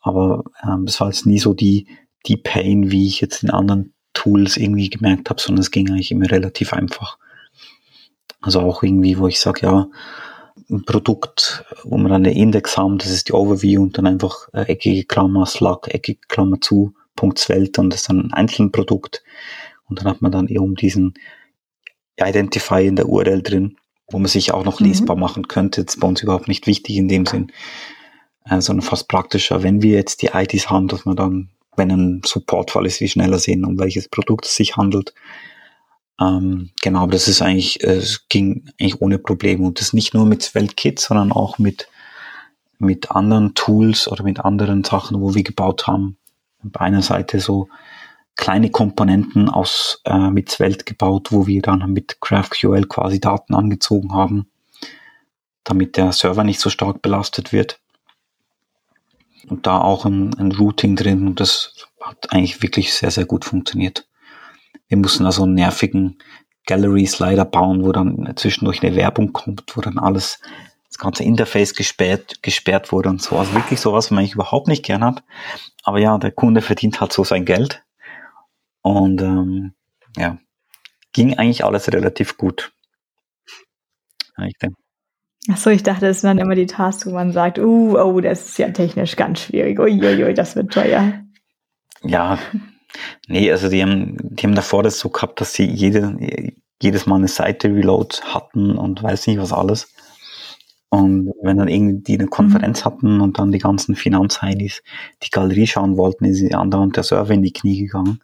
Aber 0.00 0.44
ähm, 0.62 0.86
war 0.98 1.08
jetzt 1.08 1.26
nie 1.26 1.38
so 1.38 1.54
die, 1.54 1.86
die 2.26 2.36
Pain, 2.36 2.90
wie 2.90 3.06
ich 3.06 3.20
jetzt 3.20 3.42
in 3.42 3.50
anderen 3.50 3.94
Tools 4.14 4.56
irgendwie 4.56 4.90
gemerkt 4.90 5.30
habe, 5.30 5.40
sondern 5.40 5.60
es 5.60 5.70
ging 5.70 5.90
eigentlich 5.90 6.10
immer 6.10 6.30
relativ 6.30 6.72
einfach. 6.72 7.18
Also 8.40 8.60
auch 8.60 8.82
irgendwie, 8.82 9.18
wo 9.18 9.28
ich 9.28 9.40
sage, 9.40 9.60
ja, 9.62 9.88
ein 10.70 10.84
Produkt, 10.84 11.64
wo 11.84 11.96
wir 11.96 12.08
dann 12.08 12.24
eine 12.26 12.34
Index 12.34 12.76
haben, 12.76 12.98
das 12.98 13.10
ist 13.10 13.28
die 13.28 13.32
Overview 13.32 13.82
und 13.82 13.98
dann 13.98 14.06
einfach 14.06 14.48
äh, 14.52 14.62
eckige 14.62 15.04
Klammer, 15.04 15.46
Slug, 15.46 15.88
eckige 15.88 16.20
Klammer 16.28 16.60
zu, 16.60 16.94
Punkt 17.14 17.48
Welt 17.48 17.78
und 17.78 17.90
das 17.90 18.00
ist 18.00 18.08
dann 18.08 18.20
ein 18.20 18.32
einzelnes 18.32 18.72
Produkt. 18.72 19.22
Und 19.88 20.00
dann 20.00 20.08
hat 20.08 20.22
man 20.22 20.32
dann 20.32 20.48
eben 20.48 20.74
diesen 20.74 21.14
Identifier 22.16 22.80
in 22.80 22.96
der 22.96 23.08
URL 23.08 23.42
drin, 23.42 23.76
wo 24.10 24.18
man 24.18 24.28
sich 24.28 24.52
auch 24.52 24.64
noch 24.64 24.80
mhm. 24.80 24.88
lesbar 24.88 25.16
machen 25.16 25.48
könnte. 25.48 25.84
Das 25.84 25.94
ist 25.94 26.00
bei 26.00 26.08
uns 26.08 26.22
überhaupt 26.22 26.48
nicht 26.48 26.66
wichtig 26.66 26.96
in 26.96 27.08
dem 27.08 27.26
Sinn, 27.26 27.52
äh, 28.44 28.60
sondern 28.60 28.86
fast 28.86 29.08
praktischer, 29.08 29.62
wenn 29.62 29.82
wir 29.82 29.96
jetzt 29.96 30.22
die 30.22 30.30
IDs 30.32 30.70
haben, 30.70 30.88
dass 30.88 31.04
man 31.04 31.16
dann, 31.16 31.50
wenn 31.76 31.90
ein 31.90 32.22
Supportfall 32.24 32.86
ist, 32.86 33.00
wie 33.00 33.08
schneller 33.08 33.38
sehen, 33.38 33.64
um 33.64 33.78
welches 33.78 34.08
Produkt 34.08 34.46
es 34.46 34.54
sich 34.54 34.76
handelt 34.76 35.14
ähm, 36.20 36.70
genau, 36.82 37.00
aber 37.00 37.12
das 37.12 37.28
ist 37.28 37.42
eigentlich, 37.42 37.82
äh, 37.82 37.96
es 37.96 38.28
ging 38.28 38.70
eigentlich 38.80 39.00
ohne 39.00 39.18
Probleme. 39.18 39.66
Und 39.66 39.80
das 39.80 39.92
nicht 39.92 40.14
nur 40.14 40.26
mit 40.26 40.54
Weltkit, 40.54 40.98
sondern 40.98 41.32
auch 41.32 41.58
mit, 41.58 41.88
mit 42.78 43.10
anderen 43.10 43.54
Tools 43.54 44.08
oder 44.08 44.22
mit 44.22 44.40
anderen 44.40 44.84
Sachen, 44.84 45.20
wo 45.20 45.34
wir 45.34 45.42
gebaut 45.42 45.86
haben. 45.86 46.16
Bei 46.62 46.80
einer 46.80 47.02
Seite 47.02 47.40
so 47.40 47.68
kleine 48.34 48.70
Komponenten 48.70 49.48
aus 49.48 50.00
äh, 50.04 50.30
mit 50.30 50.50
Svelte 50.50 50.84
gebaut, 50.84 51.32
wo 51.32 51.46
wir 51.46 51.62
dann 51.62 51.92
mit 51.92 52.20
GraphQL 52.20 52.86
quasi 52.86 53.20
Daten 53.20 53.54
angezogen 53.54 54.12
haben, 54.12 54.48
damit 55.64 55.96
der 55.96 56.12
Server 56.12 56.44
nicht 56.44 56.60
so 56.60 56.70
stark 56.70 57.02
belastet 57.02 57.52
wird. 57.52 57.80
Und 59.48 59.66
da 59.66 59.80
auch 59.80 60.04
ein, 60.04 60.34
ein 60.38 60.52
Routing 60.52 60.96
drin 60.96 61.26
und 61.26 61.40
das 61.40 61.86
hat 62.00 62.32
eigentlich 62.32 62.62
wirklich 62.62 62.94
sehr, 62.94 63.10
sehr 63.10 63.26
gut 63.26 63.44
funktioniert. 63.44 64.06
Wir 64.88 64.98
mussten 64.98 65.26
also 65.26 65.44
einen 65.44 65.54
nervigen 65.54 66.18
Gallery-Slider 66.66 67.44
bauen, 67.44 67.84
wo 67.84 67.92
dann 67.92 68.32
zwischendurch 68.36 68.82
eine 68.82 68.96
Werbung 68.96 69.32
kommt, 69.32 69.76
wo 69.76 69.80
dann 69.80 69.98
alles, 69.98 70.40
das 70.88 70.98
ganze 70.98 71.24
Interface 71.24 71.74
gesperrt, 71.74 72.42
gesperrt 72.42 72.92
wurde 72.92 73.08
und 73.08 73.22
so. 73.22 73.38
Also 73.38 73.54
wirklich 73.54 73.80
sowas, 73.80 74.06
was 74.06 74.10
man 74.10 74.20
eigentlich 74.20 74.34
überhaupt 74.34 74.68
nicht 74.68 74.84
gern 74.84 75.04
hat. 75.04 75.22
Aber 75.84 75.98
ja, 75.98 76.18
der 76.18 76.32
Kunde 76.32 76.62
verdient 76.62 77.00
halt 77.00 77.12
so 77.12 77.24
sein 77.24 77.44
Geld. 77.44 77.82
Und 78.82 79.20
ähm, 79.20 79.74
ja, 80.16 80.38
ging 81.12 81.36
eigentlich 81.36 81.64
alles 81.64 81.92
relativ 81.92 82.36
gut. 82.36 82.72
Ich 84.44 84.58
denke. 84.58 84.76
Ach 85.50 85.56
so, 85.56 85.70
ich 85.70 85.82
dachte, 85.82 86.06
es 86.06 86.24
waren 86.24 86.38
immer 86.38 86.56
die 86.56 86.66
Tasks, 86.66 87.06
wo 87.06 87.10
man 87.10 87.32
sagt, 87.32 87.58
uh, 87.58 87.96
oh, 87.96 88.20
das 88.20 88.48
ist 88.48 88.58
ja 88.58 88.70
technisch 88.70 89.14
ganz 89.14 89.40
schwierig. 89.40 89.78
Uiuiui, 89.78 90.34
das 90.34 90.56
wird 90.56 90.72
teuer. 90.72 91.20
Ja, 92.02 92.38
Nee, 93.28 93.50
also 93.50 93.68
die 93.68 93.82
haben, 93.82 94.16
die 94.20 94.46
haben 94.46 94.54
davor 94.54 94.82
das 94.82 94.98
so 94.98 95.08
gehabt, 95.08 95.40
dass 95.40 95.54
sie 95.54 95.64
jede, 95.64 96.16
jedes 96.80 97.06
Mal 97.06 97.16
eine 97.16 97.28
Seite 97.28 97.68
Reload 97.68 98.16
hatten 98.22 98.76
und 98.76 99.02
weiß 99.02 99.26
nicht 99.26 99.38
was 99.38 99.52
alles. 99.52 99.92
Und 100.88 101.32
wenn 101.42 101.58
dann 101.58 101.68
irgendwie 101.68 102.02
die 102.02 102.18
eine 102.18 102.28
Konferenz 102.28 102.80
mhm. 102.80 102.84
hatten 102.84 103.20
und 103.20 103.38
dann 103.38 103.52
die 103.52 103.58
ganzen 103.58 103.96
Finanzheinis 103.96 104.82
die 105.22 105.30
Galerie 105.30 105.66
schauen 105.66 105.96
wollten, 105.96 106.24
ist 106.24 106.40
die 106.40 106.54
andauernd 106.54 106.96
der 106.96 107.02
Server 107.02 107.34
in 107.34 107.42
die 107.42 107.52
Knie 107.52 107.78
gegangen. 107.78 108.20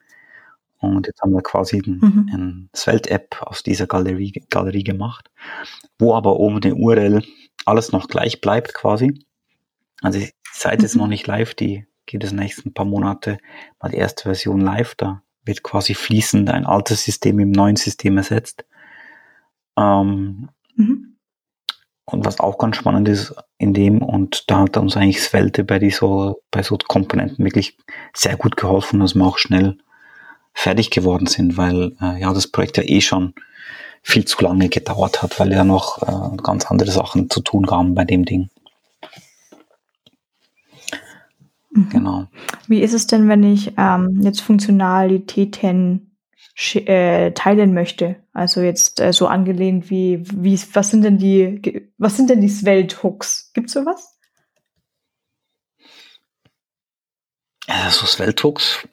Und 0.78 1.06
jetzt 1.06 1.22
haben 1.22 1.32
wir 1.32 1.42
quasi 1.42 1.80
mhm. 1.84 2.30
ein 2.32 2.70
Svelte-App 2.74 3.42
aus 3.42 3.62
dieser 3.62 3.86
Galerie, 3.86 4.44
Galerie 4.50 4.84
gemacht, 4.84 5.30
wo 5.98 6.14
aber 6.14 6.36
oben 6.36 6.60
die 6.60 6.72
URL 6.72 7.22
alles 7.64 7.92
noch 7.92 8.08
gleich 8.08 8.40
bleibt 8.40 8.74
quasi. 8.74 9.24
Also 10.00 10.18
die 10.18 10.30
Seite 10.52 10.80
mhm. 10.80 10.84
ist 10.84 10.96
noch 10.96 11.06
nicht 11.06 11.26
live, 11.26 11.54
die 11.54 11.86
geht 12.06 12.24
es 12.24 12.32
nächsten 12.32 12.72
paar 12.72 12.84
Monate 12.84 13.38
mal 13.80 13.90
die 13.90 13.96
erste 13.96 14.24
Version 14.24 14.60
live. 14.60 14.94
Da 14.96 15.22
wird 15.44 15.62
quasi 15.62 15.94
fließend 15.94 16.50
ein 16.50 16.66
altes 16.66 17.04
System 17.04 17.38
im 17.38 17.50
neuen 17.50 17.76
System 17.76 18.16
ersetzt. 18.16 18.64
Ähm, 19.76 20.48
mhm. 20.76 21.16
Und 22.04 22.24
was 22.24 22.40
auch 22.40 22.58
ganz 22.58 22.76
spannend 22.76 23.08
ist 23.08 23.34
in 23.58 23.74
dem, 23.74 24.02
und 24.02 24.50
da 24.50 24.60
hat 24.60 24.76
uns 24.76 24.96
eigentlich 24.96 25.22
Svelte 25.22 25.64
bei, 25.64 25.88
so, 25.90 26.42
bei 26.50 26.62
so 26.62 26.76
Komponenten 26.76 27.44
wirklich 27.44 27.78
sehr 28.12 28.36
gut 28.36 28.56
geholfen, 28.56 29.00
dass 29.00 29.14
wir 29.14 29.24
auch 29.24 29.38
schnell 29.38 29.78
fertig 30.52 30.90
geworden 30.90 31.26
sind, 31.26 31.56
weil 31.56 31.96
äh, 32.00 32.20
ja 32.20 32.32
das 32.34 32.48
Projekt 32.48 32.76
ja 32.76 32.82
eh 32.82 33.00
schon 33.00 33.34
viel 34.02 34.24
zu 34.24 34.42
lange 34.42 34.68
gedauert 34.68 35.22
hat, 35.22 35.38
weil 35.38 35.52
ja 35.52 35.64
noch 35.64 36.02
äh, 36.02 36.36
ganz 36.42 36.66
andere 36.66 36.90
Sachen 36.90 37.30
zu 37.30 37.40
tun 37.40 37.70
haben 37.70 37.94
bei 37.94 38.04
dem 38.04 38.24
Ding. 38.24 38.50
Mhm. 41.72 41.88
Genau. 41.90 42.26
Wie 42.68 42.82
ist 42.82 42.92
es 42.92 43.06
denn, 43.06 43.28
wenn 43.28 43.42
ich 43.42 43.72
ähm, 43.76 44.20
jetzt 44.22 44.40
Funktionalitäten 44.40 46.16
äh, 46.74 47.32
teilen 47.32 47.74
möchte? 47.74 48.16
Also 48.32 48.60
jetzt 48.60 49.00
äh, 49.00 49.12
so 49.12 49.26
angelehnt 49.26 49.90
wie, 49.90 50.22
wie, 50.34 50.58
was 50.74 50.90
sind 50.90 51.02
denn 51.02 51.18
die, 51.18 51.90
was 51.98 52.16
sind 52.16 52.30
denn 52.30 52.40
die 52.40 52.48
Svelte-Hooks? 52.48 53.52
Gibt's 53.54 53.72
sowas? 53.72 54.18
Also 57.68 58.06
Svelte-Hooks 58.06 58.86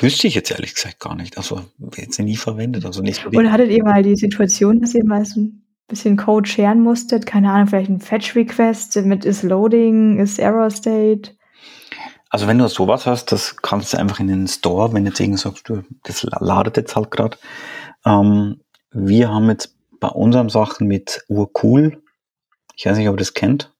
wüsste 0.00 0.26
ich 0.26 0.34
jetzt 0.34 0.50
ehrlich 0.50 0.74
gesagt 0.74 1.00
gar 1.00 1.14
nicht. 1.14 1.38
Also 1.38 1.62
jetzt 1.96 2.18
nie 2.18 2.36
verwendet. 2.36 2.84
Also 2.84 3.00
nicht 3.00 3.26
Oder 3.26 3.52
hattet 3.52 3.70
ihr 3.70 3.84
mal 3.84 4.02
die 4.02 4.16
Situation, 4.16 4.80
dass 4.80 4.94
ihr 4.94 5.04
mal 5.04 5.24
so 5.24 5.40
ein 5.40 5.64
bisschen 5.88 6.16
Code 6.16 6.48
scheren 6.48 6.80
musstet? 6.80 7.24
Keine 7.24 7.50
Ahnung, 7.50 7.68
vielleicht 7.68 7.88
ein 7.88 8.00
Fetch-Request 8.00 8.96
mit 9.04 9.24
is 9.24 9.42
Loading, 9.42 10.18
is 10.18 10.38
Error 10.38 10.70
State? 10.70 11.35
Also 12.36 12.48
wenn 12.48 12.58
du 12.58 12.68
sowas 12.68 13.06
hast, 13.06 13.32
das 13.32 13.56
kannst 13.62 13.94
du 13.94 13.96
einfach 13.96 14.20
in 14.20 14.28
den 14.28 14.46
Store, 14.46 14.92
wenn 14.92 15.06
jetzt 15.06 15.18
irgendwie 15.20 15.40
sagst, 15.40 15.70
du, 15.70 15.84
das 16.02 16.22
ladet 16.22 16.76
jetzt 16.76 16.94
halt 16.94 17.10
gerade. 17.10 17.38
Ähm, 18.04 18.60
wir 18.90 19.30
haben 19.30 19.48
jetzt 19.48 19.74
bei 20.00 20.08
unseren 20.08 20.50
Sachen 20.50 20.86
mit 20.86 21.24
Urcool, 21.28 22.02
ich 22.74 22.84
weiß 22.84 22.98
nicht, 22.98 23.08
ob 23.08 23.14
ihr 23.14 23.20
das 23.20 23.32
kennt, 23.32 23.72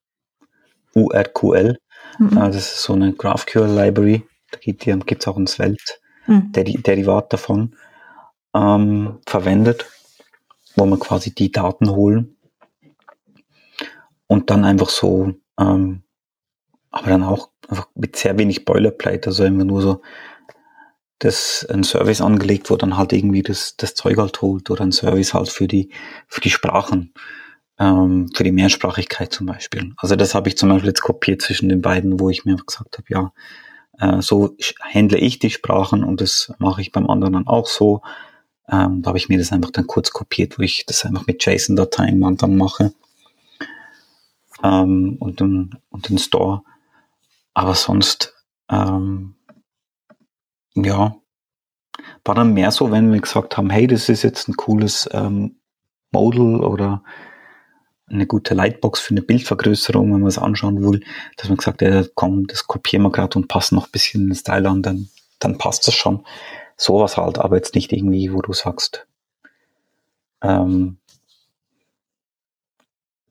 URQL, 0.95 1.77
mhm. 2.19 2.33
äh, 2.33 2.47
das 2.47 2.57
ist 2.57 2.83
so 2.83 2.95
eine 2.95 3.13
GraphQL 3.13 3.67
Library, 3.67 4.27
da 4.51 4.59
gibt 4.61 4.87
es 4.87 5.29
auch 5.29 5.37
ein 5.37 5.47
Svelte 5.47 5.93
mhm. 6.27 6.51
Derivat 6.53 7.35
davon, 7.35 7.77
ähm, 8.55 9.19
verwendet, 9.27 9.85
wo 10.77 10.87
man 10.87 10.99
quasi 10.99 11.35
die 11.35 11.53
Daten 11.53 11.91
holen 11.91 12.39
und 14.29 14.49
dann 14.49 14.65
einfach 14.65 14.89
so 14.89 15.35
ähm, 15.61 16.05
aber 16.91 17.11
dann 17.11 17.23
auch 17.23 17.51
einfach 17.69 17.89
mit 17.95 18.17
sehr 18.17 18.39
wenig 18.39 18.65
Boilerplate, 18.65 19.29
also 19.29 19.45
immer 19.45 19.65
nur 19.65 19.83
so 19.83 20.03
das 21.19 21.67
ein 21.71 21.83
Service 21.83 22.21
angelegt, 22.21 22.71
wo 22.71 22.77
dann 22.77 22.97
halt 22.97 23.13
irgendwie 23.13 23.43
das, 23.43 23.77
das 23.77 23.95
Zeug 23.95 24.19
halt 24.19 24.43
holt 24.43 24.71
oder 24.71 24.83
ein 24.83 24.93
Service 24.93 25.35
halt 25.35 25.49
für 25.49 25.67
die, 25.67 25.91
für 26.29 26.41
die 26.41 26.51
Sprachen, 26.51 27.15
ähm, 27.79 28.29
für 28.35 28.45
die 28.45 28.53
Mehrsprachigkeit 28.53 29.33
zum 29.33 29.47
Beispiel. 29.47 29.95
Also 29.97 30.17
das 30.17 30.35
habe 30.35 30.49
ich 30.49 30.59
zum 30.59 30.69
Beispiel 30.69 30.89
jetzt 30.89 31.03
kopiert 31.03 31.43
zwischen 31.43 31.69
den 31.69 31.81
beiden, 31.81 32.21
wo 32.21 32.29
ich 32.29 32.45
mir 32.45 32.57
gesagt 32.57 32.99
habe, 32.99 33.07
ja, 33.09 33.33
äh, 33.99 34.21
so 34.21 34.55
handle 34.81 35.19
ich 35.19 35.39
die 35.39 35.51
Sprachen 35.51 36.05
und 36.05 36.21
das 36.21 36.53
mache 36.59 36.83
ich 36.83 36.93
beim 36.93 37.09
anderen 37.09 37.33
dann 37.33 37.47
auch 37.47 37.67
so. 37.67 38.03
Ähm, 38.69 39.03
da 39.03 39.09
habe 39.09 39.19
ich 39.19 39.29
mir 39.29 39.39
das 39.39 39.53
einfach 39.53 39.71
dann 39.71 39.87
kurz 39.87 40.11
kopiert, 40.11 40.59
wo 40.59 40.63
ich 40.63 40.85
das 40.87 41.05
einfach 41.05 41.27
mit 41.27 41.45
JSON-Dateien 41.45 42.37
dann 42.37 42.57
mache 42.57 42.93
ähm, 44.63 45.17
und, 45.19 45.41
den, 45.41 45.77
und 45.91 46.09
den 46.09 46.19
Store. 46.19 46.63
Aber 47.57 47.75
sonst, 47.75 48.35
ähm, 48.71 49.35
ja, 50.75 51.17
war 52.23 52.35
dann 52.35 52.53
mehr 52.53 52.71
so, 52.71 52.91
wenn 52.91 53.11
wir 53.11 53.19
gesagt 53.19 53.57
haben, 53.57 53.71
hey, 53.71 53.87
das 53.87 54.11
ist 54.11 54.25
jetzt 54.25 54.47
ein 54.47 54.59
cooles 54.59 55.09
ähm, 55.13 55.59
Model 56.13 56.63
oder 56.63 57.03
eine 58.09 58.27
gute 58.27 58.53
Lightbox 58.53 59.01
für 59.01 59.13
eine 59.13 59.23
Bildvergrößerung, 59.23 60.13
wenn 60.13 60.21
man 60.21 60.29
es 60.29 60.37
anschauen 60.37 60.83
will, 60.83 61.03
dass 61.39 61.49
man 61.49 61.57
gesagt 61.57 61.81
hat, 61.81 61.89
ja, 61.89 62.05
komm, 62.15 62.47
das 62.47 62.67
kopieren 62.67 63.05
wir 63.05 63.11
gerade 63.11 63.39
und 63.39 63.49
passen 63.49 63.77
noch 63.77 63.87
ein 63.87 63.93
bisschen 63.93 64.29
den 64.29 64.35
Style 64.35 64.69
an, 64.69 64.83
dann, 64.83 65.09
dann 65.39 65.57
passt 65.57 65.89
das 65.89 65.95
schon. 65.95 66.27
Sowas 66.77 67.17
halt, 67.17 67.39
aber 67.39 67.57
jetzt 67.57 67.75
nicht 67.75 67.91
irgendwie, 67.91 68.35
wo 68.35 68.43
du 68.43 68.53
sagst, 68.53 69.07
ähm, 70.43 70.99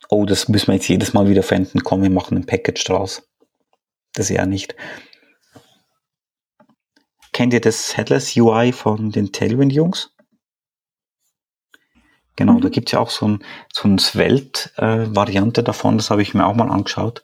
oh, 0.09 0.25
das 0.25 0.49
müssen 0.49 0.69
wir 0.69 0.75
jetzt 0.75 0.87
jedes 0.87 1.13
Mal 1.13 1.29
wieder 1.29 1.43
verwenden, 1.43 1.83
komm, 1.83 2.01
wir 2.01 2.09
machen 2.09 2.37
ein 2.37 2.47
Package 2.47 2.85
draus 2.85 3.21
das 4.15 4.29
eher 4.29 4.45
nicht. 4.45 4.75
Kennt 7.31 7.53
ihr 7.53 7.61
das 7.61 7.97
Headless 7.97 8.35
UI 8.37 8.71
von 8.71 9.11
den 9.11 9.31
Tailwind-Jungs? 9.31 10.15
Genau, 12.35 12.53
mhm. 12.53 12.61
da 12.61 12.69
gibt's 12.69 12.91
ja 12.91 12.99
auch 12.99 13.09
so 13.09 13.27
ein, 13.27 13.39
so 13.73 13.87
ein 13.87 13.99
Svelte-Variante 13.99 15.61
äh, 15.61 15.63
davon, 15.63 15.97
das 15.97 16.09
habe 16.09 16.21
ich 16.21 16.33
mir 16.33 16.45
auch 16.45 16.55
mal 16.55 16.69
angeschaut. 16.69 17.23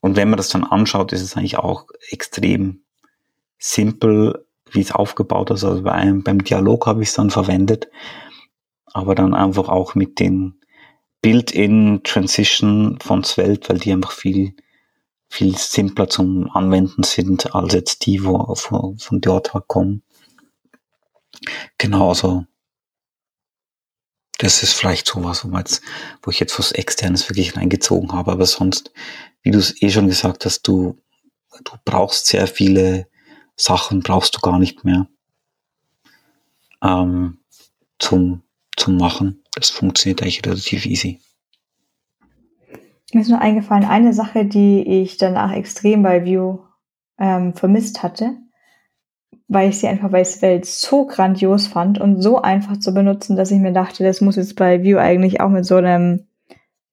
Und 0.00 0.16
wenn 0.16 0.30
man 0.30 0.36
das 0.36 0.48
dann 0.48 0.64
anschaut, 0.64 1.12
ist 1.12 1.22
es 1.22 1.36
eigentlich 1.36 1.58
auch 1.58 1.86
extrem 2.10 2.82
simpel, 3.58 4.46
wie 4.70 4.80
es 4.80 4.92
aufgebaut 4.92 5.50
ist. 5.50 5.64
Also 5.64 5.82
bei 5.82 5.92
einem, 5.92 6.22
beim 6.22 6.44
Dialog 6.44 6.86
habe 6.86 7.02
ich 7.02 7.08
es 7.08 7.14
dann 7.14 7.30
verwendet, 7.30 7.88
aber 8.86 9.14
dann 9.14 9.34
einfach 9.34 9.68
auch 9.68 9.94
mit 9.94 10.20
den 10.20 10.60
Built-in 11.22 12.02
Transition 12.04 12.98
von 13.00 13.24
Svelte, 13.24 13.70
weil 13.70 13.78
die 13.78 13.92
einfach 13.92 14.12
viel 14.12 14.54
viel 15.28 15.56
simpler 15.56 16.08
zum 16.08 16.50
Anwenden 16.50 17.02
sind 17.02 17.54
als 17.54 17.74
jetzt 17.74 18.06
die, 18.06 18.24
wo 18.24 18.54
von, 18.54 18.98
von 18.98 19.20
her 19.24 19.64
kommen. 19.66 20.02
Genau, 21.76 22.08
also 22.08 22.46
das 24.38 24.62
ist 24.62 24.72
vielleicht 24.72 25.06
sowas, 25.06 25.44
wo, 25.44 25.56
jetzt, 25.56 25.82
wo 26.22 26.30
ich 26.30 26.40
jetzt 26.40 26.58
was 26.58 26.72
Externes 26.72 27.28
wirklich 27.28 27.56
reingezogen 27.56 28.12
habe, 28.12 28.32
aber 28.32 28.46
sonst, 28.46 28.92
wie 29.42 29.50
du 29.50 29.58
es 29.58 29.82
eh 29.82 29.90
schon 29.90 30.06
gesagt 30.06 30.44
hast, 30.44 30.62
du, 30.62 31.00
du 31.64 31.72
brauchst 31.84 32.26
sehr 32.26 32.46
viele 32.46 33.08
Sachen, 33.56 34.00
brauchst 34.00 34.36
du 34.36 34.40
gar 34.40 34.58
nicht 34.58 34.84
mehr 34.84 35.08
ähm, 36.82 37.38
zum, 37.98 38.42
zum 38.76 38.96
Machen. 38.96 39.42
Das 39.54 39.70
funktioniert 39.70 40.22
eigentlich 40.22 40.44
relativ 40.46 40.86
easy. 40.86 41.20
Mir 43.12 43.22
ist 43.22 43.30
nur 43.30 43.40
eingefallen, 43.40 43.84
eine 43.84 44.12
Sache, 44.12 44.44
die 44.44 44.82
ich 45.02 45.16
danach 45.16 45.52
extrem 45.52 46.02
bei 46.02 46.24
View 46.24 46.58
ähm, 47.18 47.54
vermisst 47.54 48.02
hatte, 48.02 48.36
weil 49.48 49.70
ich 49.70 49.78
sie 49.78 49.88
einfach 49.88 50.10
bei 50.10 50.22
Svelte 50.24 50.68
so 50.68 51.06
grandios 51.06 51.68
fand 51.68 51.98
und 51.98 52.20
so 52.20 52.42
einfach 52.42 52.78
zu 52.78 52.92
benutzen, 52.92 53.36
dass 53.36 53.50
ich 53.50 53.58
mir 53.58 53.72
dachte, 53.72 54.04
das 54.04 54.20
muss 54.20 54.36
jetzt 54.36 54.56
bei 54.56 54.82
View 54.82 54.98
eigentlich 54.98 55.40
auch 55.40 55.48
mit 55.48 55.64
so 55.64 55.76
einem 55.76 56.28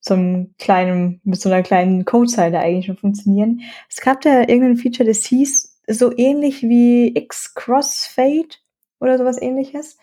so 0.07 0.13
einem 0.13 0.53
kleinen, 0.59 1.19
mit 1.23 1.41
so 1.41 1.49
einer 1.49 1.63
kleinen 1.63 2.05
Codezeile 2.05 2.59
eigentlich 2.59 2.85
schon 2.85 2.97
funktionieren. 2.97 3.61
Es 3.89 4.01
gab 4.01 4.21
da 4.21 4.41
irgendein 4.41 4.77
Feature, 4.77 5.07
das 5.07 5.25
hieß 5.25 5.81
so 5.87 6.15
ähnlich 6.15 6.61
wie 6.61 7.15
X-Crossfade 7.15 8.57
oder 8.99 9.17
sowas 9.17 9.41
ähnliches. 9.41 9.97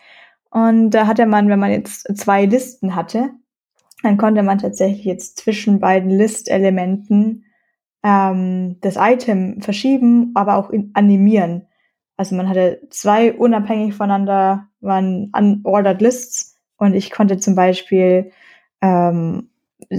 Und 0.50 0.90
da 0.90 1.06
hatte 1.06 1.24
man, 1.26 1.48
wenn 1.48 1.60
man 1.60 1.70
jetzt 1.70 2.16
zwei 2.16 2.46
Listen 2.46 2.96
hatte, 2.96 3.30
dann 4.02 4.16
konnte 4.16 4.42
man 4.42 4.58
tatsächlich 4.58 5.04
jetzt 5.04 5.38
zwischen 5.38 5.80
beiden 5.80 6.10
List-Elementen 6.10 7.44
ähm, 8.02 8.78
das 8.80 8.96
Item 8.98 9.60
verschieben, 9.60 10.32
aber 10.34 10.56
auch 10.56 10.70
animieren. 10.94 11.66
Also 12.16 12.34
man 12.34 12.48
hatte 12.48 12.80
zwei 12.90 13.32
unabhängig 13.32 13.94
voneinander 13.94 14.68
waren 14.80 15.32
unordered 15.36 16.00
Lists 16.00 16.56
und 16.76 16.94
ich 16.94 17.10
konnte 17.10 17.38
zum 17.38 17.54
Beispiel 17.54 18.32
ähm, 18.80 19.48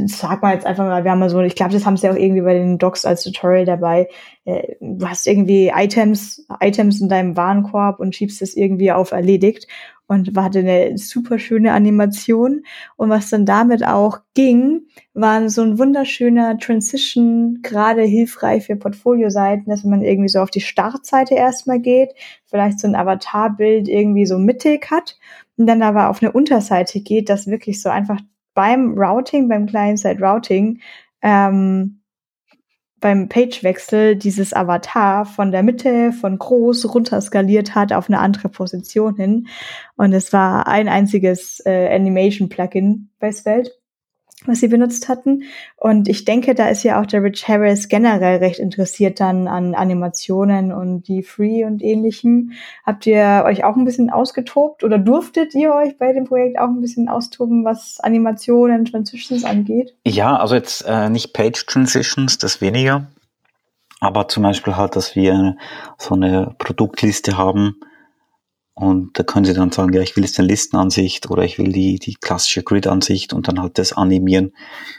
sag 0.06 0.42
mal 0.42 0.54
jetzt 0.54 0.66
einfach 0.66 0.86
mal, 0.86 1.04
wir 1.04 1.12
haben 1.12 1.20
mal 1.20 1.30
so, 1.30 1.42
ich 1.42 1.56
glaube, 1.56 1.74
das 1.74 1.86
haben 1.86 1.98
sie 1.98 2.10
auch 2.10 2.16
irgendwie 2.16 2.42
bei 2.42 2.54
den 2.54 2.78
Docs 2.78 3.06
als 3.06 3.24
Tutorial 3.24 3.66
dabei. 3.66 4.10
Äh, 4.46 4.76
du 4.80 5.08
hast 5.08 5.28
irgendwie 5.28 5.72
Items, 5.74 6.46
Items 6.60 7.02
in 7.02 7.10
deinem 7.10 7.36
Warenkorb 7.38 8.00
und 8.00 8.16
schiebst 8.16 8.42
es 8.42 8.56
irgendwie 8.56 8.92
auf 8.92 9.12
erledigt 9.12 9.68
und 10.08 10.36
hatte 10.38 10.60
eine 10.60 10.98
super 10.98 11.40
schöne 11.40 11.74
Animation. 11.74 12.64
Und 12.98 13.10
was 13.10 13.30
dann 13.30 13.46
damit 13.46 13.86
auch 13.86 14.20
ging, 14.34 14.82
war 15.14 15.50
so 15.50 15.62
ein 15.62 15.80
wunderschöner 15.80 16.58
Transition, 16.58 17.60
gerade 17.62 18.04
hilfreich 18.04 18.66
für 18.66 18.76
Portfolio-Seiten, 18.76 19.70
dass 19.70 19.84
man 19.84 20.02
irgendwie 20.02 20.30
so 20.30 20.40
auf 20.40 20.50
die 20.50 20.62
Startseite 20.62 21.36
erstmal 21.36 21.80
geht, 21.80 22.14
vielleicht 22.46 22.80
so 22.80 22.88
ein 22.88 22.96
Avatarbild 22.96 23.88
irgendwie 23.88 24.26
so 24.26 24.38
mittig 24.38 24.92
hat 24.92 25.18
und 25.58 25.68
dann 25.68 25.82
aber 25.82 26.10
auf 26.10 26.22
eine 26.22 26.32
Unterseite 26.32 27.00
geht, 27.00 27.30
das 27.30 27.48
wirklich 27.48 27.82
so 27.82 27.90
einfach 27.90 28.20
beim 28.54 28.98
Routing, 28.98 29.48
beim 29.48 29.66
Client-Side-Routing, 29.66 30.80
ähm, 31.22 32.03
beim 33.04 33.28
Pagewechsel 33.28 34.16
dieses 34.16 34.54
Avatar 34.54 35.26
von 35.26 35.52
der 35.52 35.62
Mitte 35.62 36.14
von 36.14 36.40
groß 36.40 36.96
runter 36.96 37.20
skaliert 37.20 37.76
hat 37.76 37.92
auf 37.92 38.10
eine 38.10 38.20
andere 38.20 38.48
Position 38.48 39.18
hin. 39.18 39.48
Und 39.98 40.14
es 40.14 40.32
war 40.32 40.68
ein 40.68 40.88
einziges 40.88 41.62
äh, 41.66 41.94
Animation-Plugin 41.94 43.10
bei 43.20 43.34
Svelte 43.34 43.72
was 44.46 44.60
sie 44.60 44.68
benutzt 44.68 45.10
hatten. 45.10 45.44
Und 45.78 46.08
ich 46.08 46.26
denke, 46.26 46.56
da 46.56 46.68
ist 46.68 46.84
ja 46.84 47.02
auch 47.02 47.06
der 47.06 47.24
Rich 47.24 47.48
Harris 47.48 47.88
generell 47.88 48.38
recht 48.40 48.60
interessiert 48.60 49.20
dann 49.20 49.48
an 49.48 49.76
Animationen 49.76 50.72
und 50.72 51.08
die 51.08 51.24
Free 51.24 51.66
und 51.66 51.82
ähnlichem. 51.82 52.52
Habt 52.86 53.06
ihr 53.06 53.44
euch 53.46 53.64
auch 53.64 53.76
ein 53.76 53.86
bisschen 53.86 54.10
ausgetobt 54.10 54.84
oder 54.84 54.98
durftet 54.98 55.54
ihr 55.56 55.74
euch 55.74 55.98
bei 55.98 56.14
dem 56.14 56.26
Projekt 56.26 56.60
auch 56.60 56.68
ein 56.68 56.82
bisschen 56.82 57.10
austoben, 57.10 57.66
was 57.66 58.00
Animationen, 58.00 58.86
Transitions 58.86 59.44
angeht? 59.44 59.96
Ja, 60.06 60.38
also 60.38 60.56
jetzt 60.56 60.86
äh, 60.88 61.10
nicht 61.10 61.34
Page 61.34 61.66
Transitions, 61.66 62.38
das 62.38 62.62
weniger. 62.62 63.08
Aber 64.00 64.28
zum 64.28 64.44
Beispiel 64.44 64.76
halt, 64.76 64.98
dass 64.98 65.16
wir 65.16 65.56
so 65.98 66.16
eine 66.16 66.56
Produktliste 66.58 67.38
haben, 67.38 67.80
und 68.76 69.18
da 69.20 69.24
können 69.24 69.46
Sie 69.46 69.54
dann 69.54 69.72
sagen, 69.72 69.94
ja, 69.94 70.02
ich 70.02 70.16
will 70.16 70.24
jetzt 70.24 70.40
eine 70.40 70.48
Listenansicht 70.48 71.30
oder 71.30 71.44
ich 71.44 71.60
will 71.60 71.72
die, 71.72 72.00
die 72.00 72.16
klassische 72.16 72.64
Grid-Ansicht 72.64 73.34
und 73.34 73.48
dann 73.48 73.62
halt 73.62 73.78
das 73.78 73.94
animieren. 73.94 74.54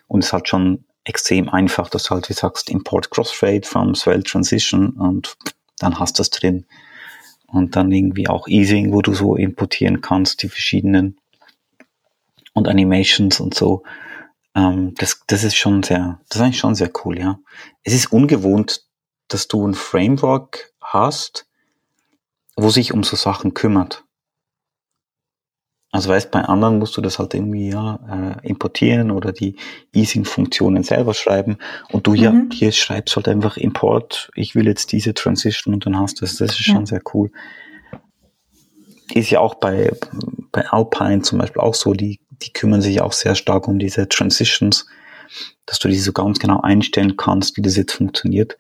Und 0.07 0.20
es 0.20 0.27
ist 0.27 0.33
halt 0.33 0.49
schon 0.49 0.85
extrem 1.03 1.49
einfach, 1.49 1.89
dass 1.91 2.05
du 2.05 2.11
halt, 2.11 2.29
wie 2.29 2.35
sagst, 2.35 2.70
Import 2.70 3.11
Crossfade 3.11 3.66
from 3.66 3.95
Svelte 3.95 4.31
Transition 4.31 4.91
und 4.91 5.37
dann 5.79 5.99
hast 5.99 6.18
du 6.18 6.20
das 6.20 6.31
drin. 6.31 6.66
Und 7.47 7.77
dann 7.77 7.91
irgendwie 7.91 8.29
auch 8.29 8.47
Easing, 8.49 8.93
wo 8.93 9.03
du 9.03 9.12
so 9.12 9.37
importieren 9.37 10.01
kannst, 10.01 10.43
die 10.43 10.49
verschiedenen 10.49 11.18
und 12.53 12.68
Animations 12.68 13.41
und 13.41 13.55
so. 13.55 13.83
Ähm, 14.55 14.95
das, 14.97 15.22
das 15.27 15.43
ist 15.43 15.57
schon 15.57 15.83
sehr, 15.83 16.20
das 16.29 16.37
ist 16.37 16.43
eigentlich 16.43 16.59
schon 16.61 16.75
sehr 16.77 16.91
cool, 17.05 17.18
ja. 17.18 17.39
Es 17.83 17.93
ist 17.93 18.12
ungewohnt, 18.12 18.85
dass 19.29 19.49
du 19.49 19.66
ein 19.66 19.75
Framework 19.75 20.72
hast, 20.81 21.47
wo 22.57 22.70
sich 22.70 22.92
um 22.92 23.02
so 23.02 23.16
Sachen 23.16 23.55
kümmert. 23.55 24.05
Also 25.94 26.11
weißt, 26.11 26.32
bei 26.32 26.40
anderen 26.40 26.80
musst 26.80 26.96
du 26.96 27.00
das 27.00 27.20
halt 27.20 27.34
irgendwie 27.34 27.68
ja, 27.68 28.00
äh, 28.42 28.48
importieren 28.48 29.12
oder 29.12 29.30
die 29.30 29.55
Easing-Funktionen 29.92 30.82
selber 30.82 31.14
schreiben. 31.14 31.59
Und 31.92 32.09
du 32.09 32.11
mhm. 32.11 32.16
ja, 32.16 32.34
hier 32.50 32.72
schreibst 32.72 33.14
halt 33.14 33.28
einfach 33.28 33.57
Import, 33.57 34.28
ich 34.34 34.57
will 34.57 34.66
jetzt 34.66 34.90
diese 34.90 35.14
Transition 35.14 35.72
und 35.72 35.86
dann 35.86 35.96
hast 35.96 36.20
du 36.20 36.24
es. 36.24 36.36
Das 36.38 36.50
ist 36.50 36.64
schon 36.64 36.86
sehr 36.86 37.00
cool. 37.12 37.30
Ist 39.12 39.30
ja 39.30 39.38
auch 39.38 39.55
bei, 39.55 39.92
bei 40.50 40.66
Alpine 40.66 41.22
zum 41.22 41.38
Beispiel 41.38 41.62
auch 41.62 41.76
so, 41.76 41.92
die, 41.92 42.18
die 42.42 42.52
kümmern 42.52 42.82
sich 42.82 43.00
auch 43.00 43.12
sehr 43.12 43.36
stark 43.36 43.68
um 43.68 43.78
diese 43.78 44.09
Transitions, 44.09 44.86
dass 45.64 45.78
du 45.78 45.86
die 45.86 46.00
so 46.00 46.12
ganz 46.12 46.40
genau 46.40 46.61
einstellen 46.61 47.16
kannst, 47.16 47.57
wie 47.57 47.62
das 47.62 47.76
jetzt 47.76 47.92
funktioniert. 47.92 48.59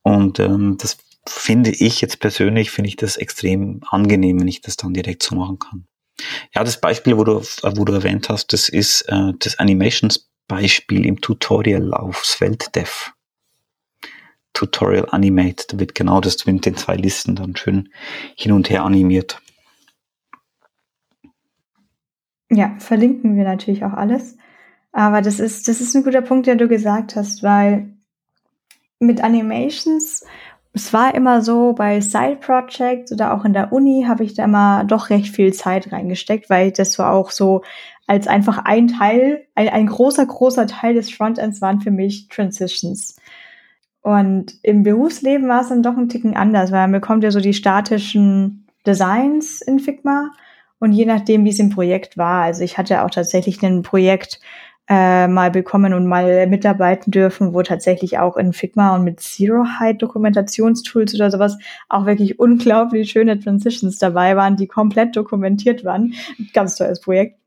Und 0.00 0.40
ähm, 0.40 0.78
das 0.80 0.96
finde 1.28 1.70
ich 1.70 2.00
jetzt 2.00 2.20
persönlich, 2.20 2.70
finde 2.70 2.88
ich 2.88 2.96
das 2.96 3.16
extrem 3.16 3.80
angenehm, 3.90 4.40
wenn 4.40 4.48
ich 4.48 4.60
das 4.60 4.76
dann 4.76 4.94
direkt 4.94 5.22
so 5.22 5.34
machen 5.34 5.58
kann. 5.58 5.86
Ja, 6.54 6.64
das 6.64 6.80
Beispiel, 6.80 7.16
wo 7.16 7.24
du, 7.24 7.40
wo 7.40 7.84
du 7.84 7.92
erwähnt 7.92 8.28
hast, 8.28 8.52
das 8.52 8.68
ist 8.68 9.02
äh, 9.02 9.32
das 9.38 9.58
Animations-Beispiel 9.58 11.04
im 11.04 11.20
Tutorial 11.20 11.92
auf 11.92 12.24
Svelte-Dev. 12.24 13.12
Tutorial 14.54 15.06
Animate, 15.10 15.66
da 15.68 15.78
wird 15.78 15.94
genau 15.94 16.20
das 16.20 16.46
mit 16.46 16.64
den 16.64 16.76
zwei 16.76 16.96
Listen 16.96 17.36
dann 17.36 17.54
schön 17.56 17.90
hin 18.36 18.52
und 18.52 18.70
her 18.70 18.84
animiert. 18.84 19.42
Ja, 22.50 22.76
verlinken 22.78 23.36
wir 23.36 23.44
natürlich 23.44 23.84
auch 23.84 23.92
alles. 23.92 24.38
Aber 24.92 25.20
das 25.20 25.40
ist, 25.40 25.68
das 25.68 25.82
ist 25.82 25.94
ein 25.94 26.04
guter 26.04 26.22
Punkt, 26.22 26.46
der 26.46 26.56
du 26.56 26.68
gesagt 26.68 27.16
hast, 27.16 27.42
weil 27.42 27.94
mit 28.98 29.22
Animations 29.22 30.24
es 30.76 30.92
war 30.92 31.14
immer 31.14 31.40
so, 31.40 31.72
bei 31.72 32.02
Side 32.02 32.36
Projects 32.40 33.10
oder 33.10 33.32
auch 33.32 33.46
in 33.46 33.54
der 33.54 33.72
Uni 33.72 34.04
habe 34.06 34.24
ich 34.24 34.34
da 34.34 34.44
immer 34.44 34.84
doch 34.84 35.08
recht 35.08 35.34
viel 35.34 35.54
Zeit 35.54 35.90
reingesteckt, 35.90 36.50
weil 36.50 36.70
das 36.70 36.98
war 36.98 37.14
auch 37.14 37.30
so 37.30 37.62
als 38.06 38.28
einfach 38.28 38.58
ein 38.58 38.88
Teil, 38.88 39.46
ein, 39.54 39.70
ein 39.70 39.86
großer, 39.86 40.26
großer 40.26 40.66
Teil 40.66 40.92
des 40.92 41.10
Frontends 41.10 41.62
waren 41.62 41.80
für 41.80 41.90
mich 41.90 42.28
Transitions. 42.28 43.16
Und 44.02 44.52
im 44.62 44.82
Berufsleben 44.82 45.48
war 45.48 45.62
es 45.62 45.70
dann 45.70 45.82
doch 45.82 45.96
ein 45.96 46.10
Ticken 46.10 46.36
anders, 46.36 46.70
weil 46.72 46.82
man 46.82 46.92
bekommt 46.92 47.24
ja 47.24 47.30
so 47.30 47.40
die 47.40 47.54
statischen 47.54 48.66
Designs 48.86 49.62
in 49.62 49.78
Figma 49.78 50.30
und 50.78 50.92
je 50.92 51.06
nachdem, 51.06 51.46
wie 51.46 51.50
es 51.50 51.58
im 51.58 51.70
Projekt 51.70 52.18
war. 52.18 52.42
Also 52.42 52.62
ich 52.62 52.76
hatte 52.76 53.02
auch 53.02 53.10
tatsächlich 53.10 53.62
ein 53.64 53.80
Projekt, 53.80 54.40
äh, 54.88 55.26
mal 55.26 55.50
bekommen 55.50 55.94
und 55.94 56.06
mal 56.06 56.46
mitarbeiten 56.46 57.10
dürfen, 57.10 57.54
wo 57.54 57.62
tatsächlich 57.62 58.18
auch 58.18 58.36
in 58.36 58.52
Figma 58.52 58.94
und 58.94 59.04
mit 59.04 59.20
Zero 59.20 59.64
Height 59.80 60.00
Dokumentationstools 60.00 61.14
oder 61.14 61.30
sowas 61.30 61.58
auch 61.88 62.06
wirklich 62.06 62.38
unglaublich 62.38 63.10
schöne 63.10 63.38
Transitions 63.38 63.98
dabei 63.98 64.36
waren, 64.36 64.56
die 64.56 64.68
komplett 64.68 65.16
dokumentiert 65.16 65.84
waren. 65.84 66.14
Ganz 66.52 66.76
tolles 66.76 67.00
Projekt. 67.00 67.38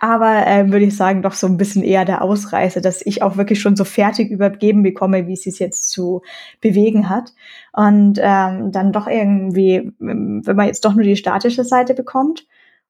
Aber 0.00 0.46
äh, 0.46 0.70
würde 0.70 0.84
ich 0.84 0.96
sagen, 0.96 1.22
doch 1.22 1.32
so 1.32 1.46
ein 1.46 1.56
bisschen 1.56 1.82
eher 1.82 2.04
der 2.04 2.22
Ausreißer, 2.22 2.80
dass 2.80 3.04
ich 3.04 3.22
auch 3.22 3.36
wirklich 3.36 3.60
schon 3.60 3.74
so 3.74 3.84
fertig 3.84 4.30
übergeben 4.30 4.82
bekomme, 4.82 5.26
wie 5.26 5.32
es 5.32 5.42
sich 5.42 5.58
jetzt 5.58 5.90
zu 5.90 6.22
bewegen 6.60 7.08
hat. 7.08 7.32
Und 7.72 8.20
ähm, 8.22 8.70
dann 8.70 8.92
doch 8.92 9.08
irgendwie, 9.08 9.92
wenn 9.98 10.42
man 10.44 10.66
jetzt 10.66 10.84
doch 10.84 10.94
nur 10.94 11.04
die 11.04 11.16
statische 11.16 11.64
Seite 11.64 11.94
bekommt, 11.94 12.46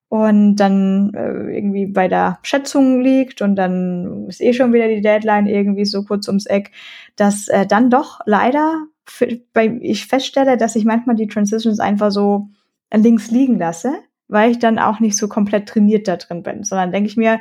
und 0.08 0.56
dann 0.56 1.12
äh, 1.14 1.54
irgendwie 1.56 1.86
bei 1.86 2.08
der 2.08 2.38
Schätzung 2.42 3.00
liegt 3.00 3.42
und 3.42 3.56
dann 3.56 4.26
ist 4.28 4.40
eh 4.40 4.54
schon 4.54 4.72
wieder 4.72 4.88
die 4.88 5.02
Deadline 5.02 5.46
irgendwie 5.46 5.84
so 5.84 6.02
kurz 6.02 6.28
ums 6.28 6.46
Eck, 6.46 6.70
dass 7.16 7.48
äh, 7.48 7.66
dann 7.66 7.90
doch 7.90 8.20
leider 8.24 8.86
bei, 9.52 9.78
ich 9.80 10.06
feststelle, 10.06 10.56
dass 10.56 10.76
ich 10.76 10.84
manchmal 10.84 11.16
die 11.16 11.28
Transitions 11.28 11.80
einfach 11.80 12.10
so 12.10 12.48
links 12.92 13.30
liegen 13.30 13.58
lasse, 13.58 13.92
weil 14.28 14.50
ich 14.50 14.58
dann 14.58 14.78
auch 14.78 15.00
nicht 15.00 15.16
so 15.16 15.28
komplett 15.28 15.68
trainiert 15.68 16.08
da 16.08 16.16
drin 16.16 16.42
bin, 16.42 16.64
sondern 16.64 16.92
denke 16.92 17.08
ich 17.08 17.16
mir, 17.16 17.40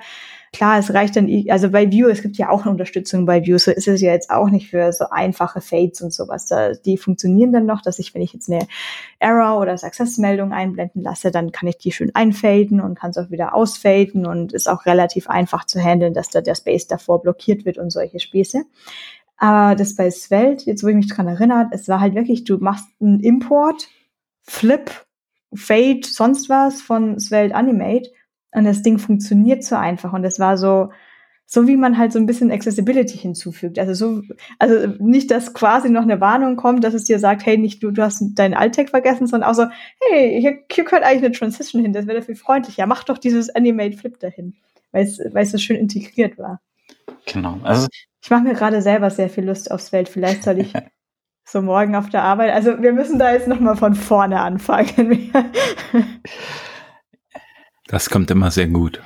Klar, 0.54 0.80
es 0.80 0.94
reicht 0.94 1.16
dann, 1.16 1.30
also 1.50 1.70
bei 1.70 1.92
View, 1.92 2.08
es 2.08 2.22
gibt 2.22 2.38
ja 2.38 2.50
auch 2.50 2.62
eine 2.62 2.72
Unterstützung 2.72 3.26
bei 3.26 3.46
View, 3.46 3.58
so 3.58 3.72
ist 3.72 3.88
es 3.88 4.02
ja 4.02 4.12
jetzt 4.12 4.30
auch 4.30 4.50
nicht 4.50 4.70
für 4.70 4.92
so 4.94 5.06
einfache 5.10 5.62
Fades 5.62 6.02
und 6.02 6.14
sowas. 6.14 6.46
Da, 6.46 6.74
die 6.74 6.98
funktionieren 6.98 7.52
dann 7.52 7.66
noch, 7.66 7.82
dass 7.82 8.00
ich, 8.00 8.14
wenn 8.14 8.22
ich 8.22 8.34
jetzt 8.34 8.50
eine 8.50 8.68
Error 9.20 9.60
oder 9.60 9.78
Success-Meldung 9.78 10.54
einblenden 10.54 11.02
lasse, 11.02 11.32
dann 11.32 11.52
kann 11.52 11.68
ich 11.68 11.78
die 11.78 11.92
schön 11.92 12.16
einfaden 12.16 12.80
und 12.80 12.98
kann 12.98 13.12
es 13.12 13.18
auch 13.18 13.30
wieder 13.30 13.54
ausfaden 13.54 14.26
und 14.26 14.54
ist 14.54 14.70
auch 14.70 14.86
relativ 14.86 15.30
einfach 15.30 15.66
zu 15.66 15.80
handeln, 15.80 16.14
dass 16.14 16.30
da 16.30 16.42
der 16.42 16.56
Space 16.56 16.88
davor 16.88 17.22
blockiert 17.22 17.66
wird 17.66 17.78
und 17.78 17.90
solche 17.90 18.20
Späße. 18.20 18.64
Aber 19.38 19.76
das 19.76 19.96
bei 19.96 20.10
Svelte, 20.10 20.66
jetzt 20.66 20.84
wo 20.84 20.88
ich 20.88 20.96
mich 20.96 21.08
dran 21.08 21.28
erinnert, 21.28 21.68
es 21.72 21.88
war 21.88 22.00
halt 22.00 22.16
wirklich, 22.16 22.44
du 22.44 22.58
machst 22.58 22.88
einen 23.00 23.20
Import, 23.20 23.88
Flip, 24.42 24.90
Fade, 25.54 26.02
sonst 26.04 26.50
was 26.50 26.82
von 26.82 27.20
Svelte 27.20 27.54
Animate 27.56 28.10
und 28.52 28.64
das 28.64 28.82
Ding 28.82 28.98
funktioniert 28.98 29.64
so 29.64 29.76
einfach. 29.76 30.14
Und 30.14 30.24
es 30.24 30.40
war 30.40 30.58
so, 30.58 30.90
so 31.46 31.68
wie 31.68 31.78
man 31.78 31.98
halt 31.98 32.12
so 32.12 32.20
ein 32.20 32.26
bisschen 32.26 32.52
Accessibility 32.52 33.18
hinzufügt. 33.18 33.80
Also 33.80 33.94
so, 33.94 34.22
also 34.60 34.88
nicht, 35.00 35.32
dass 35.32 35.54
quasi 35.54 35.90
noch 35.90 36.02
eine 36.02 36.20
Warnung 36.20 36.58
kommt, 36.58 36.84
dass 36.84 36.94
es 36.94 37.06
dir 37.06 37.20
sagt, 37.20 37.46
hey, 37.46 37.58
nicht 37.58 37.82
du, 37.82 37.92
du 37.92 38.04
hast 38.04 38.22
deinen 38.36 38.54
Alttag 38.54 38.90
vergessen, 38.90 39.28
sondern 39.28 39.50
auch 39.50 39.56
so, 39.56 39.66
hey, 40.10 40.40
hier, 40.42 40.60
hier 40.70 40.84
gehört 40.84 41.04
eigentlich 41.04 41.24
eine 41.24 41.32
Transition 41.32 41.82
hin, 41.82 41.94
das 41.94 42.06
wäre 42.06 42.22
viel 42.22 42.36
freundlicher. 42.36 42.86
Mach 42.86 43.06
doch 43.06 43.18
dieses 43.18 43.50
Animate 43.56 43.98
Flip 43.98 44.20
dahin, 44.20 44.56
weil 44.92 45.06
es, 45.06 45.20
weil 45.32 45.44
es 45.44 45.52
so 45.52 45.58
schön 45.58 45.78
integriert 45.78 46.38
war. 46.38 46.60
Genau. 47.26 47.60
Also 47.64 47.88
ich 48.22 48.30
mache 48.30 48.44
mir 48.44 48.54
gerade 48.54 48.82
selber 48.82 49.10
sehr 49.10 49.30
viel 49.30 49.46
Lust 49.46 49.72
aufs 49.72 49.94
Welt. 49.94 50.10
Vielleicht 50.10 50.44
soll 50.44 50.60
ich 50.60 50.74
so 51.46 51.62
morgen 51.62 51.96
auf 51.96 52.10
der 52.10 52.24
Arbeit. 52.24 52.54
Also 52.54 52.82
wir 52.82 52.92
müssen 52.92 53.20
da 53.20 53.32
jetzt 53.32 53.48
noch 53.48 53.62
mal 53.62 53.78
von 53.78 53.96
vorne 53.96 54.42
anfangen. 54.42 55.32
Das 57.88 58.10
kommt 58.10 58.32
immer 58.32 58.52
sehr 58.52 58.68
gut. 58.68 59.02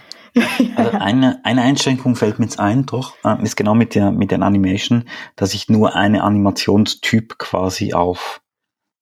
Also 0.75 0.91
eine, 0.97 1.43
eine 1.43 1.61
Einschränkung 1.61 2.15
fällt 2.15 2.39
mir 2.39 2.45
jetzt 2.45 2.59
ein, 2.59 2.85
doch, 2.85 3.15
äh, 3.25 3.41
ist 3.43 3.57
genau 3.57 3.75
mit 3.75 3.95
der, 3.95 4.11
mit 4.11 4.31
der 4.31 4.41
Animation, 4.41 5.03
dass 5.35 5.53
ich 5.53 5.67
nur 5.67 5.95
eine 5.95 6.23
Animationstyp 6.23 7.37
quasi 7.37 7.93
auf 7.93 8.41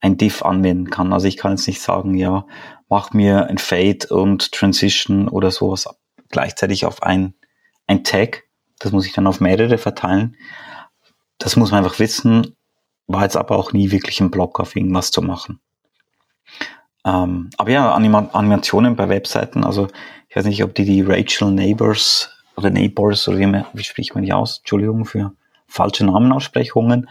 ein 0.02 0.18
Diff 0.18 0.44
anwenden 0.44 0.90
kann. 0.90 1.14
Also 1.14 1.28
ich 1.28 1.38
kann 1.38 1.52
jetzt 1.52 1.68
nicht 1.68 1.82
sagen, 1.82 2.16
ja, 2.16 2.46
mach 2.88 3.14
mir 3.14 3.48
ein 3.48 3.58
Fade 3.58 4.08
und 4.10 4.52
Transition 4.52 5.28
oder 5.28 5.52
sowas 5.52 5.88
gleichzeitig 6.30 6.86
auf 6.86 7.04
ein, 7.04 7.36
ein 7.86 8.04
Tag. 8.04 8.46
Das 8.80 8.92
muss 8.92 9.06
ich 9.06 9.14
dann 9.14 9.28
auf 9.28 9.40
mehrere 9.40 9.78
verteilen. 9.78 10.36
Das 11.38 11.56
muss 11.56 11.72
man 11.72 11.84
einfach 11.84 12.00
wissen, 12.00 12.56
war 13.08 13.24
jetzt 13.24 13.38
aber 13.38 13.58
auch 13.58 13.74
nie 13.74 13.92
wirklich 13.92 14.20
ein 14.20 14.32
Block 14.32 14.60
auf 14.60 14.76
irgendwas 14.76 15.12
zu 15.12 15.22
machen. 15.22 15.60
Ähm, 17.10 17.50
aber 17.58 17.72
ja, 17.72 17.92
Anima 17.94 18.30
Animationen 18.34 18.96
bei 18.96 19.10
Webseiten, 19.10 19.64
also 19.64 19.88
ich 20.28 20.36
weiß 20.36 20.46
nicht, 20.46 20.64
ob 20.64 20.76
die 20.76 20.86
die 20.86 21.02
Rachel 21.02 21.52
Neighbors 21.52 22.30
oder 22.56 22.70
Neighbors 22.70 23.28
oder 23.28 23.40
wie, 23.40 23.64
wie 23.74 23.84
spricht 23.84 24.14
man 24.14 24.24
die 24.24 24.34
aus? 24.34 24.60
Entschuldigung 24.60 25.06
für 25.06 25.34
falsche 25.68 26.06
Namenaussprechungen. 26.06 27.10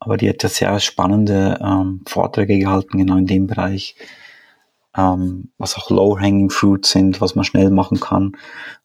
Aber 0.00 0.16
die 0.16 0.28
hat 0.28 0.42
ja 0.42 0.48
sehr 0.48 0.80
spannende 0.80 1.58
ähm, 1.62 2.00
Vorträge 2.08 2.58
gehalten, 2.58 2.96
genau 2.96 3.16
in 3.18 3.26
dem 3.26 3.46
Bereich, 3.46 3.94
ähm, 4.96 5.50
was 5.58 5.76
auch 5.76 5.90
Low-Hanging 5.90 6.48
Fruit 6.48 6.86
sind, 6.86 7.20
was 7.20 7.34
man 7.34 7.44
schnell 7.44 7.70
machen 7.70 8.00
kann. 8.00 8.32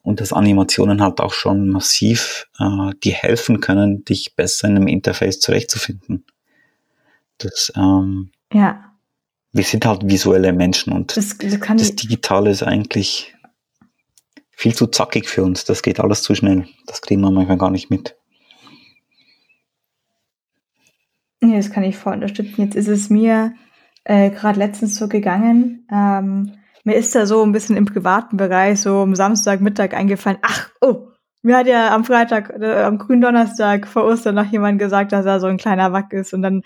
Und 0.02 0.20
dass 0.20 0.34
Animationen 0.34 1.02
halt 1.02 1.22
auch 1.22 1.34
schon 1.34 1.70
massiv 1.70 2.48
äh, 2.60 2.92
die 3.04 3.14
helfen 3.14 3.62
können, 3.62 4.04
dich 4.04 4.36
besser 4.36 4.68
in 4.68 4.76
einem 4.76 4.88
Interface 4.88 5.40
zurechtzufinden. 5.40 6.26
Das, 7.38 7.72
ähm, 7.78 8.32
ja 8.52 8.95
wir 9.56 9.64
sind 9.64 9.86
halt 9.86 10.06
visuelle 10.06 10.52
Menschen 10.52 10.92
und 10.92 11.16
das, 11.16 11.38
das, 11.38 11.58
das 11.60 11.96
Digitale 11.96 12.50
ist 12.50 12.62
eigentlich 12.62 13.34
viel 14.52 14.76
zu 14.76 14.88
zackig 14.88 15.30
für 15.30 15.44
uns. 15.44 15.64
Das 15.64 15.82
geht 15.82 16.02
alles 16.02 16.24
zu 16.24 16.36
schnell. 16.36 16.68
Das 16.88 17.02
kriegen 17.02 17.22
wir 17.22 17.32
manchmal 17.32 17.58
gar 17.58 17.72
nicht 17.72 17.90
mit. 17.90 18.18
Nee, 21.40 21.56
das 21.56 21.72
kann 21.72 21.84
ich 21.84 21.96
voll 21.96 22.16
unterstützen. 22.16 22.64
Jetzt 22.64 22.76
ist 22.76 22.90
es 22.90 23.10
mir 23.10 23.54
äh, 24.04 24.30
gerade 24.30 24.60
letztens 24.60 24.98
so 24.98 25.08
gegangen. 25.08 25.88
Ähm, 25.90 26.52
mir 26.84 26.96
ist 26.96 27.16
da 27.16 27.26
so 27.26 27.42
ein 27.42 27.54
bisschen 27.54 27.78
im 27.78 27.86
privaten 27.86 28.36
Bereich 28.36 28.82
so 28.82 29.00
am 29.00 29.16
Samstagmittag 29.16 29.94
eingefallen, 29.94 30.40
ach, 30.42 30.70
oh, 30.82 31.08
mir 31.46 31.58
hat 31.58 31.68
ja 31.68 31.94
am 31.94 32.04
Freitag, 32.04 32.50
äh, 32.60 32.82
am 32.82 32.98
grünen 32.98 33.22
Donnerstag 33.22 33.88
vor 33.88 34.04
Ostern 34.04 34.34
noch 34.34 34.52
jemand 34.52 34.80
gesagt, 34.80 35.12
dass 35.12 35.28
er 35.28 35.40
so 35.40 35.46
ein 35.46 35.58
kleiner 35.58 35.94
Wack 35.94 36.12
ist. 36.12 36.34
Und 36.34 36.42
dann 36.42 36.64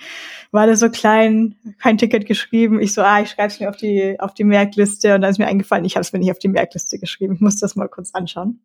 war 0.51 0.67
das 0.67 0.79
so 0.79 0.89
klein, 0.89 1.55
kein 1.79 1.97
Ticket 1.97 2.25
geschrieben. 2.25 2.79
Ich 2.79 2.93
so, 2.93 3.01
ah, 3.01 3.21
ich 3.21 3.29
schreibe 3.29 3.49
es 3.49 3.59
mir 3.59 3.69
auf 3.69 3.75
die, 3.75 4.17
auf 4.19 4.33
die 4.33 4.45
Merkliste. 4.45 5.13
Und 5.13 5.21
dann 5.21 5.31
ist 5.31 5.37
mir 5.37 5.47
eingefallen, 5.47 5.83
ich 5.83 5.95
habe 5.95 6.01
es 6.01 6.13
mir 6.13 6.19
nicht 6.19 6.31
auf 6.31 6.39
die 6.39 6.47
Merkliste 6.47 6.97
geschrieben. 6.97 7.33
Ich 7.35 7.41
muss 7.41 7.57
das 7.59 7.75
mal 7.75 7.89
kurz 7.89 8.11
anschauen. 8.13 8.61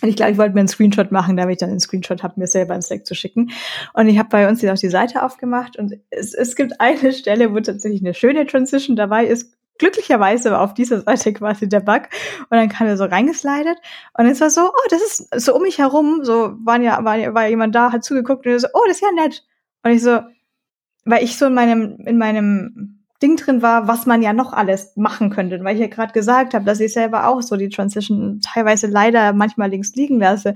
Und 0.00 0.08
ich 0.08 0.16
glaube, 0.16 0.32
ich 0.32 0.38
wollte 0.38 0.54
mir 0.54 0.60
einen 0.60 0.68
Screenshot 0.68 1.12
machen, 1.12 1.36
damit 1.36 1.52
ich 1.52 1.58
dann 1.58 1.68
einen 1.68 1.80
Screenshot 1.80 2.22
habe, 2.22 2.40
mir 2.40 2.46
selber 2.46 2.74
ins 2.74 2.86
Slack 2.86 3.04
zu 3.04 3.14
schicken. 3.14 3.50
Und 3.92 4.08
ich 4.08 4.18
habe 4.18 4.30
bei 4.30 4.48
uns 4.48 4.62
jetzt 4.62 4.72
auch 4.72 4.80
die 4.80 4.88
Seite 4.88 5.22
aufgemacht 5.22 5.76
und 5.76 5.94
es, 6.08 6.32
es 6.32 6.56
gibt 6.56 6.80
eine 6.80 7.12
Stelle, 7.12 7.52
wo 7.52 7.60
tatsächlich 7.60 8.00
eine 8.00 8.14
schöne 8.14 8.46
Transition 8.46 8.96
dabei 8.96 9.26
ist, 9.26 9.52
glücklicherweise 9.80 10.52
war 10.52 10.60
auf 10.60 10.74
dieser 10.74 11.00
Seite 11.00 11.32
quasi 11.34 11.68
der 11.68 11.80
Bug 11.80 12.02
und 12.50 12.56
dann 12.56 12.68
kam 12.68 12.86
er 12.86 12.96
so 12.96 13.04
reingeslidet 13.04 13.78
und 14.14 14.26
es 14.26 14.40
war 14.40 14.50
so, 14.50 14.68
oh, 14.68 14.88
das 14.90 15.02
ist 15.02 15.44
so 15.44 15.56
um 15.56 15.62
mich 15.62 15.78
herum, 15.78 16.20
so 16.22 16.54
waren 16.64 16.82
ja, 16.82 17.04
war, 17.04 17.16
war 17.34 17.48
jemand 17.48 17.74
da, 17.74 17.90
hat 17.90 18.04
zugeguckt 18.04 18.46
und 18.46 18.58
so, 18.60 18.68
oh, 18.72 18.82
das 18.86 18.96
ist 18.96 19.02
ja 19.02 19.12
nett. 19.12 19.44
Und 19.82 19.92
ich 19.92 20.02
so, 20.02 20.20
weil 21.04 21.24
ich 21.24 21.36
so 21.36 21.46
in 21.46 21.54
meinem, 21.54 21.96
in 22.06 22.18
meinem 22.18 23.00
Ding 23.22 23.36
drin 23.36 23.62
war, 23.62 23.86
was 23.88 24.06
man 24.06 24.22
ja 24.22 24.32
noch 24.32 24.52
alles 24.52 24.96
machen 24.96 25.30
könnte. 25.30 25.62
Weil 25.62 25.74
ich 25.74 25.80
ja 25.80 25.88
gerade 25.88 26.12
gesagt 26.12 26.54
habe, 26.54 26.64
dass 26.64 26.80
ich 26.80 26.92
selber 26.92 27.26
auch 27.26 27.42
so 27.42 27.56
die 27.56 27.68
Transition 27.68 28.40
teilweise 28.42 28.86
leider 28.86 29.32
manchmal 29.32 29.70
links 29.70 29.94
liegen 29.94 30.18
lasse. 30.18 30.54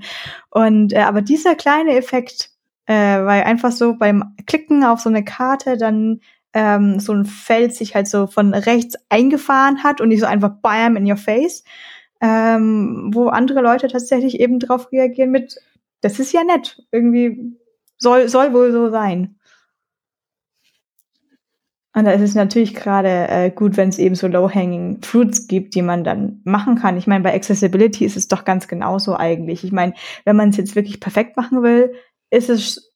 Und 0.49 0.93
äh, 0.93 1.01
aber 1.01 1.21
dieser 1.21 1.55
kleine 1.55 1.95
Effekt, 1.95 2.51
äh, 2.87 2.93
weil 2.93 3.43
einfach 3.43 3.71
so 3.71 3.95
beim 3.95 4.35
Klicken 4.47 4.83
auf 4.83 4.99
so 4.99 5.09
eine 5.09 5.23
Karte 5.23 5.77
dann 5.77 6.21
ähm, 6.55 6.99
so 6.99 7.13
ein 7.13 7.25
Feld 7.25 7.75
sich 7.75 7.93
halt 7.93 8.07
so 8.07 8.25
von 8.25 8.53
rechts 8.53 8.95
eingefahren 9.09 9.83
hat 9.83 10.01
und 10.01 10.07
nicht 10.07 10.21
so 10.21 10.25
einfach 10.25 10.53
bam 10.61 10.95
in 10.95 11.09
your 11.09 11.17
face, 11.17 11.63
ähm, 12.21 13.11
wo 13.13 13.27
andere 13.27 13.61
Leute 13.61 13.87
tatsächlich 13.87 14.39
eben 14.39 14.59
drauf 14.59 14.91
reagieren 14.91 15.31
mit, 15.31 15.57
das 16.01 16.17
ist 16.17 16.31
ja 16.31 16.43
nett, 16.43 16.81
irgendwie 16.91 17.57
soll, 17.97 18.29
soll 18.29 18.53
wohl 18.53 18.71
so 18.71 18.89
sein. 18.89 19.35
Und 21.93 22.05
da 22.05 22.11
ist 22.11 22.21
es 22.21 22.35
natürlich 22.35 22.73
gerade 22.73 23.27
äh, 23.29 23.51
gut, 23.51 23.77
wenn 23.77 23.87
es 23.87 23.99
eben 23.99 24.15
so 24.15 24.27
low-hanging 24.27 25.01
fruits 25.01 25.47
gibt, 25.47 25.75
die 25.75 25.81
man 25.81 26.03
dann 26.03 26.41
machen 26.43 26.75
kann. 26.75 26.97
Ich 26.97 27.07
meine, 27.07 27.23
bei 27.23 27.33
Accessibility 27.33 28.03
ist 28.03 28.17
es 28.17 28.27
doch 28.27 28.43
ganz 28.43 28.67
genauso 28.67 29.15
eigentlich. 29.15 29.63
Ich 29.63 29.71
meine, 29.71 29.93
wenn 30.25 30.35
man 30.35 30.49
es 30.49 30.57
jetzt 30.57 30.75
wirklich 30.75 30.99
perfekt 30.99 31.37
machen 31.37 31.63
will, 31.63 31.93
ist 32.29 32.49
es 32.49 32.93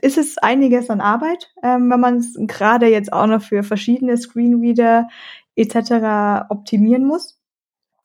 ist 0.00 0.18
es 0.18 0.38
einiges 0.38 0.90
an 0.90 1.00
Arbeit, 1.00 1.50
ähm, 1.62 1.90
wenn 1.90 2.00
man 2.00 2.16
es 2.16 2.34
gerade 2.38 2.86
jetzt 2.86 3.12
auch 3.12 3.26
noch 3.26 3.42
für 3.42 3.62
verschiedene 3.62 4.16
Screenreader 4.16 5.08
etc. 5.56 6.46
optimieren 6.50 7.04
muss. 7.06 7.38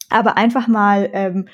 Aber 0.09 0.37
einfach 0.37 0.67
mal 0.67 1.09
ähm, 1.13 1.49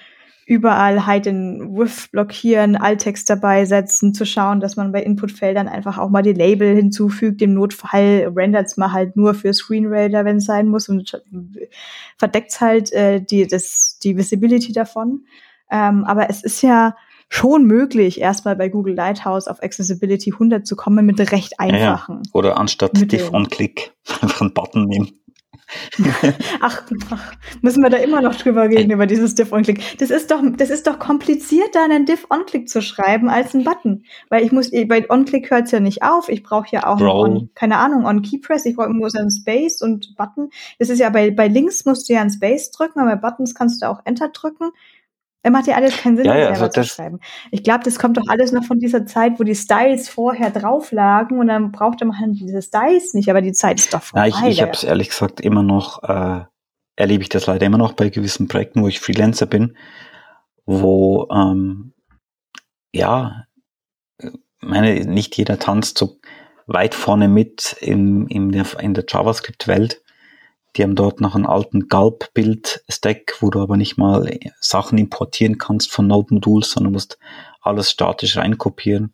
überall 0.45 1.07
halt 1.07 1.25
den 1.25 1.75
With 1.75 2.09
blockieren, 2.11 2.75
Alttext 2.75 3.29
dabei 3.29 3.65
setzen, 3.65 4.13
zu 4.13 4.25
schauen, 4.25 4.59
dass 4.59 4.75
man 4.75 4.91
bei 4.91 5.01
Inputfeldern 5.01 5.67
einfach 5.67 5.97
auch 5.97 6.09
mal 6.09 6.21
die 6.21 6.33
Label 6.33 6.75
hinzufügt. 6.75 7.41
Im 7.41 7.55
Notfall 7.55 8.31
rendert's 8.35 8.77
mal 8.77 8.91
halt 8.91 9.17
nur 9.17 9.33
für 9.33 9.53
Screenreader, 9.53 10.23
wenn 10.23 10.37
es 10.37 10.45
sein 10.45 10.67
muss 10.67 10.87
und 10.87 11.19
verdeckt's 12.17 12.61
halt 12.61 12.93
äh, 12.93 13.21
die, 13.21 13.47
das, 13.47 13.97
die 14.03 14.15
Visibility 14.15 14.71
davon. 14.71 15.25
Ähm, 15.71 16.03
aber 16.05 16.29
es 16.29 16.43
ist 16.43 16.61
ja 16.61 16.95
schon 17.29 17.65
möglich, 17.65 18.21
erstmal 18.21 18.55
bei 18.55 18.69
Google 18.69 18.95
Lighthouse 18.95 19.47
auf 19.47 19.61
Accessibility 19.61 20.31
100 20.33 20.65
zu 20.65 20.75
kommen 20.75 21.05
mit 21.05 21.19
recht 21.31 21.59
einfachen. 21.59 22.15
Ja, 22.15 22.21
ja. 22.23 22.31
Oder 22.33 22.57
anstatt 22.57 22.91
Diff 23.11 23.33
on 23.33 23.49
Click 23.49 23.93
einfach 24.21 24.41
einen 24.41 24.53
Button 24.53 24.85
nehmen. 24.85 25.19
ach, 26.61 26.83
ach, 27.11 27.33
müssen 27.61 27.81
wir 27.81 27.89
da 27.89 27.97
immer 27.97 28.21
noch 28.21 28.35
drüber 28.35 28.63
reden, 28.63 28.91
über 28.91 29.07
dieses 29.07 29.35
Diff-On-Click. 29.35 29.97
Das 29.97 30.09
ist 30.09 30.31
doch, 30.31 30.41
das 30.57 30.69
ist 30.69 30.87
doch 30.87 30.99
komplizierter, 30.99 31.83
einen 31.83 32.05
Diff-On-Click 32.05 32.69
zu 32.69 32.81
schreiben 32.81 33.29
als 33.29 33.53
ein 33.53 33.63
Button. 33.63 34.03
Weil 34.29 34.43
ich 34.43 34.51
muss, 34.51 34.71
bei 34.71 35.09
On-Click 35.09 35.49
hört 35.49 35.65
es 35.65 35.71
ja 35.71 35.79
nicht 35.79 36.03
auf. 36.03 36.29
Ich 36.29 36.43
brauche 36.43 36.67
ja 36.71 36.85
auch 36.87 37.01
on, 37.01 37.49
keine 37.55 37.77
Ahnung, 37.77 38.05
On-Keypress. 38.05 38.65
Ich 38.65 38.75
brauche 38.75 38.87
irgendwo 38.87 39.09
so 39.09 39.19
einen 39.19 39.31
Space 39.31 39.81
und 39.81 40.15
Button. 40.15 40.49
Das 40.79 40.89
ist 40.89 40.99
ja 40.99 41.09
bei, 41.09 41.31
bei 41.31 41.47
Links 41.47 41.85
musst 41.85 42.09
du 42.09 42.13
ja 42.13 42.21
einen 42.21 42.31
Space 42.31 42.71
drücken, 42.71 42.99
aber 42.99 43.15
bei 43.15 43.29
Buttons 43.29 43.55
kannst 43.55 43.81
du 43.81 43.89
auch 43.89 44.01
Enter 44.05 44.29
drücken. 44.29 44.71
Er 45.45 45.51
macht 45.51 45.67
ja 45.67 45.75
alles 45.75 45.95
keinen 45.97 46.17
Sinn, 46.17 46.25
ja, 46.25 46.35
ja, 46.35 46.55
selber 46.55 46.73
also 46.73 46.81
zu 46.81 46.87
schreiben. 46.87 47.19
Ich 47.51 47.61
glaube, 47.61 47.83
das 47.83 47.99
kommt 47.99 48.17
doch 48.17 48.27
alles 48.29 48.51
noch 48.51 48.63
von 48.63 48.79
dieser 48.79 49.05
Zeit, 49.05 49.39
wo 49.39 49.43
die 49.43 49.53
Styles 49.53 50.09
vorher 50.09 50.49
drauf 50.49 50.91
lagen 50.91 51.37
und 51.37 51.49
dann 51.49 51.71
brauchte 51.71 52.03
man 52.05 52.33
diese 52.33 52.63
Styles 52.63 53.13
nicht, 53.13 53.29
aber 53.29 53.43
die 53.43 53.51
Zeit 53.51 53.79
ist 53.79 53.93
doch 53.93 54.01
vorbei. 54.01 54.29
Ich, 54.29 54.41
ich 54.43 54.61
habe 54.63 54.71
es 54.71 54.83
ehrlich 54.83 55.09
gesagt 55.09 55.39
immer 55.41 55.61
noch, 55.61 56.01
äh, 56.01 56.45
erlebe 56.95 57.21
ich 57.21 57.29
das 57.29 57.45
leider 57.45 57.63
immer 57.63 57.77
noch 57.77 57.93
bei 57.93 58.09
gewissen 58.09 58.47
Projekten, 58.47 58.81
wo 58.81 58.87
ich 58.87 58.99
Freelancer 58.99 59.45
bin, 59.45 59.77
wo 60.65 61.27
ähm, 61.31 61.93
ja, 62.91 63.45
meine, 64.61 65.05
nicht 65.05 65.37
jeder 65.37 65.59
tanzt 65.59 65.99
so 65.99 66.17
weit 66.65 66.95
vorne 66.95 67.27
mit 67.27 67.77
in, 67.81 68.25
in 68.29 68.51
der, 68.51 68.65
in 68.79 68.95
der 68.95 69.05
JavaScript-Welt. 69.07 70.01
Die 70.75 70.83
haben 70.83 70.95
dort 70.95 71.21
noch 71.21 71.35
einen 71.35 71.45
alten 71.45 71.87
Gulp-Bild-Stack, 71.87 73.37
wo 73.39 73.49
du 73.49 73.61
aber 73.61 73.77
nicht 73.77 73.97
mal 73.97 74.29
Sachen 74.59 74.97
importieren 74.97 75.57
kannst 75.57 75.91
von 75.91 76.07
Node-Moduls, 76.07 76.71
sondern 76.71 76.93
musst 76.93 77.17
alles 77.61 77.91
statisch 77.91 78.37
reinkopieren. 78.37 79.13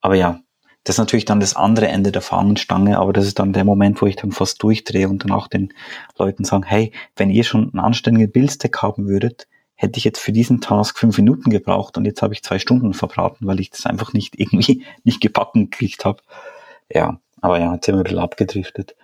Aber 0.00 0.14
ja, 0.14 0.40
das 0.84 0.94
ist 0.96 0.98
natürlich 0.98 1.24
dann 1.24 1.38
das 1.38 1.54
andere 1.54 1.88
Ende 1.88 2.10
der 2.10 2.22
Fahnenstange, 2.22 2.98
aber 2.98 3.12
das 3.12 3.26
ist 3.26 3.38
dann 3.38 3.52
der 3.52 3.64
Moment, 3.64 4.02
wo 4.02 4.06
ich 4.06 4.16
dann 4.16 4.32
fast 4.32 4.62
durchdrehe 4.62 5.08
und 5.08 5.22
dann 5.22 5.30
auch 5.30 5.46
den 5.46 5.72
Leuten 6.18 6.44
sagen, 6.44 6.64
hey, 6.64 6.92
wenn 7.14 7.30
ihr 7.30 7.44
schon 7.44 7.70
einen 7.70 7.78
anständigen 7.78 8.32
Bildstack 8.32 8.82
haben 8.82 9.06
würdet, 9.06 9.46
hätte 9.76 9.98
ich 9.98 10.04
jetzt 10.04 10.18
für 10.18 10.32
diesen 10.32 10.60
Task 10.60 10.98
fünf 10.98 11.16
Minuten 11.18 11.50
gebraucht 11.50 11.96
und 11.96 12.04
jetzt 12.04 12.22
habe 12.22 12.34
ich 12.34 12.42
zwei 12.42 12.58
Stunden 12.58 12.94
verbraten, 12.94 13.46
weil 13.46 13.60
ich 13.60 13.70
das 13.70 13.86
einfach 13.86 14.12
nicht 14.12 14.38
irgendwie 14.38 14.84
nicht 15.04 15.20
gebacken 15.20 15.70
gekriegt 15.70 16.04
habe. 16.04 16.22
Ja, 16.92 17.20
aber 17.40 17.60
ja, 17.60 17.74
jetzt 17.74 17.86
sind 17.86 17.94
wir 17.94 18.00
ein 18.00 18.04
bisschen 18.04 18.18
abgedriftet. 18.18 18.96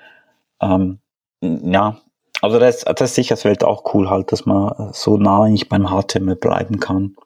Ähm, 0.61 0.99
ja, 1.41 1.99
also 2.41 2.59
das, 2.59 2.81
das 2.85 3.11
ist 3.11 3.15
sicher 3.15 3.35
das 3.35 3.45
Welt 3.45 3.65
auch 3.65 3.95
cool 3.95 4.11
halt, 4.11 4.33
dass 4.33 4.47
man 4.47 4.93
so 4.93 5.17
nah 5.17 5.45
eigentlich 5.45 5.69
beim 5.69 5.89
HTML 5.89 6.37
bleiben 6.37 6.79
kann 6.79 7.17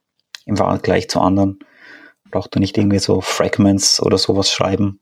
im 0.46 0.56
Vergleich 0.56 1.08
zu 1.10 1.20
anderen. 1.20 1.58
Braucht 2.30 2.54
man 2.54 2.60
nicht 2.60 2.78
irgendwie 2.78 2.98
so 2.98 3.20
Fragments 3.20 4.02
oder 4.02 4.16
sowas 4.16 4.50
schreiben. 4.50 5.00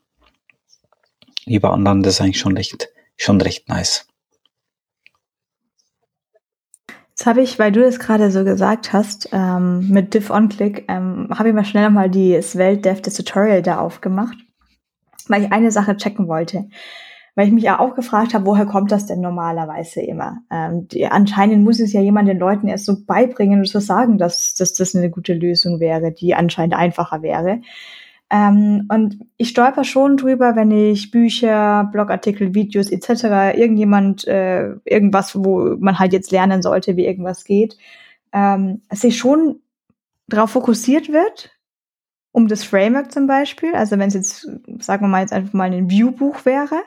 Wie 1.47 1.59
bei 1.59 1.69
anderen, 1.69 2.03
das 2.03 2.15
ist 2.15 2.21
eigentlich 2.21 2.41
schon 2.41 2.57
recht, 2.57 2.89
schon 3.17 3.41
recht 3.41 3.69
nice. 3.69 4.07
Jetzt 7.11 7.27
habe 7.27 7.43
ich, 7.43 7.59
weil 7.59 7.71
du 7.71 7.83
das 7.83 7.99
gerade 7.99 8.31
so 8.31 8.45
gesagt 8.45 8.93
hast, 8.93 9.29
ähm, 9.33 9.89
mit 9.91 10.15
div 10.15 10.31
on-click, 10.31 10.87
ähm, 10.89 11.29
habe 11.37 11.51
ich 11.51 11.55
mal 11.55 11.65
schnell 11.65 11.85
nochmal 11.85 12.11
die 12.11 12.41
Svelte 12.43 12.81
Dev 12.81 13.03
das 13.03 13.15
Tutorial 13.15 13.63
da 13.63 13.79
aufgemacht, 13.79 14.39
weil 15.29 15.45
ich 15.45 15.53
eine 15.53 15.71
Sache 15.71 15.97
checken 15.97 16.29
wollte 16.29 16.69
weil 17.35 17.47
ich 17.47 17.53
mich 17.53 17.65
ja 17.65 17.79
auch 17.79 17.95
gefragt 17.95 18.35
habe, 18.35 18.47
woher 18.47 18.67
kommt 18.67 18.93
das 18.93 19.07
denn 19.07 19.21
normalerweise 19.21 20.01
immer? 20.01 20.39
Ähm, 20.51 20.89
die, 20.89 21.07
anscheinend 21.07 21.65
muss 21.65 21.81
es 21.81 21.93
ja 21.93 22.01
jemand 22.01 22.29
den 22.29 22.39
Leuten 22.39 22.69
erst 22.69 22.87
so 22.87 23.05
beibringen 23.05 23.61
und 23.61 23.69
so 23.69 23.81
sagen, 23.81 24.19
dass, 24.19 24.55
dass 24.55 24.73
das 24.75 24.95
eine 24.95 25.11
gute 25.11 25.35
Lösung 25.35 25.81
wäre, 25.81 26.13
die 26.13 26.35
anscheinend 26.35 26.75
einfacher 26.75 27.23
wäre. 27.23 27.61
Ähm, 28.31 28.87
und 28.89 29.19
ich 29.37 29.49
stolper 29.49 29.83
schon 29.85 30.17
drüber, 30.17 30.55
wenn 30.55 30.71
ich 30.71 31.11
Bücher, 31.11 31.89
Blogartikel, 31.93 32.55
Videos 32.55 32.91
etc. 32.91 33.59
irgendjemand 33.59 34.27
äh, 34.29 34.75
irgendwas, 34.85 35.35
wo 35.35 35.77
man 35.79 35.99
halt 35.99 36.13
jetzt 36.13 36.31
lernen 36.31 36.63
sollte, 36.63 36.97
wie 36.97 37.07
irgendwas 37.07 37.45
geht, 37.45 37.77
ähm, 38.33 38.83
sich 38.93 39.19
schon 39.19 39.61
darauf 40.29 40.51
fokussiert 40.51 41.13
wird, 41.13 41.51
um 42.33 42.49
das 42.49 42.65
Framework 42.65 43.13
zum 43.13 43.27
Beispiel. 43.27 43.75
Also 43.75 43.99
wenn 43.99 44.09
es 44.09 44.15
jetzt, 44.15 44.49
sagen 44.79 45.05
wir 45.05 45.09
mal, 45.09 45.21
jetzt 45.21 45.33
einfach 45.33 45.53
mal 45.53 45.73
ein 45.73 45.91
View-Buch 45.91 46.45
wäre. 46.45 46.83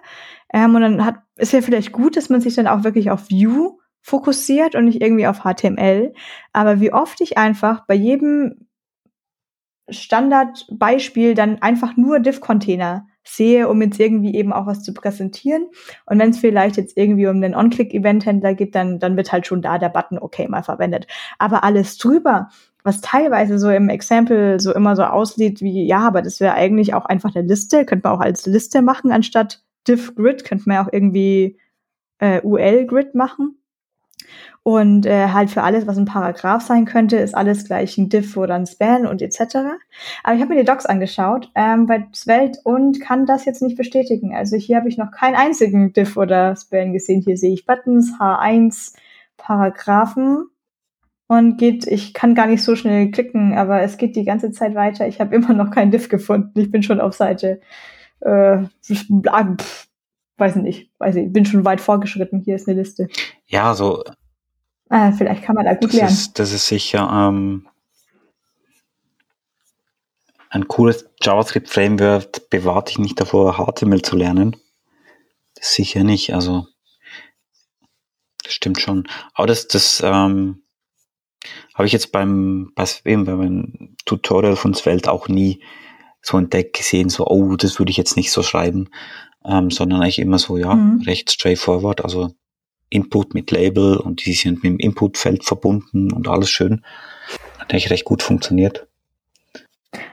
Ähm, 0.54 0.76
und 0.76 0.82
dann 0.82 1.06
hat, 1.06 1.16
ist 1.36 1.54
ja 1.54 1.62
vielleicht 1.62 1.92
gut, 1.92 2.16
dass 2.16 2.30
man 2.30 2.42
sich 2.42 2.56
dann 2.56 2.68
auch 2.68 2.84
wirklich 2.84 3.12
auf 3.12 3.30
View 3.30 3.78
fokussiert 4.02 4.76
und 4.76 4.86
nicht 4.86 5.02
irgendwie 5.02 5.28
auf 5.28 5.44
HTML. 5.44 6.14
Aber 6.52 6.80
wie 6.80 6.94
oft 6.94 7.20
ich 7.22 7.38
einfach 7.38 7.86
bei 7.88 7.96
jedem 7.96 8.68
Standardbeispiel 9.90 11.34
dann 11.34 11.62
einfach 11.62 11.98
nur 11.98 12.20
Div-Container 12.20 13.08
sehe, 13.26 13.70
um 13.70 13.82
jetzt 13.82 14.00
irgendwie 14.00 14.36
eben 14.36 14.52
auch 14.54 14.66
was 14.66 14.84
zu 14.84 14.94
präsentieren. 14.94 15.68
Und 16.06 16.20
wenn 16.20 16.30
es 16.30 16.40
vielleicht 16.40 16.78
jetzt 16.78 16.98
irgendwie 16.98 17.28
um 17.28 17.42
den 17.42 17.56
On-Click-Event-Händler 17.56 18.54
geht, 18.54 18.76
dann, 18.76 19.00
dann 19.00 19.16
wird 19.16 19.32
halt 19.32 19.48
schon 19.48 19.62
da 19.62 19.78
der 19.78 19.90
Button 19.90 20.20
okay 20.20 20.48
mal 20.48 20.64
verwendet. 20.64 21.08
Aber 21.40 21.64
alles 21.64 21.98
drüber, 21.98 22.50
was 22.84 23.02
teilweise 23.02 23.60
so 23.60 23.70
im 23.70 23.90
Example 23.90 24.60
so 24.60 24.74
immer 24.74 24.96
so 24.96 25.04
aussieht 25.04 25.62
wie, 25.62 25.86
ja, 25.86 26.00
aber 26.00 26.22
das 26.22 26.40
wäre 26.40 26.54
eigentlich 26.54 26.94
auch 26.94 27.06
einfach 27.06 27.34
eine 27.36 27.48
Liste, 27.48 27.86
könnte 27.86 28.08
man 28.08 28.18
auch 28.18 28.22
als 28.22 28.46
Liste 28.46 28.82
machen, 28.82 29.12
anstatt 29.12 29.64
Div-Grid, 29.88 30.44
könnte 30.46 30.64
man 30.68 30.76
ja 30.76 30.86
auch 30.86 30.94
irgendwie 30.94 31.58
äh, 32.20 32.42
UL-Grid 32.42 33.16
machen. 33.16 33.58
Und 34.66 35.06
äh, 35.06 35.28
halt 35.28 35.50
für 35.50 35.62
alles, 35.62 35.88
was 35.88 35.98
ein 35.98 36.06
Paragraph 36.06 36.62
sein 36.62 36.86
könnte, 36.86 37.18
ist 37.18 37.36
alles 37.36 37.66
gleich 37.66 37.98
ein 37.98 38.08
Div 38.08 38.38
oder 38.38 38.56
ein 38.56 38.66
Span 38.66 39.06
und 39.06 39.22
etc. 39.22 39.42
Aber 40.24 40.36
ich 40.36 40.42
habe 40.42 40.54
mir 40.54 40.60
die 40.62 40.66
Docs 40.66 40.86
angeschaut 40.86 41.52
ähm, 41.54 41.86
bei 41.86 42.08
Svelte 42.14 42.60
und 42.64 43.02
kann 43.02 43.26
das 43.26 43.44
jetzt 43.44 43.62
nicht 43.62 43.76
bestätigen. 43.76 44.34
Also 44.34 44.56
hier 44.56 44.78
habe 44.78 44.88
ich 44.88 44.98
noch 44.98 45.12
keinen 45.12 45.36
einzigen 45.36 45.92
Div 45.92 46.16
oder 46.16 46.56
Span 46.56 46.94
gesehen. 46.94 47.22
Hier 47.22 47.36
sehe 47.36 47.54
ich 47.54 47.66
Buttons, 47.66 48.14
H1, 48.18 48.94
Paragraphen 49.36 50.46
und 51.28 51.58
geht, 51.58 51.88
ich 51.88 52.14
kann 52.14 52.36
gar 52.36 52.48
nicht 52.48 52.64
so 52.64 52.76
schnell 52.76 53.12
klicken, 53.12 53.54
aber 53.58 53.82
es 53.82 53.98
geht 53.98 54.16
die 54.16 54.26
ganze 54.26 54.52
Zeit 54.52 54.76
weiter. 54.76 55.08
Ich 55.08 55.20
habe 55.20 55.36
immer 55.36 55.54
noch 55.54 55.72
kein 55.72 55.92
Diff 55.92 56.10
gefunden. 56.10 56.60
Ich 56.60 56.72
bin 56.72 56.84
schon 56.84 57.02
auf 57.02 57.14
Seite, 57.14 57.62
äh, 58.22 58.64
pff, 58.84 59.88
weiß 60.38 60.56
nicht, 60.58 60.92
weiß 61.00 61.16
nicht, 61.16 61.34
bin 61.34 61.46
schon 61.46 61.66
weit 61.66 61.82
vorgeschritten. 61.82 62.42
Hier 62.42 62.56
ist 62.56 62.68
eine 62.68 62.80
Liste. 62.80 63.08
Ja, 63.46 63.74
so. 63.74 64.04
Ah, 64.90 65.12
vielleicht 65.12 65.44
kann 65.44 65.56
man 65.56 65.66
da 65.66 65.74
gut 65.74 65.86
das 65.86 65.94
lernen. 65.94 66.12
Ist, 66.12 66.40
das 66.40 66.54
ist 66.54 66.68
sicher 66.68 67.10
ähm, 67.12 67.68
ein 70.50 70.68
cooles 70.68 71.10
JavaScript-Framework. 71.22 72.50
Bewahrt 72.50 72.90
dich 72.90 73.00
nicht 73.00 73.20
davor, 73.20 73.58
HTML 73.58 74.02
zu 74.02 74.16
lernen. 74.16 74.56
Das 75.56 75.74
sicher 75.74 76.04
nicht. 76.04 76.34
Also 76.34 76.68
das 78.44 78.54
stimmt 78.54 78.80
schon. 78.80 79.08
Aber 79.34 79.48
das, 79.48 79.68
das 79.68 80.02
ähm, 80.06 80.63
habe 81.74 81.88
ich 81.88 81.94
jetzt 81.94 82.12
beim, 82.12 82.72
eben 83.06 83.26
beim 83.26 83.96
Tutorial 84.06 84.56
von 84.56 84.74
Svelte 84.74 85.12
auch 85.12 85.28
nie 85.28 85.62
so 86.22 86.38
entdeckt 86.38 86.78
gesehen, 86.78 87.10
so, 87.10 87.28
oh, 87.28 87.56
das 87.56 87.80
würde 87.80 87.92
ich 87.92 87.98
jetzt 87.98 88.16
nicht 88.16 88.32
so 88.32 88.44
schreiben. 88.44 88.90
ähm, 89.46 89.72
sondern 89.72 90.02
eigentlich 90.02 90.20
immer 90.20 90.40
so, 90.40 90.58
ja, 90.58 90.74
mhm. 90.74 91.02
recht 91.02 91.32
straightforward, 91.32 92.04
also 92.04 92.32
Input 92.90 93.34
mit 93.34 93.52
Label 93.52 93.98
und 93.98 94.26
die 94.26 94.34
sind 94.34 94.64
mit 94.64 94.72
dem 94.72 94.80
Inputfeld 94.80 95.44
verbunden 95.44 96.12
und 96.12 96.28
alles 96.28 96.50
schön. 96.50 96.84
Hat 97.60 97.72
eigentlich 97.72 97.90
recht 97.90 98.06
gut 98.06 98.22
funktioniert. 98.22 98.88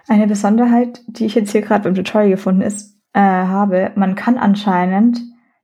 Eine 0.09 0.27
Besonderheit, 0.27 1.01
die 1.07 1.27
ich 1.27 1.35
jetzt 1.35 1.53
hier 1.53 1.63
gerade 1.63 1.85
beim 1.85 1.95
Tutorial 1.95 2.31
gefunden 2.31 2.63
ist, 2.63 2.97
äh, 3.13 3.21
habe, 3.21 3.93
man 3.97 4.15
kann 4.15 4.39
anscheinend, 4.39 5.21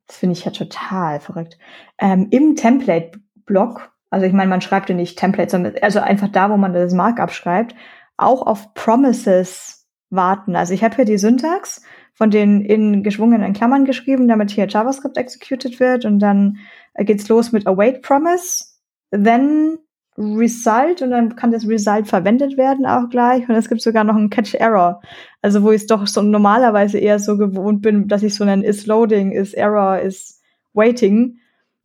das 0.07 0.19
finde 0.19 0.35
ich 0.35 0.45
ja 0.45 0.51
total 0.51 1.21
verrückt, 1.21 1.59
ähm, 1.99 2.29
im 2.31 2.55
Template-Block, 2.55 3.93
also 4.11 4.27
ich 4.27 4.33
meine, 4.33 4.51
man 4.51 4.61
schreibt 4.61 4.89
ja 4.89 4.95
nicht 4.95 5.19
Template, 5.19 5.51
sondern 5.51 5.75
also 5.83 6.01
einfach 6.01 6.29
da, 6.29 6.51
wo 6.51 6.57
man 6.57 6.73
das 6.73 6.95
Markup 6.95 7.33
schreibt, 7.33 7.75
auch 8.17 8.47
auf 8.47 8.75
Promises 8.75 9.87
warten. 10.11 10.57
Also 10.57 10.75
ich 10.75 10.85
habe 10.85 10.97
hier 10.97 11.05
die 11.05 11.19
Syntax 11.19 11.83
von 12.15 12.31
den 12.31 12.63
in 12.63 13.03
geschwungenen 13.03 13.53
Klammern 13.53 13.85
geschrieben, 13.85 14.29
damit 14.29 14.51
hier 14.51 14.67
JavaScript 14.67 15.17
executed 15.17 15.81
wird 15.81 16.05
und 16.05 16.19
dann 16.21 16.59
geht's 16.97 17.29
los 17.29 17.53
mit 17.53 17.67
await 17.67 18.03
promise, 18.03 18.65
then 19.11 19.79
result 20.19 21.03
und 21.03 21.11
dann 21.11 21.37
kann 21.37 21.53
das 21.53 21.69
result 21.69 22.09
verwendet 22.09 22.57
werden 22.57 22.87
auch 22.87 23.11
gleich 23.11 23.47
und 23.49 23.55
es 23.55 23.69
gibt 23.69 23.83
sogar 23.83 24.03
noch 24.03 24.17
einen 24.17 24.31
catch 24.31 24.55
error. 24.55 25.03
Also 25.43 25.63
wo 25.63 25.73
ich 25.73 25.87
doch 25.87 26.07
so 26.07 26.23
normalerweise 26.23 26.99
eher 26.99 27.19
so 27.19 27.37
gewohnt 27.37 27.83
bin, 27.83 28.09
dass 28.09 28.23
ich 28.23 28.35
so 28.35 28.45
einen 28.45 28.63
is 28.63 28.87
loading, 28.87 29.33
is 29.33 29.53
error, 29.53 30.01
is 30.01 30.41
waiting, 30.73 31.39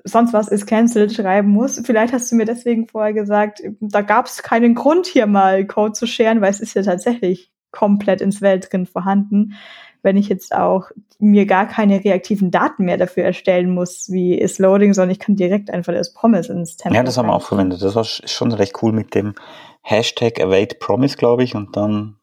sonst 0.04 0.34
was 0.34 0.47
ist 0.47 0.66
cancelled 0.66 1.14
schreiben 1.14 1.49
muss. 1.49 1.82
Vielleicht 1.84 2.14
hast 2.14 2.32
du 2.32 2.36
mir 2.36 2.45
deswegen 2.45 2.88
vorher 2.88 3.14
gesagt, 3.14 3.62
da 3.80 4.02
gab 4.02 4.26
es 4.26 4.43
keinen 4.43 4.76
Grund 4.76 5.08
hier 5.08 5.28
mal 5.28 5.66
Code 5.66 5.93
zu 5.93 6.08
scheren, 6.08 6.41
weil 6.41 6.52
es 6.52 6.60
ist 6.60 6.74
ja 6.74 6.84
tatsächlich 6.84 7.52
komplett 7.72 8.22
ins 8.22 8.41
Welt 8.41 8.72
drin 8.72 8.86
vorhanden 8.86 9.56
wenn 10.04 10.18
ich 10.18 10.30
jetzt 10.30 10.54
auch 10.54 10.89
mir 11.20 11.45
gar 11.45 11.68
keine 11.68 12.04
reaktiven 12.04 12.49
Daten 12.52 12.86
mehr 12.86 12.97
dafür 12.97 13.24
erstellen 13.24 13.74
muss, 13.74 14.10
wie 14.10 14.36
ist 14.36 14.60
Loading, 14.60 14.93
sondern 14.93 15.12
ich 15.12 15.20
kann 15.20 15.36
direkt 15.36 15.70
einfach 15.70 15.93
das 15.93 16.14
Promise 16.14 16.52
ins 16.52 16.78
Template. 16.78 16.97
Ja, 16.97 17.04
das 17.04 17.18
haben 17.18 17.28
wir 17.28 17.34
auch 17.34 17.43
verwendet. 17.43 17.82
Das 17.82 17.95
war 17.95 18.04
schon 18.04 18.52
recht 18.52 18.82
cool 18.82 18.91
mit 18.91 19.14
dem 19.14 19.36
Hashtag 19.84 20.39
Await 20.41 20.80
Promise, 20.80 21.18
glaube 21.18 21.43
ich, 21.43 21.56
und 21.56 21.76
dann, 21.76 22.18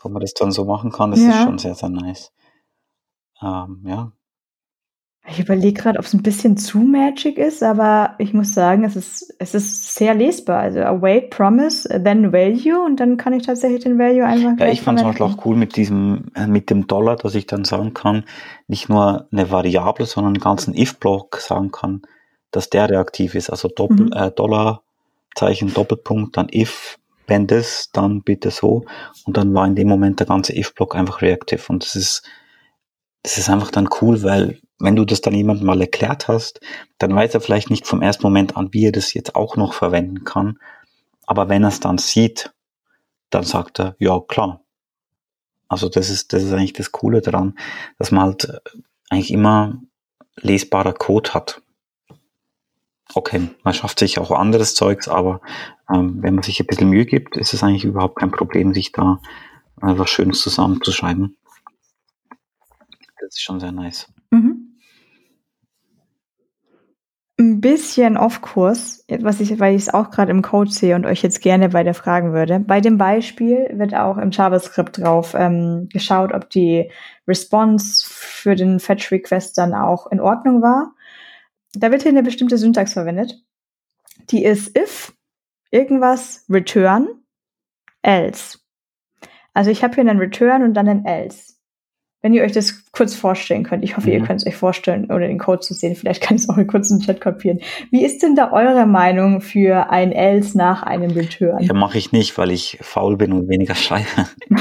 wo 0.00 0.08
man 0.08 0.20
das 0.20 0.34
dann 0.34 0.52
so 0.52 0.64
machen 0.64 0.92
kann, 0.92 1.10
das 1.10 1.20
ja. 1.20 1.30
ist 1.30 1.44
schon 1.44 1.58
sehr, 1.58 1.74
sehr 1.74 1.88
nice. 1.88 2.32
Ähm, 3.42 3.82
ja, 3.86 4.12
ich 5.28 5.40
überlege 5.40 5.82
gerade, 5.82 5.98
ob 5.98 6.04
es 6.04 6.14
ein 6.14 6.22
bisschen 6.22 6.56
zu 6.56 6.78
magic 6.78 7.36
ist, 7.36 7.62
aber 7.62 8.14
ich 8.18 8.32
muss 8.32 8.54
sagen, 8.54 8.84
es 8.84 8.94
ist, 8.94 9.34
es 9.40 9.54
ist 9.54 9.94
sehr 9.94 10.14
lesbar. 10.14 10.60
Also 10.60 10.80
await, 10.80 11.30
promise, 11.30 11.88
then 11.88 12.32
value 12.32 12.80
und 12.84 13.00
dann 13.00 13.16
kann 13.16 13.32
ich 13.32 13.44
tatsächlich 13.44 13.82
den 13.82 13.98
Value 13.98 14.24
einfach. 14.24 14.52
Ja, 14.58 14.70
ich 14.70 14.82
fand 14.82 14.98
es 14.98 15.02
zum 15.02 15.10
Beispiel 15.10 15.26
auch 15.26 15.44
cool 15.44 15.56
mit 15.56 15.76
diesem, 15.76 16.26
äh, 16.36 16.46
mit 16.46 16.70
dem 16.70 16.86
Dollar, 16.86 17.16
dass 17.16 17.34
ich 17.34 17.46
dann 17.46 17.64
sagen 17.64 17.92
kann, 17.92 18.24
nicht 18.68 18.88
nur 18.88 19.26
eine 19.32 19.50
Variable, 19.50 20.06
sondern 20.06 20.34
einen 20.34 20.42
ganzen 20.42 20.76
if-Block 20.76 21.38
sagen 21.38 21.72
kann, 21.72 22.02
dass 22.52 22.70
der 22.70 22.88
reaktiv 22.88 23.34
ist. 23.34 23.50
Also 23.50 23.68
Doppel, 23.68 24.06
mhm. 24.06 24.12
äh, 24.12 24.30
Dollarzeichen, 24.30 25.74
Doppelpunkt, 25.74 26.36
dann 26.36 26.46
if, 26.54 26.98
wenn 27.26 27.48
das, 27.48 27.90
dann 27.92 28.22
bitte 28.22 28.52
so. 28.52 28.84
Und 29.24 29.36
dann 29.36 29.52
war 29.54 29.66
in 29.66 29.74
dem 29.74 29.88
Moment 29.88 30.20
der 30.20 30.28
ganze 30.28 30.56
if-Block 30.56 30.94
einfach 30.94 31.20
reactive. 31.20 31.62
Und 31.68 31.84
das 31.84 31.96
ist, 31.96 32.22
das 33.24 33.38
ist 33.38 33.50
einfach 33.50 33.72
dann 33.72 33.88
cool, 34.00 34.22
weil 34.22 34.60
wenn 34.78 34.96
du 34.96 35.04
das 35.04 35.20
dann 35.20 35.34
jemandem 35.34 35.66
mal 35.66 35.80
erklärt 35.80 36.28
hast, 36.28 36.60
dann 36.98 37.14
weiß 37.14 37.34
er 37.34 37.40
vielleicht 37.40 37.70
nicht 37.70 37.86
vom 37.86 38.02
ersten 38.02 38.24
Moment 38.24 38.56
an, 38.56 38.72
wie 38.72 38.86
er 38.86 38.92
das 38.92 39.14
jetzt 39.14 39.34
auch 39.34 39.56
noch 39.56 39.72
verwenden 39.72 40.24
kann. 40.24 40.58
Aber 41.26 41.48
wenn 41.48 41.64
er 41.64 41.70
es 41.70 41.80
dann 41.80 41.98
sieht, 41.98 42.52
dann 43.30 43.42
sagt 43.42 43.80
er, 43.80 43.96
ja, 43.98 44.20
klar. 44.20 44.60
Also 45.68 45.88
das 45.88 46.10
ist, 46.10 46.32
das 46.32 46.44
ist 46.44 46.52
eigentlich 46.52 46.74
das 46.74 46.92
Coole 46.92 47.20
daran, 47.20 47.58
dass 47.98 48.12
man 48.12 48.24
halt 48.24 48.44
äh, 48.44 48.60
eigentlich 49.10 49.32
immer 49.32 49.80
lesbarer 50.36 50.92
Code 50.92 51.34
hat. 51.34 51.62
Okay, 53.14 53.48
man 53.62 53.74
schafft 53.74 53.98
sich 53.98 54.18
auch 54.18 54.30
anderes 54.30 54.74
Zeugs, 54.74 55.08
aber 55.08 55.40
ähm, 55.92 56.22
wenn 56.22 56.34
man 56.34 56.42
sich 56.42 56.60
ein 56.60 56.66
bisschen 56.66 56.90
Mühe 56.90 57.06
gibt, 57.06 57.36
ist 57.36 57.54
es 57.54 57.62
eigentlich 57.62 57.84
überhaupt 57.84 58.18
kein 58.18 58.30
Problem, 58.30 58.74
sich 58.74 58.92
da 58.92 59.20
äh, 59.80 59.96
was 59.96 60.10
Schönes 60.10 60.40
zusammenzuschreiben. 60.40 61.36
Das 63.20 63.30
ist 63.30 63.42
schon 63.42 63.58
sehr 63.58 63.72
nice. 63.72 64.06
Mhm. 64.30 64.76
Ein 67.38 67.60
bisschen 67.60 68.16
Off-Kurs, 68.16 69.04
was 69.08 69.40
ich, 69.40 69.60
weil 69.60 69.74
ich 69.74 69.82
es 69.82 69.92
auch 69.92 70.10
gerade 70.10 70.30
im 70.30 70.40
Code 70.40 70.70
sehe 70.70 70.96
und 70.96 71.04
euch 71.04 71.22
jetzt 71.22 71.42
gerne 71.42 71.74
weiter 71.74 71.92
fragen 71.92 72.32
würde. 72.32 72.60
Bei 72.60 72.80
dem 72.80 72.96
Beispiel 72.96 73.68
wird 73.74 73.94
auch 73.94 74.16
im 74.16 74.30
JavaScript 74.30 74.96
drauf 74.98 75.34
ähm, 75.36 75.88
geschaut, 75.92 76.32
ob 76.32 76.48
die 76.48 76.90
Response 77.28 78.06
für 78.08 78.54
den 78.54 78.80
Fetch 78.80 79.12
Request 79.12 79.58
dann 79.58 79.74
auch 79.74 80.10
in 80.10 80.20
Ordnung 80.20 80.62
war. 80.62 80.94
Da 81.74 81.90
wird 81.90 82.02
hier 82.02 82.12
eine 82.12 82.22
bestimmte 82.22 82.56
Syntax 82.56 82.94
verwendet. 82.94 83.34
Die 84.30 84.42
ist 84.42 84.74
if 84.78 85.12
irgendwas 85.70 86.46
return 86.48 87.06
else. 88.00 88.60
Also 89.52 89.70
ich 89.70 89.84
habe 89.84 89.94
hier 89.94 90.08
einen 90.08 90.18
return 90.18 90.62
und 90.62 90.72
dann 90.72 90.88
einen 90.88 91.04
else 91.04 91.55
wenn 92.26 92.34
ihr 92.34 92.42
euch 92.42 92.50
das 92.50 92.82
kurz 92.90 93.14
vorstellen 93.14 93.62
könnt. 93.62 93.84
Ich 93.84 93.96
hoffe, 93.96 94.08
mhm. 94.08 94.14
ihr 94.14 94.22
könnt 94.24 94.40
es 94.40 94.46
euch 94.48 94.56
vorstellen, 94.56 95.12
ohne 95.12 95.28
den 95.28 95.38
Code 95.38 95.60
zu 95.60 95.74
sehen. 95.74 95.94
Vielleicht 95.94 96.20
kann 96.20 96.36
ich 96.36 96.42
es 96.42 96.48
auch 96.48 96.56
in 96.56 96.66
kurzen 96.66 96.98
Chat 96.98 97.20
kopieren. 97.20 97.60
Wie 97.92 98.04
ist 98.04 98.20
denn 98.20 98.34
da 98.34 98.50
eure 98.50 98.84
Meinung 98.84 99.40
für 99.40 99.90
ein 99.90 100.10
else 100.10 100.58
nach 100.58 100.82
einem 100.82 101.12
Return? 101.12 101.62
Ja, 101.62 101.72
mache 101.72 101.98
ich 101.98 102.10
nicht, 102.10 102.36
weil 102.36 102.50
ich 102.50 102.78
faul 102.80 103.16
bin 103.16 103.32
und 103.32 103.48
weniger 103.48 103.76
schreibe. 103.76 104.08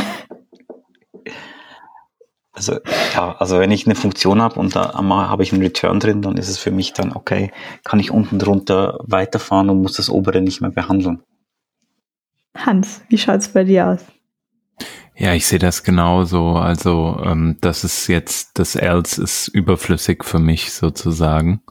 also, 2.53 2.77
ja, 3.15 3.35
also 3.39 3.57
wenn 3.57 3.71
ich 3.71 3.87
eine 3.87 3.95
Funktion 3.95 4.43
habe 4.43 4.59
und 4.59 4.75
da 4.75 4.93
habe 4.93 5.41
ich 5.41 5.51
einen 5.51 5.63
Return 5.63 5.99
drin, 5.99 6.21
dann 6.21 6.37
ist 6.37 6.49
es 6.49 6.59
für 6.59 6.69
mich 6.69 6.93
dann 6.93 7.13
okay, 7.13 7.49
kann 7.83 7.99
ich 7.99 8.11
unten 8.11 8.37
drunter 8.37 8.99
weiterfahren 9.01 9.71
und 9.71 9.81
muss 9.81 9.93
das 9.93 10.11
obere 10.11 10.39
nicht 10.39 10.61
mehr 10.61 10.69
behandeln. 10.69 11.23
Hans, 12.55 13.01
wie 13.09 13.17
schaut's 13.17 13.47
bei 13.47 13.63
dir 13.63 13.87
aus? 13.87 14.05
Ja, 15.17 15.33
ich 15.33 15.47
sehe 15.47 15.59
das 15.59 15.83
genauso. 15.83 16.55
Also 16.55 17.21
ähm, 17.23 17.57
das 17.61 17.83
ist 17.85 18.07
jetzt, 18.07 18.59
das 18.59 18.75
Else 18.75 19.23
ist 19.23 19.47
überflüssig 19.47 20.25
für 20.25 20.39
mich 20.39 20.73
sozusagen, 20.73 21.61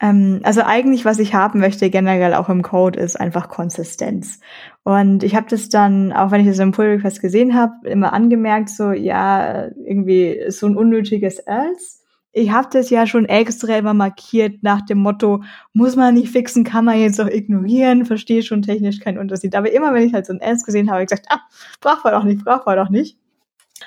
ähm, 0.00 0.40
also 0.42 0.62
eigentlich, 0.62 1.04
was 1.04 1.18
ich 1.18 1.34
haben 1.34 1.60
möchte 1.60 1.88
generell 1.88 2.34
auch 2.34 2.48
im 2.48 2.62
Code, 2.62 2.98
ist 2.98 3.18
einfach 3.18 3.48
Konsistenz. 3.48 4.40
Und 4.82 5.22
ich 5.22 5.34
habe 5.34 5.46
das 5.48 5.68
dann, 5.68 6.12
auch 6.12 6.30
wenn 6.30 6.42
ich 6.42 6.46
das 6.46 6.58
im 6.58 6.72
Pull 6.72 6.86
Request 6.86 7.22
gesehen 7.22 7.54
habe, 7.54 7.72
immer 7.84 8.12
angemerkt, 8.12 8.68
so 8.70 8.92
ja, 8.92 9.68
irgendwie 9.84 10.44
so 10.48 10.66
ein 10.66 10.76
unnötiges 10.76 11.38
Else. 11.38 12.00
Ich 12.32 12.50
habe 12.50 12.68
das 12.70 12.90
ja 12.90 13.06
schon 13.06 13.24
extra 13.24 13.78
immer 13.78 13.94
markiert 13.94 14.62
nach 14.62 14.82
dem 14.82 14.98
Motto, 14.98 15.42
muss 15.72 15.96
man 15.96 16.14
nicht 16.14 16.28
fixen, 16.28 16.64
kann 16.64 16.84
man 16.84 17.00
jetzt 17.00 17.18
auch 17.18 17.28
ignorieren, 17.28 18.04
verstehe 18.04 18.42
schon 18.42 18.60
technisch 18.60 19.00
keinen 19.00 19.16
Unterschied. 19.16 19.54
Aber 19.54 19.72
immer, 19.72 19.94
wenn 19.94 20.06
ich 20.06 20.12
halt 20.12 20.26
so 20.26 20.34
ein 20.34 20.40
Else 20.40 20.66
gesehen 20.66 20.88
habe, 20.88 20.96
habe 20.96 21.04
ich 21.04 21.08
gesagt, 21.08 21.28
ah, 21.30 21.40
braucht 21.80 22.04
man 22.04 22.12
doch 22.12 22.24
nicht, 22.24 22.44
braucht 22.44 22.66
man 22.66 22.76
doch 22.76 22.90
nicht. 22.90 23.18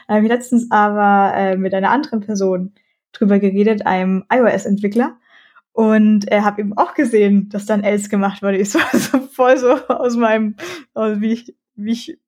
Da 0.07 0.16
habe 0.16 0.24
ich 0.24 0.32
letztens 0.32 0.72
aber 0.72 1.36
äh, 1.36 1.57
mit 1.57 1.76
einer 1.76 1.91
anderen 1.91 2.22
Person 2.22 2.74
drüber 3.12 3.38
geredet, 3.38 3.86
einem 3.86 4.24
iOS-Entwickler, 4.32 5.18
und 5.74 6.28
er 6.28 6.44
habe 6.44 6.62
eben 6.62 6.78
auch 6.78 6.94
gesehen, 6.94 7.50
dass 7.50 7.66
dann 7.66 7.84
else 7.84 8.10
gemacht 8.10 8.42
wurde. 8.42 8.58
Ich 8.58 8.74
war 8.74 8.90
so 8.92 9.20
voll 9.32 9.58
so 9.58 9.72
aus 9.88 10.16
meinem, 10.16 10.56
also 10.94 11.22
wie 11.22 11.34
ich, 11.34 11.56
wie 11.76 11.92
ich 11.92 12.20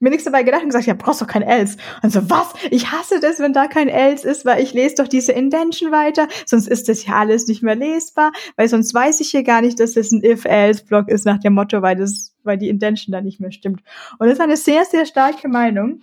mir 0.00 0.10
nichts 0.10 0.24
dabei 0.24 0.42
gedacht 0.42 0.62
und 0.62 0.68
gesagt, 0.68 0.86
ja, 0.86 0.94
brauchst 0.94 1.22
doch 1.22 1.26
kein 1.26 1.42
else. 1.42 1.78
Und 2.02 2.12
so, 2.12 2.28
was? 2.30 2.52
Ich 2.70 2.92
hasse 2.92 3.20
das, 3.20 3.40
wenn 3.40 3.52
da 3.52 3.66
kein 3.66 3.88
else 3.88 4.28
ist, 4.28 4.44
weil 4.44 4.62
ich 4.62 4.74
lese 4.74 4.96
doch 4.96 5.08
diese 5.08 5.32
Indention 5.32 5.90
weiter, 5.92 6.28
sonst 6.46 6.68
ist 6.68 6.88
das 6.88 7.06
ja 7.06 7.14
alles 7.14 7.46
nicht 7.46 7.62
mehr 7.62 7.74
lesbar, 7.74 8.32
weil 8.56 8.68
sonst 8.68 8.92
weiß 8.92 9.20
ich 9.20 9.30
hier 9.30 9.42
gar 9.42 9.62
nicht, 9.62 9.80
dass 9.80 9.94
das 9.94 10.12
ein 10.12 10.22
if-else-Block 10.22 11.08
ist 11.08 11.24
nach 11.24 11.38
dem 11.38 11.54
Motto, 11.54 11.80
weil 11.82 11.96
das 11.96 12.33
weil 12.44 12.58
die 12.58 12.68
Intention 12.68 13.12
da 13.12 13.20
nicht 13.20 13.40
mehr 13.40 13.52
stimmt. 13.52 13.82
Und 14.18 14.26
das 14.26 14.34
ist 14.34 14.40
eine 14.40 14.56
sehr, 14.56 14.84
sehr 14.84 15.06
starke 15.06 15.48
Meinung. 15.48 16.00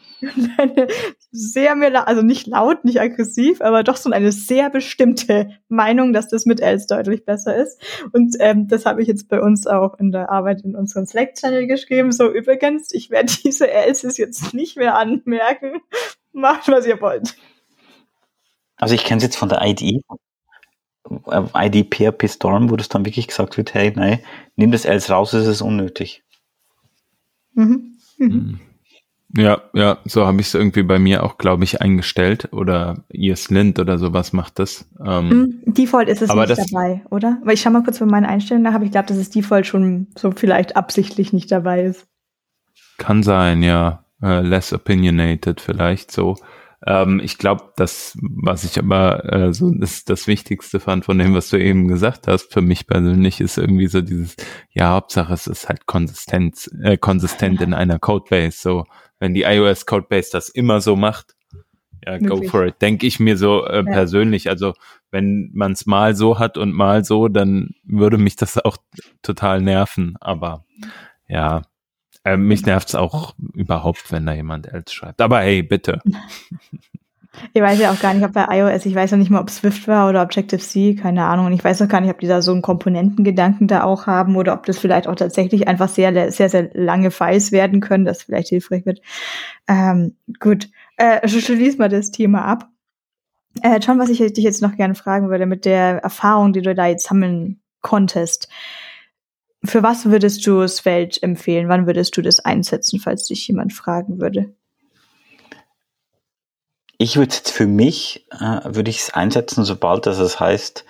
eine 0.57 0.87
sehr, 1.31 1.75
also 2.07 2.21
nicht 2.21 2.47
laut, 2.47 2.83
nicht 2.85 2.99
aggressiv, 2.99 3.61
aber 3.61 3.83
doch 3.83 3.97
so 3.97 4.09
eine 4.11 4.31
sehr 4.31 4.69
bestimmte 4.69 5.49
Meinung, 5.69 6.13
dass 6.13 6.27
das 6.27 6.45
mit 6.45 6.59
else 6.59 6.87
deutlich 6.87 7.25
besser 7.25 7.55
ist. 7.55 7.81
Und 8.11 8.35
ähm, 8.39 8.67
das 8.67 8.85
habe 8.85 9.01
ich 9.01 9.07
jetzt 9.07 9.29
bei 9.29 9.41
uns 9.41 9.67
auch 9.67 9.97
in 9.99 10.11
der 10.11 10.29
Arbeit 10.29 10.61
in 10.61 10.75
unserem 10.75 11.05
Slack-Channel 11.05 11.67
geschrieben. 11.67 12.11
So 12.11 12.31
übrigens, 12.31 12.93
ich 12.93 13.09
werde 13.09 13.31
diese 13.43 13.69
elses 13.69 14.17
jetzt 14.17 14.53
nicht 14.53 14.77
mehr 14.77 14.95
anmerken. 14.95 15.81
Macht, 16.33 16.67
was 16.69 16.85
ihr 16.85 17.01
wollt. 17.01 17.35
Also 18.77 18.95
ich 18.95 19.03
kenne 19.03 19.17
es 19.17 19.23
jetzt 19.23 19.37
von 19.37 19.49
der 19.49 19.61
IDE, 19.61 20.01
äh, 21.27 21.67
ID 21.67 21.93
PHP 21.93 22.27
Storm, 22.27 22.69
wo 22.71 22.75
das 22.75 22.89
dann 22.89 23.05
wirklich 23.05 23.27
gesagt 23.27 23.57
wird, 23.57 23.73
hey, 23.73 23.93
nein, 23.95 24.19
nimm 24.55 24.71
das 24.71 24.85
else 24.85 25.11
raus, 25.11 25.33
es 25.33 25.45
ist 25.45 25.61
unnötig. 25.61 26.23
Mhm. 27.53 27.97
Mhm. 28.17 28.59
Ja, 29.35 29.61
ja, 29.73 29.99
so 30.03 30.25
habe 30.25 30.41
ich 30.41 30.47
es 30.47 30.55
irgendwie 30.55 30.83
bei 30.83 30.99
mir 30.99 31.23
auch, 31.23 31.37
glaube 31.37 31.63
ich, 31.63 31.81
eingestellt. 31.81 32.49
Oder 32.51 33.03
ESLint 33.09 33.79
oder 33.79 33.97
sowas 33.97 34.33
macht 34.33 34.59
das. 34.59 34.85
Ähm, 35.03 35.29
mhm. 35.29 35.73
Default 35.73 36.09
ist 36.09 36.21
es 36.21 36.33
nicht 36.33 36.49
das, 36.49 36.67
dabei, 36.67 37.01
oder? 37.09 37.39
Weil 37.43 37.53
ich 37.53 37.61
schau 37.61 37.69
mal 37.69 37.83
kurz 37.83 37.99
bei 37.99 38.05
meinen 38.05 38.25
Einstellungen 38.25 38.63
nach, 38.63 38.73
aber 38.73 38.85
ich 38.85 38.91
glaube, 38.91 39.07
dass 39.07 39.17
es 39.17 39.29
Default 39.29 39.67
schon 39.67 40.07
so 40.17 40.31
vielleicht 40.31 40.75
absichtlich 40.75 41.31
nicht 41.31 41.51
dabei 41.51 41.83
ist. 41.83 42.07
Kann 42.97 43.23
sein, 43.23 43.63
ja. 43.63 44.03
Uh, 44.23 44.41
less 44.41 44.71
opinionated 44.71 45.61
vielleicht 45.61 46.11
so. 46.11 46.35
Ähm, 46.85 47.21
ich 47.23 47.37
glaube, 47.37 47.73
das, 47.75 48.17
was 48.21 48.63
ich 48.63 48.79
aber 48.79 49.31
äh, 49.31 49.53
so 49.53 49.71
das, 49.71 50.03
das 50.03 50.27
Wichtigste 50.27 50.79
fand 50.79 51.05
von 51.05 51.17
dem, 51.17 51.33
was 51.33 51.49
du 51.49 51.57
eben 51.57 51.87
gesagt 51.87 52.27
hast, 52.27 52.51
für 52.51 52.61
mich 52.61 52.87
persönlich 52.87 53.39
ist 53.39 53.57
irgendwie 53.57 53.87
so 53.87 54.01
dieses, 54.01 54.35
ja, 54.71 54.89
Hauptsache 54.89 55.33
es 55.33 55.47
ist 55.47 55.69
halt 55.69 55.85
konsistent, 55.85 56.69
äh, 56.81 56.97
konsistent 56.97 57.61
in 57.61 57.73
einer 57.73 57.99
Codebase. 57.99 58.57
So, 58.59 58.85
wenn 59.19 59.33
die 59.33 59.43
iOS 59.43 59.85
Codebase 59.85 60.29
das 60.31 60.49
immer 60.49 60.81
so 60.81 60.95
macht, 60.95 61.35
ja, 62.03 62.17
go 62.17 62.41
for 62.41 62.65
it, 62.65 62.81
denke 62.81 63.05
ich 63.05 63.19
mir 63.19 63.37
so 63.37 63.63
äh, 63.65 63.77
ja. 63.77 63.83
persönlich. 63.83 64.49
Also 64.49 64.73
wenn 65.11 65.51
man 65.53 65.73
es 65.73 65.85
mal 65.85 66.15
so 66.15 66.39
hat 66.39 66.57
und 66.57 66.73
mal 66.73 67.05
so, 67.05 67.27
dann 67.27 67.75
würde 67.83 68.17
mich 68.17 68.35
das 68.35 68.57
auch 68.57 68.77
total 69.21 69.61
nerven. 69.61 70.15
Aber 70.19 70.65
ja, 71.27 71.61
äh, 72.23 72.37
mich 72.37 72.65
nervt 72.65 72.89
es 72.89 72.95
auch 72.95 73.33
überhaupt, 73.53 74.11
wenn 74.11 74.25
da 74.25 74.33
jemand 74.33 74.67
else 74.67 74.93
schreibt. 74.93 75.21
Aber 75.21 75.39
hey, 75.39 75.63
bitte. 75.63 75.99
Ich 77.53 77.61
weiß 77.61 77.79
ja 77.79 77.91
auch 77.91 77.99
gar 77.99 78.13
nicht, 78.13 78.25
ob 78.25 78.33
bei 78.33 78.45
iOS, 78.49 78.85
ich 78.85 78.93
weiß 78.93 79.11
noch 79.11 79.17
nicht 79.17 79.31
mal, 79.31 79.39
ob 79.39 79.49
Swift 79.49 79.87
war 79.87 80.09
oder 80.09 80.21
Objective-C, 80.21 80.95
keine 80.95 81.23
Ahnung. 81.23 81.45
Und 81.45 81.53
ich 81.53 81.63
weiß 81.63 81.79
noch 81.79 81.87
gar 81.87 82.01
nicht, 82.01 82.09
ob 82.09 82.19
die 82.19 82.27
da 82.27 82.41
so 82.41 82.51
einen 82.51 82.61
Komponentengedanken 82.61 83.67
da 83.67 83.83
auch 83.83 84.05
haben 84.05 84.35
oder 84.35 84.53
ob 84.53 84.65
das 84.65 84.77
vielleicht 84.77 85.07
auch 85.07 85.15
tatsächlich 85.15 85.67
einfach 85.67 85.87
sehr, 85.87 86.31
sehr, 86.31 86.49
sehr 86.49 86.69
lange 86.73 87.09
Files 87.09 87.51
werden 87.53 87.79
können, 87.79 88.03
das 88.03 88.23
vielleicht 88.23 88.49
hilfreich 88.49 88.85
wird. 88.85 89.01
Ähm, 89.67 90.17
gut, 90.39 90.69
äh, 90.97 91.25
schließ 91.27 91.77
mal 91.77 91.89
das 91.89 92.11
Thema 92.11 92.43
ab. 92.43 92.67
Äh, 93.61 93.79
John, 93.79 93.99
was 93.99 94.09
ich 94.09 94.19
dich 94.19 94.43
jetzt 94.43 94.61
noch 94.61 94.75
gerne 94.75 94.95
fragen 94.95 95.29
würde, 95.29 95.45
mit 95.45 95.65
der 95.65 95.99
Erfahrung, 96.03 96.51
die 96.51 96.61
du 96.61 96.75
da 96.75 96.87
jetzt 96.87 97.07
sammeln 97.07 97.61
konntest. 97.81 98.49
Für 99.63 99.83
was 99.83 100.05
würdest 100.05 100.45
du 100.47 100.67
Svelte 100.67 101.21
empfehlen? 101.21 101.69
Wann 101.69 101.85
würdest 101.85 102.17
du 102.17 102.21
das 102.21 102.39
einsetzen, 102.39 102.99
falls 102.99 103.27
dich 103.27 103.47
jemand 103.47 103.73
fragen 103.73 104.19
würde? 104.19 104.53
Ich 106.97 107.15
würde 107.15 107.33
jetzt 107.33 107.51
für 107.51 107.67
mich, 107.67 108.27
äh, 108.31 108.59
würde 108.63 108.89
ich 108.89 108.99
es 108.99 109.13
einsetzen, 109.13 109.63
sobald 109.63 110.05
das 110.05 110.19
es 110.19 110.39
heißt, 110.39 110.85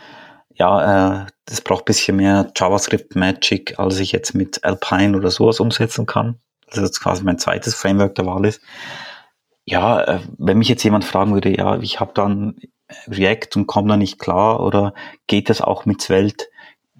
ja, 0.55 1.23
äh, 1.23 1.25
das 1.45 1.61
braucht 1.61 1.85
bisschen 1.85 2.17
mehr 2.17 2.51
JavaScript 2.55 3.15
Magic, 3.15 3.79
als 3.79 3.99
ich 3.99 4.11
jetzt 4.11 4.35
mit 4.35 4.63
Alpine 4.63 5.17
oder 5.17 5.31
sowas 5.31 5.59
umsetzen 5.59 6.05
kann. 6.05 6.39
Das 6.69 6.79
ist 6.83 7.01
quasi 7.01 7.23
mein 7.23 7.39
zweites 7.39 7.75
Framework 7.75 8.15
der 8.15 8.25
Wahl 8.25 8.45
ist. 8.45 8.61
Ja, 9.65 10.01
äh, 10.01 10.19
wenn 10.37 10.57
mich 10.57 10.69
jetzt 10.69 10.83
jemand 10.83 11.03
fragen 11.03 11.33
würde, 11.33 11.55
ja, 11.55 11.77
ich 11.79 11.99
habe 11.99 12.11
dann 12.13 12.55
React 13.07 13.55
und 13.55 13.67
komme 13.67 13.89
da 13.89 13.97
nicht 13.97 14.19
klar 14.19 14.61
oder 14.61 14.93
geht 15.27 15.49
das 15.49 15.61
auch 15.61 15.85
mit 15.85 16.01
Svelte? 16.01 16.45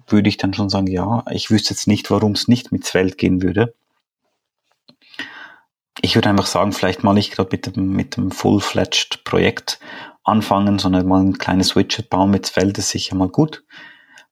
Würde 0.06 0.28
ich 0.28 0.36
dann 0.36 0.54
schon 0.54 0.68
sagen, 0.68 0.86
ja, 0.86 1.24
ich 1.30 1.50
wüsste 1.50 1.70
jetzt 1.70 1.86
nicht, 1.86 2.10
warum 2.10 2.32
es 2.32 2.48
nicht 2.48 2.72
mit 2.72 2.84
Svelte 2.84 3.16
gehen 3.16 3.42
würde. 3.42 3.74
Ich 6.00 6.14
würde 6.14 6.30
einfach 6.30 6.46
sagen, 6.46 6.72
vielleicht 6.72 7.04
mal 7.04 7.12
nicht 7.12 7.32
gerade 7.32 7.50
mit 7.52 7.66
dem, 7.66 7.92
mit 7.92 8.16
dem 8.16 8.30
Full-Fledged 8.30 9.24
Projekt 9.24 9.78
anfangen, 10.24 10.78
sondern 10.78 11.06
mal 11.06 11.22
ein 11.22 11.38
kleines 11.38 11.76
Widget 11.76 12.10
bauen 12.10 12.30
mit 12.30 12.46
Svelte 12.46 12.80
ist 12.80 12.90
sicher 12.90 13.14
mal 13.14 13.28
gut. 13.28 13.64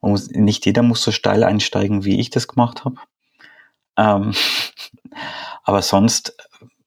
Und 0.01 0.35
nicht 0.35 0.65
jeder 0.67 0.83
muss 0.83 1.03
so 1.03 1.13
steil 1.13 1.45
einsteigen, 1.45 2.05
wie 2.05 2.21
ich 2.21 2.31
das 2.31 2.49
gemacht 2.49 2.85
habe. 2.85 2.97
Ähm, 3.97 4.33
aber 5.65 5.83
sonst 5.83 6.35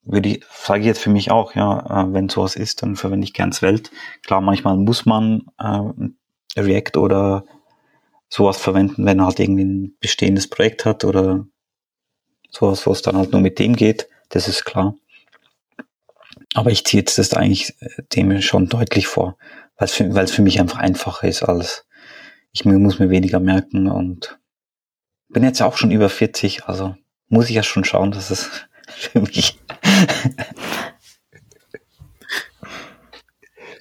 würde 0.04 0.30
ich, 0.30 0.46
sage 0.52 0.82
ich 0.82 0.88
jetzt 0.88 1.02
für 1.02 1.10
mich 1.10 1.32
auch, 1.32 1.56
ja, 1.56 2.04
äh, 2.04 2.14
wenn 2.14 2.30
sowas 2.30 2.56
ist, 2.56 2.82
dann 2.82 2.96
verwende 2.96 3.26
ich 3.26 3.34
gern 3.34 3.54
Svelte. 3.54 3.92
Klar, 4.24 4.42
manchmal 4.42 4.78
muss 4.78 5.06
man 5.06 5.46
äh, 5.60 6.60
React 6.60 6.98
oder 6.98 7.46
sowas 8.34 8.58
verwenden, 8.58 9.06
wenn 9.06 9.20
er 9.20 9.28
halt 9.28 9.40
irgendwie 9.40 9.64
ein 9.64 9.96
bestehendes 10.00 10.48
Projekt 10.50 10.86
hat 10.86 11.06
oder 11.06 11.46
sowas, 12.50 12.88
wo 12.88 12.92
es 12.92 13.04
dann 13.04 13.16
halt 13.16 13.32
nur 13.32 13.42
mit 13.42 13.60
dem 13.60 13.76
geht, 13.76 14.10
das 14.30 14.48
ist 14.48 14.66
klar. 14.66 14.96
Aber 16.56 16.72
ich 16.72 16.84
ziehe 16.84 17.02
jetzt 17.02 17.20
das 17.20 17.36
eigentlich 17.36 17.76
äh, 17.80 18.02
dem 18.16 18.42
schon 18.42 18.70
deutlich 18.70 19.06
vor, 19.06 19.38
weil 19.78 19.86
es 19.86 19.94
für, 19.94 20.28
für 20.28 20.42
mich 20.42 20.60
einfach 20.60 20.80
einfacher 20.80 21.28
ist 21.28 21.44
als 21.44 21.86
ich 22.52 22.66
muss 22.66 22.98
mir 22.98 23.12
weniger 23.12 23.40
merken 23.40 23.88
und 23.88 24.40
bin 25.30 25.44
jetzt 25.44 25.62
auch 25.62 25.78
schon 25.78 25.92
über 25.92 26.10
40, 26.10 26.66
also 26.66 26.96
muss 27.28 27.50
ich 27.50 27.56
ja 27.56 27.64
schon 27.64 27.84
schauen, 27.84 28.12
dass 28.12 28.32
es 28.32 28.50
für 28.88 29.22
mich 29.22 29.60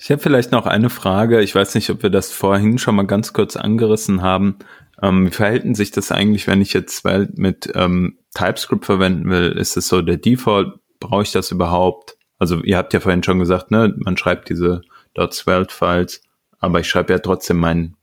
Ich 0.02 0.10
habe 0.10 0.20
vielleicht 0.20 0.50
noch 0.50 0.66
eine 0.66 0.90
Frage. 0.90 1.42
Ich 1.42 1.54
weiß 1.54 1.76
nicht, 1.76 1.88
ob 1.88 2.02
wir 2.02 2.10
das 2.10 2.32
vorhin 2.32 2.78
schon 2.78 2.96
mal 2.96 3.06
ganz 3.06 3.32
kurz 3.32 3.54
angerissen 3.54 4.20
haben. 4.20 4.56
Ähm, 5.00 5.26
wie 5.26 5.30
verhält 5.30 5.76
sich 5.76 5.92
das 5.92 6.10
eigentlich, 6.10 6.48
wenn 6.48 6.60
ich 6.60 6.72
jetzt 6.72 7.04
mit 7.04 7.70
ähm, 7.76 8.18
TypeScript 8.34 8.84
verwenden 8.84 9.30
will? 9.30 9.52
Ist 9.52 9.76
es 9.76 9.86
so 9.86 10.02
der 10.02 10.16
Default? 10.16 10.80
Brauche 10.98 11.22
ich 11.22 11.30
das 11.30 11.52
überhaupt? 11.52 12.16
Also 12.40 12.64
ihr 12.64 12.78
habt 12.78 12.92
ja 12.94 12.98
vorhin 12.98 13.22
schon 13.22 13.38
gesagt, 13.38 13.70
ne, 13.70 13.94
man 13.96 14.16
schreibt 14.16 14.48
diese 14.48 14.82
.svelte-Files, 15.16 16.20
aber 16.58 16.80
ich 16.80 16.88
schreibe 16.88 17.12
ja 17.12 17.20
trotzdem 17.20 17.58
mein 17.58 17.94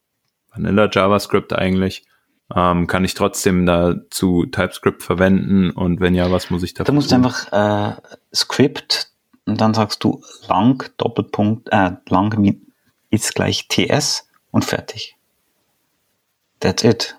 Vanilla 0.53 0.89
JavaScript 0.89 1.51
eigentlich. 1.51 2.05
Ähm, 2.55 2.87
kann 2.87 3.03
ich 3.03 3.13
trotzdem 3.13 3.65
dazu 3.65 4.45
TypeScript 4.45 5.03
verwenden 5.03 5.71
und 5.71 5.99
wenn 5.99 6.15
ja, 6.15 6.31
was 6.31 6.49
muss 6.49 6.63
ich 6.63 6.73
da? 6.73 6.85
Da 6.85 6.93
musst 6.93 7.11
du 7.11 7.15
einfach 7.15 7.51
äh, 7.51 7.97
Script 8.33 9.09
und 9.49 9.61
dann 9.61 9.73
sagst 9.73 10.03
du 10.03 10.21
lang, 10.47 10.89
Doppelpunkt, 10.97 11.69
äh, 11.71 11.91
lang 12.07 12.61
ist 13.09 13.35
gleich 13.35 13.67
TS 13.67 14.27
und 14.51 14.65
fertig. 14.65 15.15
That's 16.59 16.83
it. 16.83 17.15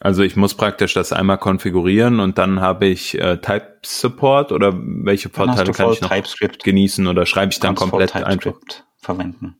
Also 0.00 0.22
ich 0.22 0.36
muss 0.36 0.54
praktisch 0.54 0.94
das 0.94 1.12
einmal 1.12 1.38
konfigurieren 1.38 2.20
und 2.20 2.38
dann 2.38 2.60
habe 2.60 2.86
ich 2.86 3.18
äh, 3.18 3.38
Type 3.38 3.78
Support 3.84 4.52
oder 4.52 4.72
welche 4.76 5.28
Vorteile 5.28 5.72
kann 5.72 5.92
ich 5.92 6.00
noch 6.00 6.10
TypeScript 6.10 6.62
genießen 6.62 7.06
oder 7.08 7.26
schreibe 7.26 7.52
ich 7.52 7.58
dann 7.58 7.74
komplett 7.74 8.14
einfach 8.14 8.54
verwenden. 8.98 9.56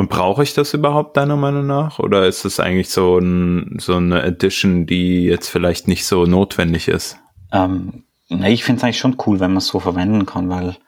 Und 0.00 0.08
brauche 0.08 0.42
ich 0.42 0.54
das 0.54 0.72
überhaupt 0.72 1.18
deiner 1.18 1.36
Meinung 1.36 1.66
nach? 1.66 1.98
Oder 1.98 2.26
ist 2.26 2.46
es 2.46 2.58
eigentlich 2.58 2.88
so, 2.88 3.18
ein, 3.18 3.76
so 3.80 3.96
eine 3.96 4.22
Edition, 4.22 4.86
die 4.86 5.24
jetzt 5.24 5.48
vielleicht 5.48 5.88
nicht 5.88 6.06
so 6.06 6.24
notwendig 6.24 6.88
ist? 6.88 7.18
Ähm, 7.52 8.04
nee, 8.30 8.50
ich 8.50 8.64
finde 8.64 8.78
es 8.78 8.84
eigentlich 8.84 8.98
schon 8.98 9.18
cool, 9.26 9.40
wenn 9.40 9.50
man 9.50 9.58
es 9.58 9.66
so 9.66 9.78
verwenden 9.78 10.24
kann, 10.24 10.48
weil 10.48 10.78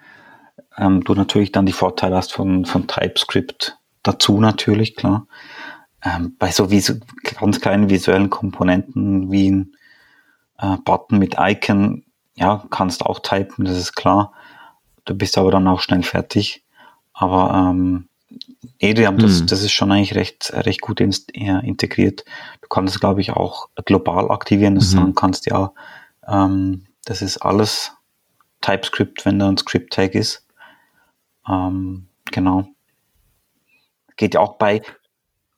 ähm, 0.79 1.05
du 1.05 1.15
natürlich 1.15 1.53
dann 1.53 1.67
die 1.67 1.75
Vorteile 1.75 2.17
hast 2.17 2.33
von, 2.33 2.65
von 2.65 2.87
TypeScript 2.87 3.77
dazu 4.03 4.41
natürlich, 4.41 4.97
klar. 4.97 5.27
Ähm, 6.03 6.35
bei 6.39 6.51
so 6.51 6.71
visu 6.71 6.95
ganz 7.39 7.61
kleinen 7.61 7.91
visuellen 7.91 8.31
Komponenten 8.31 9.31
wie 9.31 9.51
ein 9.51 9.77
äh, 10.59 10.79
Button 10.87 11.19
mit 11.19 11.37
Icon, 11.39 12.05
ja, 12.37 12.65
kannst 12.71 13.05
auch 13.05 13.19
typen, 13.19 13.67
das 13.67 13.77
ist 13.77 13.93
klar. 13.93 14.33
Du 15.05 15.15
bist 15.15 15.37
aber 15.37 15.51
dann 15.51 15.69
auch 15.69 15.81
schnell 15.81 16.03
fertig. 16.03 16.65
Aber 17.13 17.69
ähm, 17.73 18.09
Nee, 18.81 18.95
die 18.95 19.07
haben 19.07 19.19
das, 19.19 19.41
hm. 19.41 19.47
das 19.47 19.63
ist 19.63 19.73
schon 19.73 19.93
eigentlich 19.93 20.15
recht, 20.15 20.53
recht 20.55 20.81
gut 20.81 21.01
integriert. 21.01 22.25
Du 22.61 22.69
kannst 22.69 22.95
es, 22.95 23.01
glaube 23.01 23.21
ich, 23.21 23.33
auch 23.33 23.69
global 23.85 24.31
aktivieren, 24.31 24.75
dass 24.75 24.91
mhm. 24.91 24.91
du 24.91 24.97
sagen 24.97 25.15
kannst, 25.15 25.47
ja, 25.47 25.73
ähm, 26.27 26.87
das 27.05 27.23
ist 27.23 27.39
alles 27.39 27.93
TypeScript, 28.61 29.25
wenn 29.25 29.39
da 29.39 29.49
ein 29.49 29.59
Script-Tag 29.59 30.15
ist. 30.15 30.47
Ähm, 31.49 32.07
genau. 32.31 32.69
Geht 34.17 34.35
ja 34.35 34.41
auch 34.41 34.55
bei. 34.55 34.83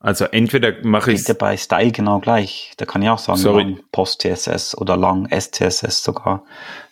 Also 0.00 0.26
entweder 0.26 0.72
mache 0.82 1.12
ich. 1.12 1.18
Geht 1.20 1.28
ja 1.28 1.34
bei 1.34 1.56
Style 1.56 1.92
genau 1.92 2.18
gleich. 2.20 2.72
Da 2.76 2.84
kann 2.84 3.02
ich 3.02 3.08
auch 3.08 3.18
sagen, 3.18 3.38
Sorry. 3.38 3.62
lang 3.62 3.80
Post-TSS 3.92 4.76
oder 4.76 4.96
lang 4.96 5.28
STSS 5.30 6.02
sogar. 6.02 6.44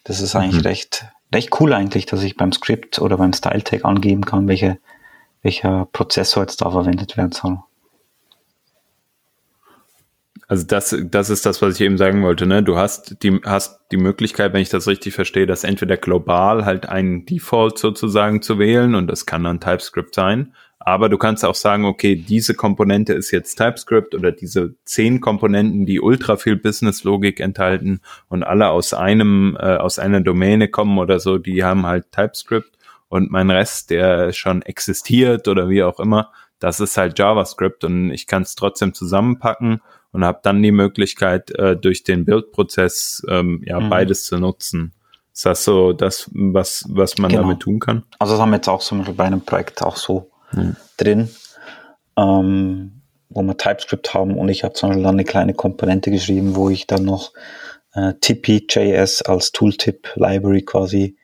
Das 0.04 0.20
ist 0.20 0.34
eigentlich 0.34 0.62
mhm. 0.62 0.68
recht, 0.68 1.06
recht 1.34 1.60
cool 1.60 1.72
eigentlich, 1.72 2.06
dass 2.06 2.22
ich 2.22 2.36
beim 2.36 2.52
Script 2.52 2.98
oder 3.00 3.16
beim 3.16 3.32
Style-Tag 3.32 3.84
angeben 3.84 4.24
kann, 4.24 4.48
welche 4.48 4.78
welcher 5.42 5.88
Prozessor 5.92 6.44
jetzt 6.44 6.60
da 6.62 6.70
verwendet 6.70 7.16
werden 7.16 7.32
soll. 7.32 7.58
Also 10.48 10.66
das, 10.66 10.94
das 11.04 11.30
ist 11.30 11.46
das, 11.46 11.62
was 11.62 11.76
ich 11.76 11.80
eben 11.80 11.96
sagen 11.96 12.22
wollte. 12.22 12.44
Ne? 12.46 12.62
Du 12.62 12.76
hast 12.76 13.22
die, 13.22 13.40
hast 13.44 13.80
die 13.90 13.96
Möglichkeit, 13.96 14.52
wenn 14.52 14.60
ich 14.60 14.68
das 14.68 14.86
richtig 14.86 15.14
verstehe, 15.14 15.46
dass 15.46 15.64
entweder 15.64 15.96
global 15.96 16.66
halt 16.66 16.86
einen 16.86 17.24
Default 17.24 17.78
sozusagen 17.78 18.42
zu 18.42 18.58
wählen 18.58 18.94
und 18.94 19.06
das 19.06 19.24
kann 19.24 19.44
dann 19.44 19.60
TypeScript 19.60 20.14
sein. 20.14 20.52
Aber 20.78 21.08
du 21.08 21.16
kannst 21.16 21.44
auch 21.44 21.54
sagen, 21.54 21.84
okay, 21.84 22.16
diese 22.16 22.54
Komponente 22.54 23.14
ist 23.14 23.30
jetzt 23.30 23.54
TypeScript 23.54 24.14
oder 24.14 24.32
diese 24.32 24.74
zehn 24.84 25.20
Komponenten, 25.20 25.86
die 25.86 26.00
ultra 26.00 26.36
viel 26.36 26.56
Business-Logik 26.56 27.40
enthalten 27.40 28.00
und 28.28 28.42
alle 28.42 28.68
aus 28.68 28.92
einem, 28.92 29.56
äh, 29.58 29.76
aus 29.76 29.98
einer 29.98 30.20
Domäne 30.20 30.68
kommen 30.68 30.98
oder 30.98 31.18
so, 31.18 31.38
die 31.38 31.64
haben 31.64 31.86
halt 31.86 32.10
TypeScript 32.12 32.76
und 33.12 33.30
mein 33.30 33.50
Rest, 33.50 33.90
der 33.90 34.32
schon 34.32 34.62
existiert 34.62 35.46
oder 35.46 35.68
wie 35.68 35.82
auch 35.82 36.00
immer, 36.00 36.32
das 36.60 36.80
ist 36.80 36.96
halt 36.96 37.18
JavaScript 37.18 37.84
und 37.84 38.10
ich 38.10 38.26
kann 38.26 38.40
es 38.40 38.54
trotzdem 38.54 38.94
zusammenpacken 38.94 39.82
und 40.12 40.24
habe 40.24 40.40
dann 40.42 40.62
die 40.62 40.72
Möglichkeit, 40.72 41.50
äh, 41.58 41.76
durch 41.76 42.04
den 42.04 42.24
Bildprozess 42.24 43.22
ähm, 43.28 43.62
ja 43.66 43.78
mhm. 43.80 43.90
beides 43.90 44.24
zu 44.24 44.38
nutzen. 44.38 44.94
Ist 45.30 45.44
das 45.44 45.62
so 45.62 45.92
das, 45.92 46.30
was, 46.32 46.86
was 46.88 47.18
man 47.18 47.30
genau. 47.30 47.42
damit 47.42 47.60
tun 47.60 47.80
kann? 47.80 48.04
Also 48.18 48.32
das 48.32 48.40
haben 48.40 48.48
wir 48.48 48.56
jetzt 48.56 48.68
auch 48.68 48.80
so 48.80 48.96
bei 48.96 49.24
einem 49.24 49.42
Projekt 49.42 49.82
auch 49.82 49.96
so 49.96 50.30
mhm. 50.52 50.76
drin, 50.96 51.28
ähm, 52.16 53.02
wo 53.28 53.42
wir 53.42 53.58
TypeScript 53.58 54.14
haben 54.14 54.38
und 54.38 54.48
ich 54.48 54.64
habe 54.64 54.72
zum 54.72 54.88
Beispiel 54.88 55.04
dann 55.04 55.16
eine 55.16 55.24
kleine 55.24 55.52
Komponente 55.52 56.10
geschrieben, 56.10 56.56
wo 56.56 56.70
ich 56.70 56.86
dann 56.86 57.04
noch 57.04 57.34
äh, 57.92 58.14
TP.js 58.18 59.20
als 59.20 59.52
Tooltip-Library 59.52 60.62
quasi 60.62 61.18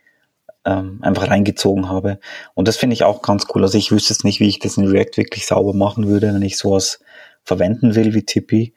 ähm, 0.68 0.98
einfach 1.00 1.28
reingezogen 1.30 1.88
habe. 1.88 2.20
Und 2.54 2.68
das 2.68 2.76
finde 2.76 2.92
ich 2.92 3.02
auch 3.02 3.22
ganz 3.22 3.46
cool. 3.54 3.62
Also 3.62 3.78
ich 3.78 3.90
wüsste 3.90 4.12
jetzt 4.12 4.24
nicht, 4.24 4.38
wie 4.38 4.48
ich 4.48 4.58
das 4.58 4.76
in 4.76 4.86
React 4.86 5.16
wirklich 5.16 5.46
sauber 5.46 5.72
machen 5.72 6.06
würde, 6.06 6.34
wenn 6.34 6.42
ich 6.42 6.58
sowas 6.58 7.00
verwenden 7.42 7.94
will 7.94 8.12
wie 8.12 8.22
Tipeee. 8.22 8.74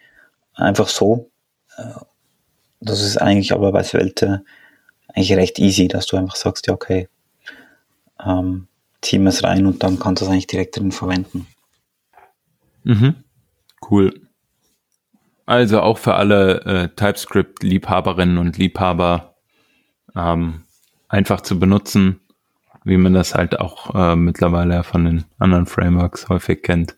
Einfach 0.54 0.88
so. 0.88 1.30
Äh, 1.78 1.84
das 2.80 3.02
ist 3.02 3.18
eigentlich 3.18 3.52
aber 3.54 3.72
bei 3.74 3.84
Svelte 3.84 4.44
eigentlich 5.10 5.34
recht 5.34 5.60
easy, 5.60 5.89
dass 5.89 6.06
du 6.06 6.16
einfach 6.16 6.38
sagst, 6.38 6.68
ja, 6.68 6.74
okay, 6.74 7.10
ähm, 8.26 8.68
Team 9.02 9.28
es 9.28 9.44
rein 9.44 9.66
und 9.66 9.84
dann 9.84 10.00
kannst 10.00 10.22
du 10.22 10.26
es 10.26 10.32
eigentlich 10.32 10.48
direkt 10.48 10.78
drin 10.78 10.92
verwenden. 10.92 11.48
Mhm. 12.84 13.16
Cool. 13.89 14.14
Also 15.46 15.82
auch 15.82 15.98
für 15.98 16.14
alle 16.14 16.62
äh, 16.62 16.88
TypeScript-Liebhaberinnen 16.96 18.38
und 18.38 18.58
Liebhaber 18.58 19.36
ähm, 20.16 20.64
einfach 21.12 21.41
zu 21.41 21.59
benutzen, 21.59 22.22
wie 22.84 22.97
man 22.97 23.14
das 23.14 23.36
halt 23.36 23.59
auch 23.59 23.93
äh, 23.93 24.16
mittlerweile 24.16 24.84
von 24.84 25.05
den 25.05 25.26
anderen 25.38 25.66
Frameworks 25.66 26.30
häufig 26.30 26.64
kennt. 26.64 26.97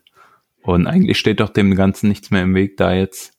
Und 0.62 0.86
eigentlich 0.86 1.18
steht 1.18 1.40
doch 1.40 1.50
dem 1.50 1.74
Ganzen 1.74 2.08
nichts 2.08 2.30
mehr 2.30 2.42
im 2.42 2.54
Weg, 2.54 2.78
da 2.78 2.94
jetzt 2.94 3.34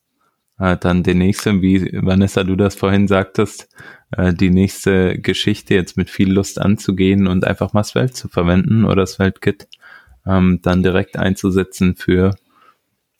äh, 0.58 0.76
dann 0.76 1.02
die 1.02 1.14
nächste, 1.14 1.60
wie 1.62 1.90
Vanessa, 1.92 2.44
du 2.44 2.54
das 2.56 2.76
vorhin 2.76 3.08
sagtest, 3.08 3.68
äh, 4.12 4.32
die 4.32 4.50
nächste 4.50 5.18
Geschichte 5.18 5.74
jetzt 5.74 5.96
mit 5.96 6.10
viel 6.10 6.30
Lust 6.30 6.60
anzugehen 6.60 7.26
und 7.26 7.44
einfach 7.44 7.72
mal 7.72 7.82
Svelte 7.82 8.12
zu 8.12 8.28
verwenden 8.28 8.84
oder 8.84 8.96
das 8.96 9.18
Weltkit 9.18 9.66
ähm, 10.26 10.60
dann 10.62 10.82
direkt 10.82 11.16
einzusetzen 11.16 11.96
für, 11.96 12.36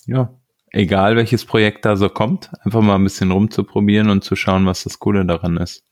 ja, 0.04 0.30
egal 0.70 1.16
welches 1.16 1.46
Projekt 1.46 1.84
da 1.86 1.96
so 1.96 2.10
kommt, 2.10 2.50
einfach 2.64 2.82
mal 2.82 2.96
ein 2.96 3.04
bisschen 3.04 3.32
rumzuprobieren 3.32 4.10
und 4.10 4.22
zu 4.22 4.36
schauen, 4.36 4.66
was 4.66 4.84
das 4.84 4.98
Coole 4.98 5.24
daran 5.24 5.56
ist. 5.56 5.86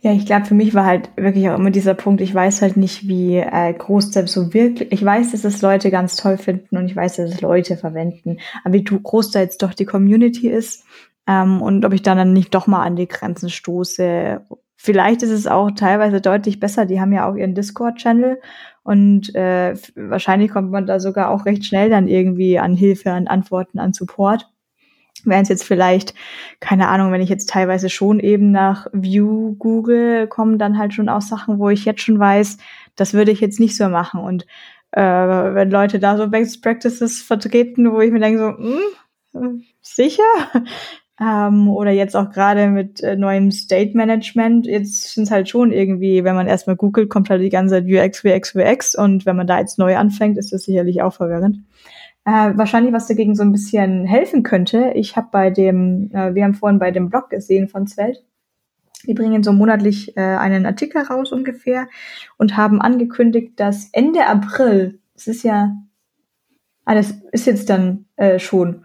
Ja, 0.00 0.12
ich 0.12 0.26
glaube, 0.26 0.46
für 0.46 0.54
mich 0.54 0.74
war 0.74 0.84
halt 0.84 1.10
wirklich 1.16 1.48
auch 1.48 1.56
immer 1.56 1.70
dieser 1.70 1.94
Punkt, 1.94 2.20
ich 2.20 2.34
weiß 2.34 2.62
halt 2.62 2.76
nicht, 2.76 3.08
wie 3.08 3.36
äh, 3.36 3.72
groß 3.72 4.10
das 4.10 4.32
so 4.32 4.52
wirklich, 4.54 4.92
ich 4.92 5.04
weiß, 5.04 5.32
dass 5.32 5.44
es 5.44 5.62
Leute 5.62 5.90
ganz 5.90 6.16
toll 6.16 6.36
finden 6.36 6.76
und 6.76 6.86
ich 6.86 6.96
weiß, 6.96 7.16
dass 7.16 7.30
es 7.30 7.40
Leute 7.40 7.76
verwenden, 7.76 8.38
aber 8.64 8.74
wie 8.74 8.84
groß 8.84 9.30
da 9.30 9.40
jetzt 9.40 9.62
doch 9.62 9.74
die 9.74 9.84
Community 9.84 10.48
ist 10.48 10.84
ähm, 11.26 11.62
und 11.62 11.84
ob 11.84 11.92
ich 11.92 12.02
dann, 12.02 12.18
dann 12.18 12.32
nicht 12.32 12.54
doch 12.54 12.66
mal 12.66 12.84
an 12.84 12.96
die 12.96 13.08
Grenzen 13.08 13.50
stoße. 13.50 14.40
Vielleicht 14.76 15.22
ist 15.22 15.30
es 15.30 15.46
auch 15.46 15.70
teilweise 15.72 16.20
deutlich 16.20 16.60
besser, 16.60 16.86
die 16.86 17.00
haben 17.00 17.12
ja 17.12 17.28
auch 17.28 17.34
ihren 17.34 17.54
Discord-Channel 17.54 18.40
und 18.84 19.34
äh, 19.34 19.74
wahrscheinlich 19.96 20.50
kommt 20.50 20.70
man 20.70 20.86
da 20.86 21.00
sogar 21.00 21.30
auch 21.30 21.44
recht 21.44 21.64
schnell 21.64 21.90
dann 21.90 22.08
irgendwie 22.08 22.58
an 22.58 22.74
Hilfe, 22.74 23.12
an 23.12 23.26
Antworten, 23.26 23.78
an 23.80 23.92
Support 23.92 24.48
wären 25.28 25.42
es 25.42 25.48
jetzt 25.48 25.64
vielleicht, 25.64 26.14
keine 26.60 26.88
Ahnung, 26.88 27.12
wenn 27.12 27.20
ich 27.20 27.28
jetzt 27.28 27.48
teilweise 27.48 27.90
schon 27.90 28.20
eben 28.20 28.50
nach 28.50 28.86
View 28.92 29.54
google, 29.58 30.26
kommen 30.26 30.58
dann 30.58 30.78
halt 30.78 30.94
schon 30.94 31.08
auch 31.08 31.22
Sachen, 31.22 31.58
wo 31.58 31.68
ich 31.70 31.84
jetzt 31.84 32.02
schon 32.02 32.18
weiß, 32.18 32.58
das 32.96 33.14
würde 33.14 33.30
ich 33.30 33.40
jetzt 33.40 33.60
nicht 33.60 33.76
so 33.76 33.88
machen. 33.88 34.20
Und 34.20 34.46
äh, 34.92 35.02
wenn 35.02 35.70
Leute 35.70 35.98
da 35.98 36.16
so 36.16 36.28
Best 36.28 36.62
Practices 36.62 37.22
vertreten, 37.22 37.92
wo 37.92 38.00
ich 38.00 38.10
mir 38.10 38.20
denke 38.20 38.38
so, 38.38 39.38
hm, 39.38 39.62
sicher? 39.82 40.22
ähm, 41.20 41.68
oder 41.68 41.90
jetzt 41.90 42.16
auch 42.16 42.30
gerade 42.30 42.68
mit 42.68 43.02
äh, 43.02 43.16
neuem 43.16 43.50
State 43.50 43.96
Management, 43.96 44.66
jetzt 44.66 45.14
sind 45.14 45.24
es 45.24 45.30
halt 45.30 45.48
schon 45.48 45.72
irgendwie, 45.72 46.24
wenn 46.24 46.34
man 46.34 46.46
erstmal 46.46 46.76
googelt, 46.76 47.10
kommt 47.10 47.30
halt 47.30 47.42
die 47.42 47.50
ganze 47.50 47.76
Zeit 47.76 47.84
UX, 47.86 48.24
WX, 48.24 48.54
WX 48.54 48.94
und 48.94 49.26
wenn 49.26 49.36
man 49.36 49.46
da 49.46 49.58
jetzt 49.58 49.78
neu 49.78 49.96
anfängt, 49.96 50.38
ist 50.38 50.52
das 50.52 50.62
sicherlich 50.62 51.02
auch 51.02 51.12
verwirrend. 51.12 51.58
Äh, 52.28 52.58
wahrscheinlich, 52.58 52.92
was 52.92 53.06
dagegen 53.06 53.34
so 53.34 53.42
ein 53.42 53.52
bisschen 53.52 54.04
helfen 54.04 54.42
könnte. 54.42 54.92
Ich 54.94 55.16
habe 55.16 55.28
bei 55.32 55.48
dem, 55.48 56.10
äh, 56.12 56.34
wir 56.34 56.44
haben 56.44 56.52
vorhin 56.52 56.78
bei 56.78 56.90
dem 56.90 57.08
Blog 57.08 57.30
gesehen 57.30 57.68
von 57.68 57.86
Zwelt, 57.86 58.22
die 59.06 59.14
bringen 59.14 59.42
so 59.42 59.50
monatlich 59.54 60.14
äh, 60.14 60.20
einen 60.20 60.66
Artikel 60.66 61.00
raus 61.00 61.32
ungefähr 61.32 61.88
und 62.36 62.54
haben 62.54 62.82
angekündigt, 62.82 63.58
dass 63.58 63.88
Ende 63.92 64.26
April, 64.26 64.98
es 65.14 65.26
ist 65.26 65.42
ja, 65.42 65.74
ah, 66.84 66.92
ist 66.96 67.46
jetzt 67.46 67.70
dann 67.70 68.04
äh, 68.16 68.38
schon, 68.38 68.84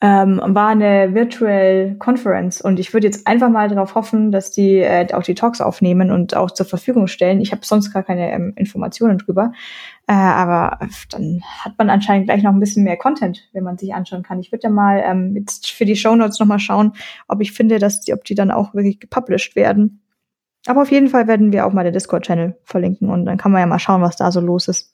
ähm, 0.00 0.40
war 0.44 0.68
eine 0.68 1.14
Virtual 1.14 1.96
Conference 1.98 2.60
und 2.60 2.78
ich 2.78 2.92
würde 2.92 3.06
jetzt 3.06 3.26
einfach 3.26 3.48
mal 3.48 3.68
darauf 3.68 3.94
hoffen, 3.94 4.32
dass 4.32 4.50
die 4.50 4.78
äh, 4.78 5.12
auch 5.14 5.22
die 5.22 5.34
Talks 5.34 5.60
aufnehmen 5.60 6.10
und 6.10 6.36
auch 6.36 6.50
zur 6.50 6.66
Verfügung 6.66 7.06
stellen. 7.06 7.40
Ich 7.40 7.52
habe 7.52 7.64
sonst 7.64 7.92
gar 7.92 8.02
keine 8.02 8.30
ähm, 8.32 8.52
Informationen 8.56 9.18
drüber, 9.18 9.52
äh, 10.06 10.12
aber 10.12 10.78
dann 11.10 11.40
hat 11.60 11.74
man 11.78 11.90
anscheinend 11.90 12.26
gleich 12.26 12.42
noch 12.42 12.52
ein 12.52 12.60
bisschen 12.60 12.84
mehr 12.84 12.96
Content, 12.96 13.48
wenn 13.52 13.64
man 13.64 13.78
sich 13.78 13.94
anschauen 13.94 14.22
kann. 14.22 14.40
Ich 14.40 14.52
würde 14.52 14.64
ja 14.64 14.70
mal 14.70 15.02
ähm, 15.04 15.36
jetzt 15.36 15.70
für 15.70 15.84
die 15.84 15.96
Show 15.96 16.14
Notes 16.14 16.38
noch 16.38 16.46
mal 16.46 16.58
schauen, 16.58 16.92
ob 17.28 17.40
ich 17.40 17.52
finde, 17.52 17.78
dass 17.78 18.00
die, 18.00 18.12
ob 18.12 18.24
die 18.24 18.34
dann 18.34 18.50
auch 18.50 18.74
wirklich 18.74 19.00
gepublished 19.00 19.56
werden. 19.56 20.02
Aber 20.66 20.82
auf 20.82 20.90
jeden 20.90 21.08
Fall 21.08 21.28
werden 21.28 21.52
wir 21.52 21.66
auch 21.66 21.72
mal 21.72 21.84
den 21.84 21.92
Discord-Channel 21.92 22.58
verlinken 22.64 23.10
und 23.10 23.26
dann 23.26 23.36
kann 23.36 23.52
man 23.52 23.60
ja 23.60 23.66
mal 23.66 23.78
schauen, 23.78 24.02
was 24.02 24.16
da 24.16 24.32
so 24.32 24.40
los 24.40 24.68
ist. 24.68 24.93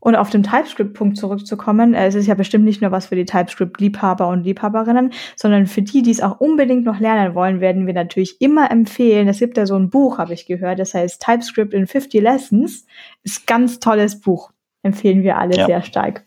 Und 0.00 0.16
auf 0.16 0.30
den 0.30 0.42
TypeScript-Punkt 0.42 1.18
zurückzukommen, 1.18 1.92
äh, 1.94 2.06
es 2.06 2.14
ist 2.14 2.26
ja 2.26 2.34
bestimmt 2.34 2.64
nicht 2.64 2.80
nur 2.80 2.90
was 2.90 3.06
für 3.06 3.16
die 3.16 3.26
TypeScript-Liebhaber 3.26 4.28
und 4.28 4.44
Liebhaberinnen, 4.44 5.12
sondern 5.36 5.66
für 5.66 5.82
die, 5.82 6.02
die 6.02 6.10
es 6.10 6.22
auch 6.22 6.40
unbedingt 6.40 6.84
noch 6.84 6.98
lernen 6.98 7.34
wollen, 7.34 7.60
werden 7.60 7.86
wir 7.86 7.92
natürlich 7.92 8.40
immer 8.40 8.70
empfehlen. 8.70 9.28
Es 9.28 9.38
gibt 9.38 9.58
ja 9.58 9.66
so 9.66 9.76
ein 9.76 9.90
Buch, 9.90 10.18
habe 10.18 10.32
ich 10.32 10.46
gehört, 10.46 10.78
das 10.78 10.94
heißt 10.94 11.22
TypeScript 11.22 11.74
in 11.74 11.86
50 11.86 12.22
Lessons. 12.22 12.86
Ist 13.22 13.46
ganz 13.46 13.78
tolles 13.78 14.20
Buch. 14.20 14.50
Empfehlen 14.82 15.22
wir 15.22 15.38
alle 15.38 15.56
ja. 15.56 15.66
sehr 15.66 15.82
stark. 15.82 16.24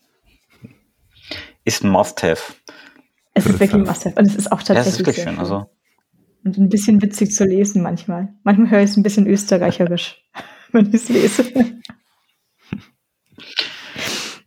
Ist 1.65 1.83
ein 1.83 1.89
Must-Have. 1.89 2.53
Es 3.33 3.45
ist 3.47 3.53
wirklich 3.53 3.73
ein 3.73 3.81
Must-Have. 3.81 4.15
Und 4.19 4.27
es 4.27 4.35
ist 4.35 4.51
auch 4.51 4.61
tatsächlich. 4.61 4.85
Ja, 4.85 4.91
ist 4.91 4.99
wirklich 4.99 5.23
schön. 5.23 5.39
Also. 5.39 5.65
Und 6.43 6.57
ein 6.57 6.69
bisschen 6.69 7.01
witzig 7.01 7.33
zu 7.33 7.45
lesen 7.45 7.81
manchmal. 7.81 8.33
Manchmal 8.43 8.69
höre 8.69 8.79
ich 8.81 8.91
es 8.91 8.97
ein 8.97 9.03
bisschen 9.03 9.25
österreicherisch, 9.25 10.21
wenn 10.71 10.87
ich 10.87 10.93
es 10.93 11.09
lese. 11.09 11.45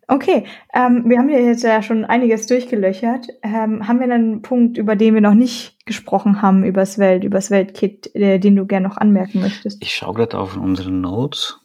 Okay, 0.09 0.45
ähm, 0.73 1.03
wir 1.07 1.19
haben 1.19 1.29
jetzt 1.29 1.65
ja 1.65 1.83
schon 1.83 2.05
einiges 2.05 2.47
durchgelöchert. 2.47 3.27
Ähm, 3.43 3.89
haben 3.89 3.99
wir 3.99 4.09
einen 4.09 4.41
Punkt, 4.41 4.79
über 4.79 4.95
den 4.95 5.15
wir 5.15 5.21
noch 5.21 5.35
nicht 5.35 5.85
gesprochen 5.85 6.43
haben, 6.43 6.63
übers 6.63 6.99
Welt, 6.99 7.25
übers 7.25 7.51
Weltkit, 7.51 8.15
äh, 8.15 8.39
den 8.39 8.55
du 8.55 8.67
gerne 8.67 8.87
noch 8.87 8.99
anmerken 8.99 9.41
möchtest? 9.41 9.83
Ich 9.83 9.97
schaue 9.97 10.15
gerade 10.15 10.39
auf 10.39 10.57
unsere 10.57 10.93
Notes. 10.93 11.59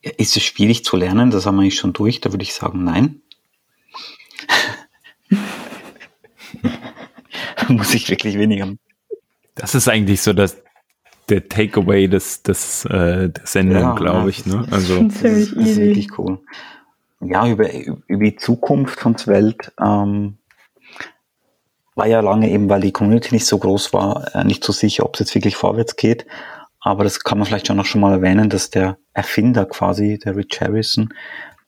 Ist 0.00 0.34
es 0.36 0.44
schwierig 0.44 0.82
zu 0.84 0.96
lernen? 0.96 1.30
Das 1.30 1.44
haben 1.44 1.56
wir 1.56 1.62
eigentlich 1.62 1.78
schon 1.78 1.92
durch. 1.92 2.22
Da 2.22 2.32
würde 2.32 2.42
ich 2.42 2.54
sagen, 2.54 2.84
nein. 2.84 3.20
Muss 7.68 7.92
ich 7.92 8.08
wirklich 8.08 8.38
weniger. 8.38 8.72
Das 9.56 9.74
ist 9.74 9.88
eigentlich 9.88 10.22
so 10.22 10.32
das, 10.32 10.62
der 11.28 11.46
Takeaway 11.48 12.08
des, 12.08 12.42
des, 12.44 12.86
äh, 12.86 13.28
der 13.28 13.42
Sendung, 13.44 13.82
ja, 13.82 13.94
glaube 13.94 14.30
ich. 14.30 14.46
Ne? 14.46 14.66
Also, 14.70 15.02
das 15.02 15.22
ist, 15.22 15.54
das 15.54 15.66
ist 15.66 15.76
wirklich 15.76 16.18
cool 16.18 16.40
ja, 17.20 17.46
über, 17.46 17.72
über 17.72 18.24
die 18.24 18.36
Zukunft 18.36 19.00
von 19.00 19.16
Welt 19.26 19.72
ähm, 19.80 20.38
war 21.94 22.06
ja 22.06 22.20
lange 22.20 22.50
eben, 22.50 22.68
weil 22.68 22.82
die 22.82 22.92
Community 22.92 23.34
nicht 23.34 23.46
so 23.46 23.58
groß 23.58 23.92
war, 23.92 24.34
äh, 24.34 24.44
nicht 24.44 24.62
so 24.62 24.72
sicher, 24.72 25.04
ob 25.04 25.14
es 25.14 25.20
jetzt 25.20 25.34
wirklich 25.34 25.56
vorwärts 25.56 25.96
geht. 25.96 26.26
Aber 26.80 27.04
das 27.04 27.20
kann 27.20 27.38
man 27.38 27.46
vielleicht 27.46 27.70
auch 27.70 27.74
noch 27.74 27.86
schon 27.86 28.02
mal 28.02 28.12
erwähnen, 28.12 28.50
dass 28.50 28.70
der 28.70 28.98
Erfinder 29.12 29.64
quasi, 29.64 30.18
der 30.18 30.36
Rich 30.36 30.60
Harrison, 30.60 31.12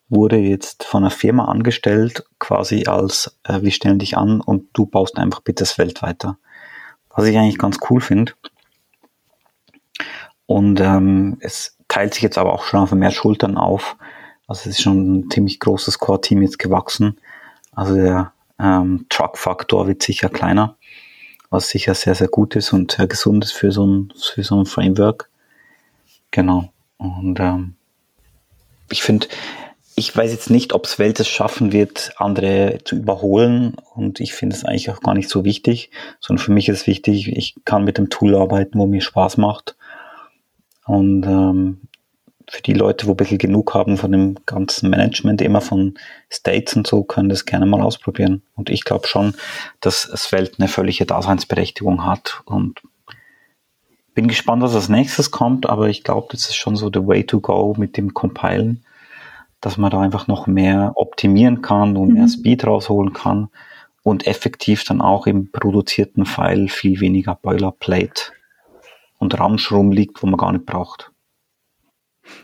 wurde 0.09 0.37
jetzt 0.37 0.85
von 0.85 1.03
einer 1.03 1.11
Firma 1.11 1.47
angestellt, 1.47 2.25
quasi 2.39 2.85
als 2.87 3.39
äh, 3.45 3.63
wir 3.63 3.71
stellen 3.71 3.99
dich 3.99 4.17
an 4.17 4.41
und 4.41 4.69
du 4.75 4.87
baust 4.87 5.19
einfach 5.19 5.41
bitte 5.41 5.65
das 5.65 5.79
Welt 5.79 6.03
weiter. 6.03 6.39
Was 7.11 7.27
ich 7.27 7.37
eigentlich 7.37 7.59
ganz 7.59 7.79
cool 7.91 8.01
finde. 8.01 8.33
Und 10.47 10.81
ähm, 10.81 11.39
es 11.41 11.77
teilt 11.89 12.15
sich 12.15 12.23
jetzt 12.23 12.39
aber 12.39 12.53
auch 12.53 12.63
schon 12.63 12.81
auf 12.81 12.93
mehr 12.93 13.11
Schultern 13.11 13.57
auf. 13.57 13.97
Also 14.49 14.63
es 14.63 14.79
ist 14.79 14.83
schon 14.83 15.19
ein 15.19 15.31
ziemlich 15.31 15.61
großes 15.61 16.01
Core-Team 16.01 16.43
jetzt 16.43 16.59
gewachsen. 16.59 17.21
Also 17.71 17.95
der 17.95 18.33
Ähm, 18.61 19.07
Truck-Faktor 19.09 19.87
wird 19.87 20.03
sicher 20.03 20.29
kleiner, 20.29 20.77
was 21.49 21.69
sicher 21.69 21.95
sehr, 21.95 22.17
sehr 22.17 22.27
gut 22.27 22.57
ist 22.57 22.73
und 22.73 22.91
sehr 22.91 23.07
gesund 23.07 23.45
ist 23.45 23.53
für 23.53 23.71
so 23.71 23.87
ein, 23.87 24.13
für 24.35 24.43
so 24.43 24.59
ein 24.59 24.67
Framework. 24.67 25.31
Genau. 26.33 26.73
Und 26.97 27.39
ähm, 27.39 27.77
ich 28.91 29.05
finde, 29.05 29.29
ich 29.95 30.17
weiß 30.17 30.33
jetzt 30.33 30.51
nicht, 30.51 30.73
ob 30.73 30.87
es 30.87 30.99
Welt 30.99 31.21
es 31.21 31.29
schaffen 31.29 31.71
wird, 31.71 32.15
andere 32.17 32.81
zu 32.85 32.97
überholen. 32.97 33.77
Und 33.95 34.19
ich 34.19 34.33
finde 34.33 34.57
es 34.57 34.65
eigentlich 34.65 34.91
auch 34.91 35.03
gar 35.03 35.15
nicht 35.15 35.29
so 35.29 35.45
wichtig, 35.45 35.93
sondern 36.19 36.45
für 36.45 36.53
mich 36.53 36.69
ist 36.69 36.89
wichtig, 36.89 37.29
ich 37.29 37.55
kann 37.65 37.85
mit 37.85 37.97
dem 37.97 38.11
Tool 38.11 38.35
arbeiten, 38.35 38.77
wo 38.77 38.87
mir 38.87 39.03
Spaß 39.03 39.37
macht. 39.37 39.77
Und 40.85 41.25
ähm, 41.27 41.83
für 42.51 42.63
die 42.63 42.73
Leute, 42.73 43.07
wo 43.07 43.13
ein 43.13 43.17
bisschen 43.17 43.39
genug 43.39 43.75
haben 43.75 43.99
von 43.99 44.11
dem 44.11 44.37
ganzen 44.47 44.89
Management, 44.89 45.43
immer 45.43 45.61
von 45.61 45.99
States 46.31 46.75
und 46.75 46.87
so, 46.87 47.05
können 47.05 47.29
das 47.29 47.45
gerne 47.45 47.67
mal 47.67 47.83
ausprobieren. 47.83 48.43
Und 48.57 48.71
ich 48.71 48.85
glaube 48.85 49.07
schon, 49.07 49.35
dass 49.81 50.03
Svelte 50.03 50.59
eine 50.59 50.69
völlige 50.69 51.05
Daseinsberechtigung 51.05 52.07
hat. 52.07 52.43
Und 52.47 52.81
bin 54.15 54.29
gespannt, 54.29 54.63
was 54.63 54.75
als 54.75 54.89
nächstes 54.89 55.31
kommt, 55.31 55.69
aber 55.69 55.89
ich 55.89 56.03
glaube, 56.03 56.29
das 56.33 56.49
ist 56.49 56.57
schon 56.57 56.75
so 56.75 56.91
the 56.93 57.07
way 57.07 57.25
to 57.25 57.39
go 57.39 57.75
mit 57.77 57.97
dem 57.97 58.15
Compilen, 58.15 58.85
dass 59.61 59.77
man 59.77 59.91
da 59.91 60.01
einfach 60.01 60.27
noch 60.27 60.47
mehr 60.47 60.93
optimieren 60.97 61.63
kann 61.63 61.97
und 61.97 62.09
mhm. 62.09 62.15
mehr 62.15 62.29
Speed 62.29 62.67
rausholen 62.67 63.13
kann 63.13 63.49
und 64.03 64.27
effektiv 64.27 64.85
dann 64.85 65.01
auch 65.01 65.27
im 65.27 65.53
produzierten 65.53 66.25
File 66.25 66.69
viel 66.69 66.99
weniger 66.99 67.35
Boilerplate 67.37 68.33
und 69.19 69.39
Ramsch 69.39 69.71
rumliegt, 69.71 70.23
wo 70.23 70.27
man 70.27 70.39
gar 70.39 70.53
nicht 70.53 70.67
braucht. 70.67 71.13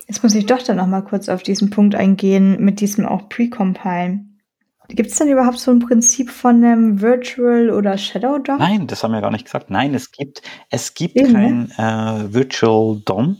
Jetzt 0.07 0.23
muss 0.23 0.35
ich 0.35 0.47
doch 0.47 0.63
dann 0.63 0.77
noch 0.77 0.87
mal 0.87 1.03
kurz 1.03 1.29
auf 1.29 1.43
diesen 1.43 1.71
Punkt 1.71 1.95
eingehen 1.95 2.63
mit 2.63 2.81
diesem 2.81 3.07
auch 3.07 3.29
Precompilen. 3.29 4.35
Gibt 4.89 5.11
es 5.11 5.17
denn 5.17 5.29
überhaupt 5.29 5.59
so 5.59 5.71
ein 5.71 5.79
Prinzip 5.79 6.31
von 6.31 6.63
einem 6.63 7.01
Virtual 7.01 7.71
oder 7.71 7.97
Shadow 7.97 8.39
DOM? 8.39 8.59
Nein, 8.59 8.87
das 8.87 9.03
haben 9.03 9.13
wir 9.13 9.23
gar 9.23 9.31
nicht 9.31 9.47
gesagt. 9.47 9.71
Nein, 9.71 9.95
es 9.95 10.13
gibt, 10.13 10.43
es 10.69 10.93
gibt 10.93 11.17
Eben, 11.17 11.33
kein 11.33 11.73
ne? 11.79 12.27
äh, 12.29 12.35
Virtual 12.35 13.01
DOM. 13.05 13.39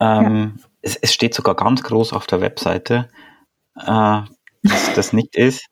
Ähm, 0.00 0.52
ja. 0.56 0.64
es, 0.82 0.96
es, 0.96 1.14
steht 1.14 1.34
sogar 1.34 1.56
ganz 1.56 1.82
groß 1.82 2.12
auf 2.12 2.26
der 2.26 2.40
Webseite, 2.40 3.08
äh, 3.76 4.20
dass 4.62 4.92
das 4.94 5.12
nicht 5.14 5.36
ist. 5.36 5.64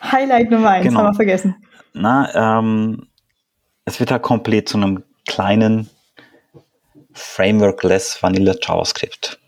Highlight 0.00 0.50
Nummer 0.50 0.70
eins, 0.70 0.86
genau. 0.86 1.00
haben 1.00 1.06
wir 1.08 1.14
vergessen. 1.14 1.56
Na, 1.92 2.58
ähm, 2.58 3.08
es 3.84 3.98
wird 3.98 4.12
halt 4.12 4.22
komplett 4.22 4.68
zu 4.68 4.78
einem 4.78 5.02
kleinen 5.26 5.90
Framework-less 7.18 8.22
Vanilla 8.22 8.54
JavaScript. 8.60 9.38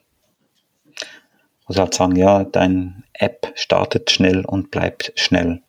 Also 1.66 1.82
halt 1.82 1.94
sagen, 1.94 2.16
ja, 2.16 2.44
dein 2.44 3.05
App 3.12 3.52
startet 3.55 4.10
schnell 4.10 4.44
und 4.44 4.70
bleibt 4.70 5.12
schnell. 5.14 5.62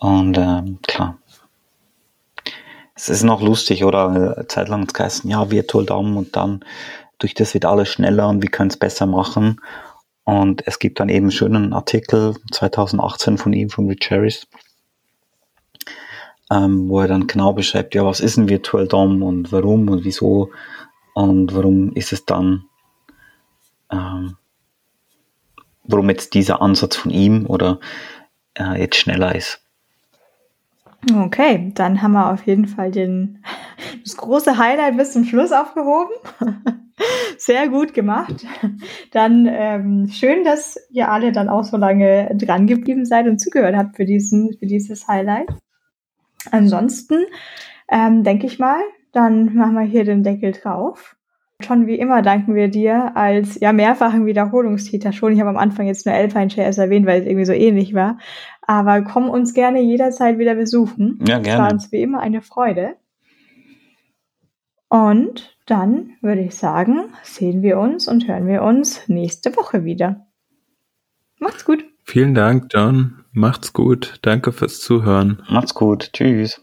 Und 0.00 0.36
ähm, 0.36 0.80
klar. 0.86 1.18
Es 2.94 3.08
ist 3.08 3.22
noch 3.22 3.40
lustig, 3.40 3.84
oder? 3.84 4.08
Eine 4.08 4.46
Zeit 4.48 4.68
lang 4.68 4.86
geheißen, 4.86 5.30
ja, 5.30 5.50
Virtual 5.50 5.86
DOM 5.86 6.16
und 6.16 6.34
dann 6.34 6.64
durch 7.18 7.34
das 7.34 7.54
wird 7.54 7.64
alles 7.64 7.88
schneller 7.88 8.28
und 8.28 8.42
wir 8.42 8.50
können 8.50 8.70
es 8.70 8.76
besser 8.76 9.06
machen. 9.06 9.60
Und 10.24 10.66
es 10.66 10.78
gibt 10.78 11.00
dann 11.00 11.08
eben 11.08 11.26
einen 11.26 11.30
schönen 11.30 11.72
Artikel 11.72 12.34
2018 12.52 13.38
von 13.38 13.52
ihm, 13.52 13.70
von 13.70 13.88
Rich 13.88 14.10
Harris, 14.10 14.46
ähm, 16.50 16.88
wo 16.88 17.00
er 17.00 17.08
dann 17.08 17.26
genau 17.26 17.52
beschreibt, 17.52 17.94
ja, 17.94 18.04
was 18.04 18.20
ist 18.20 18.36
ein 18.36 18.48
Virtual 18.48 18.86
DOM 18.86 19.22
und 19.22 19.52
warum 19.52 19.88
und 19.88 20.04
wieso 20.04 20.50
und 21.14 21.54
warum 21.54 21.92
ist 21.94 22.12
es 22.12 22.24
dann, 22.24 22.64
ähm, 23.90 24.36
warum 25.84 26.08
jetzt 26.10 26.34
dieser 26.34 26.62
Ansatz 26.62 26.96
von 26.96 27.10
ihm 27.10 27.46
oder 27.46 27.80
äh, 28.54 28.80
jetzt 28.80 28.96
schneller 28.96 29.34
ist. 29.34 29.62
Okay, 31.14 31.70
dann 31.74 32.02
haben 32.02 32.12
wir 32.12 32.32
auf 32.32 32.46
jeden 32.46 32.66
Fall 32.66 32.90
den, 32.90 33.44
das 34.02 34.16
große 34.16 34.58
Highlight 34.58 34.96
bis 34.96 35.12
zum 35.12 35.24
Schluss 35.24 35.52
aufgehoben. 35.52 36.12
Sehr 37.38 37.68
gut 37.68 37.94
gemacht. 37.94 38.44
Dann 39.12 39.46
ähm, 39.48 40.08
schön, 40.08 40.42
dass 40.42 40.76
ihr 40.90 41.08
alle 41.08 41.30
dann 41.30 41.48
auch 41.48 41.62
so 41.62 41.76
lange 41.76 42.28
dran 42.34 42.66
geblieben 42.66 43.06
seid 43.06 43.28
und 43.28 43.38
zugehört 43.38 43.76
habt 43.76 43.96
für, 43.96 44.04
diesen, 44.04 44.56
für 44.58 44.66
dieses 44.66 45.06
Highlight. 45.06 45.48
Ansonsten 46.50 47.24
ähm, 47.88 48.24
denke 48.24 48.46
ich 48.46 48.58
mal, 48.58 48.80
dann 49.12 49.54
machen 49.54 49.74
wir 49.74 49.82
hier 49.82 50.04
den 50.04 50.22
Deckel 50.22 50.52
drauf. 50.52 51.16
Schon 51.60 51.88
wie 51.88 51.98
immer 51.98 52.22
danken 52.22 52.54
wir 52.54 52.68
dir 52.68 53.16
als 53.16 53.58
ja 53.58 53.72
mehrfachen 53.72 54.26
Wiederholungstäter 54.26 55.12
schon. 55.12 55.32
Ich 55.32 55.40
habe 55.40 55.50
am 55.50 55.56
Anfang 55.56 55.86
jetzt 55.86 56.06
nur 56.06 56.14
Alpine.js 56.14 56.78
erwähnt, 56.78 57.04
weil 57.04 57.20
es 57.20 57.26
irgendwie 57.26 57.46
so 57.46 57.52
ähnlich 57.52 57.94
war. 57.94 58.18
Aber 58.62 59.02
komm 59.02 59.28
uns 59.28 59.54
gerne 59.54 59.80
jederzeit 59.80 60.38
wieder 60.38 60.54
besuchen. 60.54 61.18
Ja, 61.26 61.38
gerne. 61.38 61.48
Es 61.48 61.58
war 61.58 61.72
uns 61.72 61.92
wie 61.92 62.02
immer 62.02 62.20
eine 62.20 62.42
Freude. 62.42 62.96
Und 64.88 65.56
dann 65.66 66.12
würde 66.22 66.42
ich 66.42 66.54
sagen, 66.54 67.12
sehen 67.22 67.62
wir 67.62 67.78
uns 67.78 68.08
und 68.08 68.28
hören 68.28 68.46
wir 68.46 68.62
uns 68.62 69.08
nächste 69.08 69.54
Woche 69.56 69.84
wieder. 69.84 70.26
Macht's 71.40 71.64
gut. 71.64 71.84
Vielen 72.04 72.34
Dank, 72.34 72.68
John. 72.72 73.24
Macht's 73.38 73.72
gut. 73.72 74.18
Danke 74.22 74.50
fürs 74.50 74.80
Zuhören. 74.80 75.44
Macht's 75.48 75.72
gut. 75.72 76.10
Tschüss. 76.12 76.60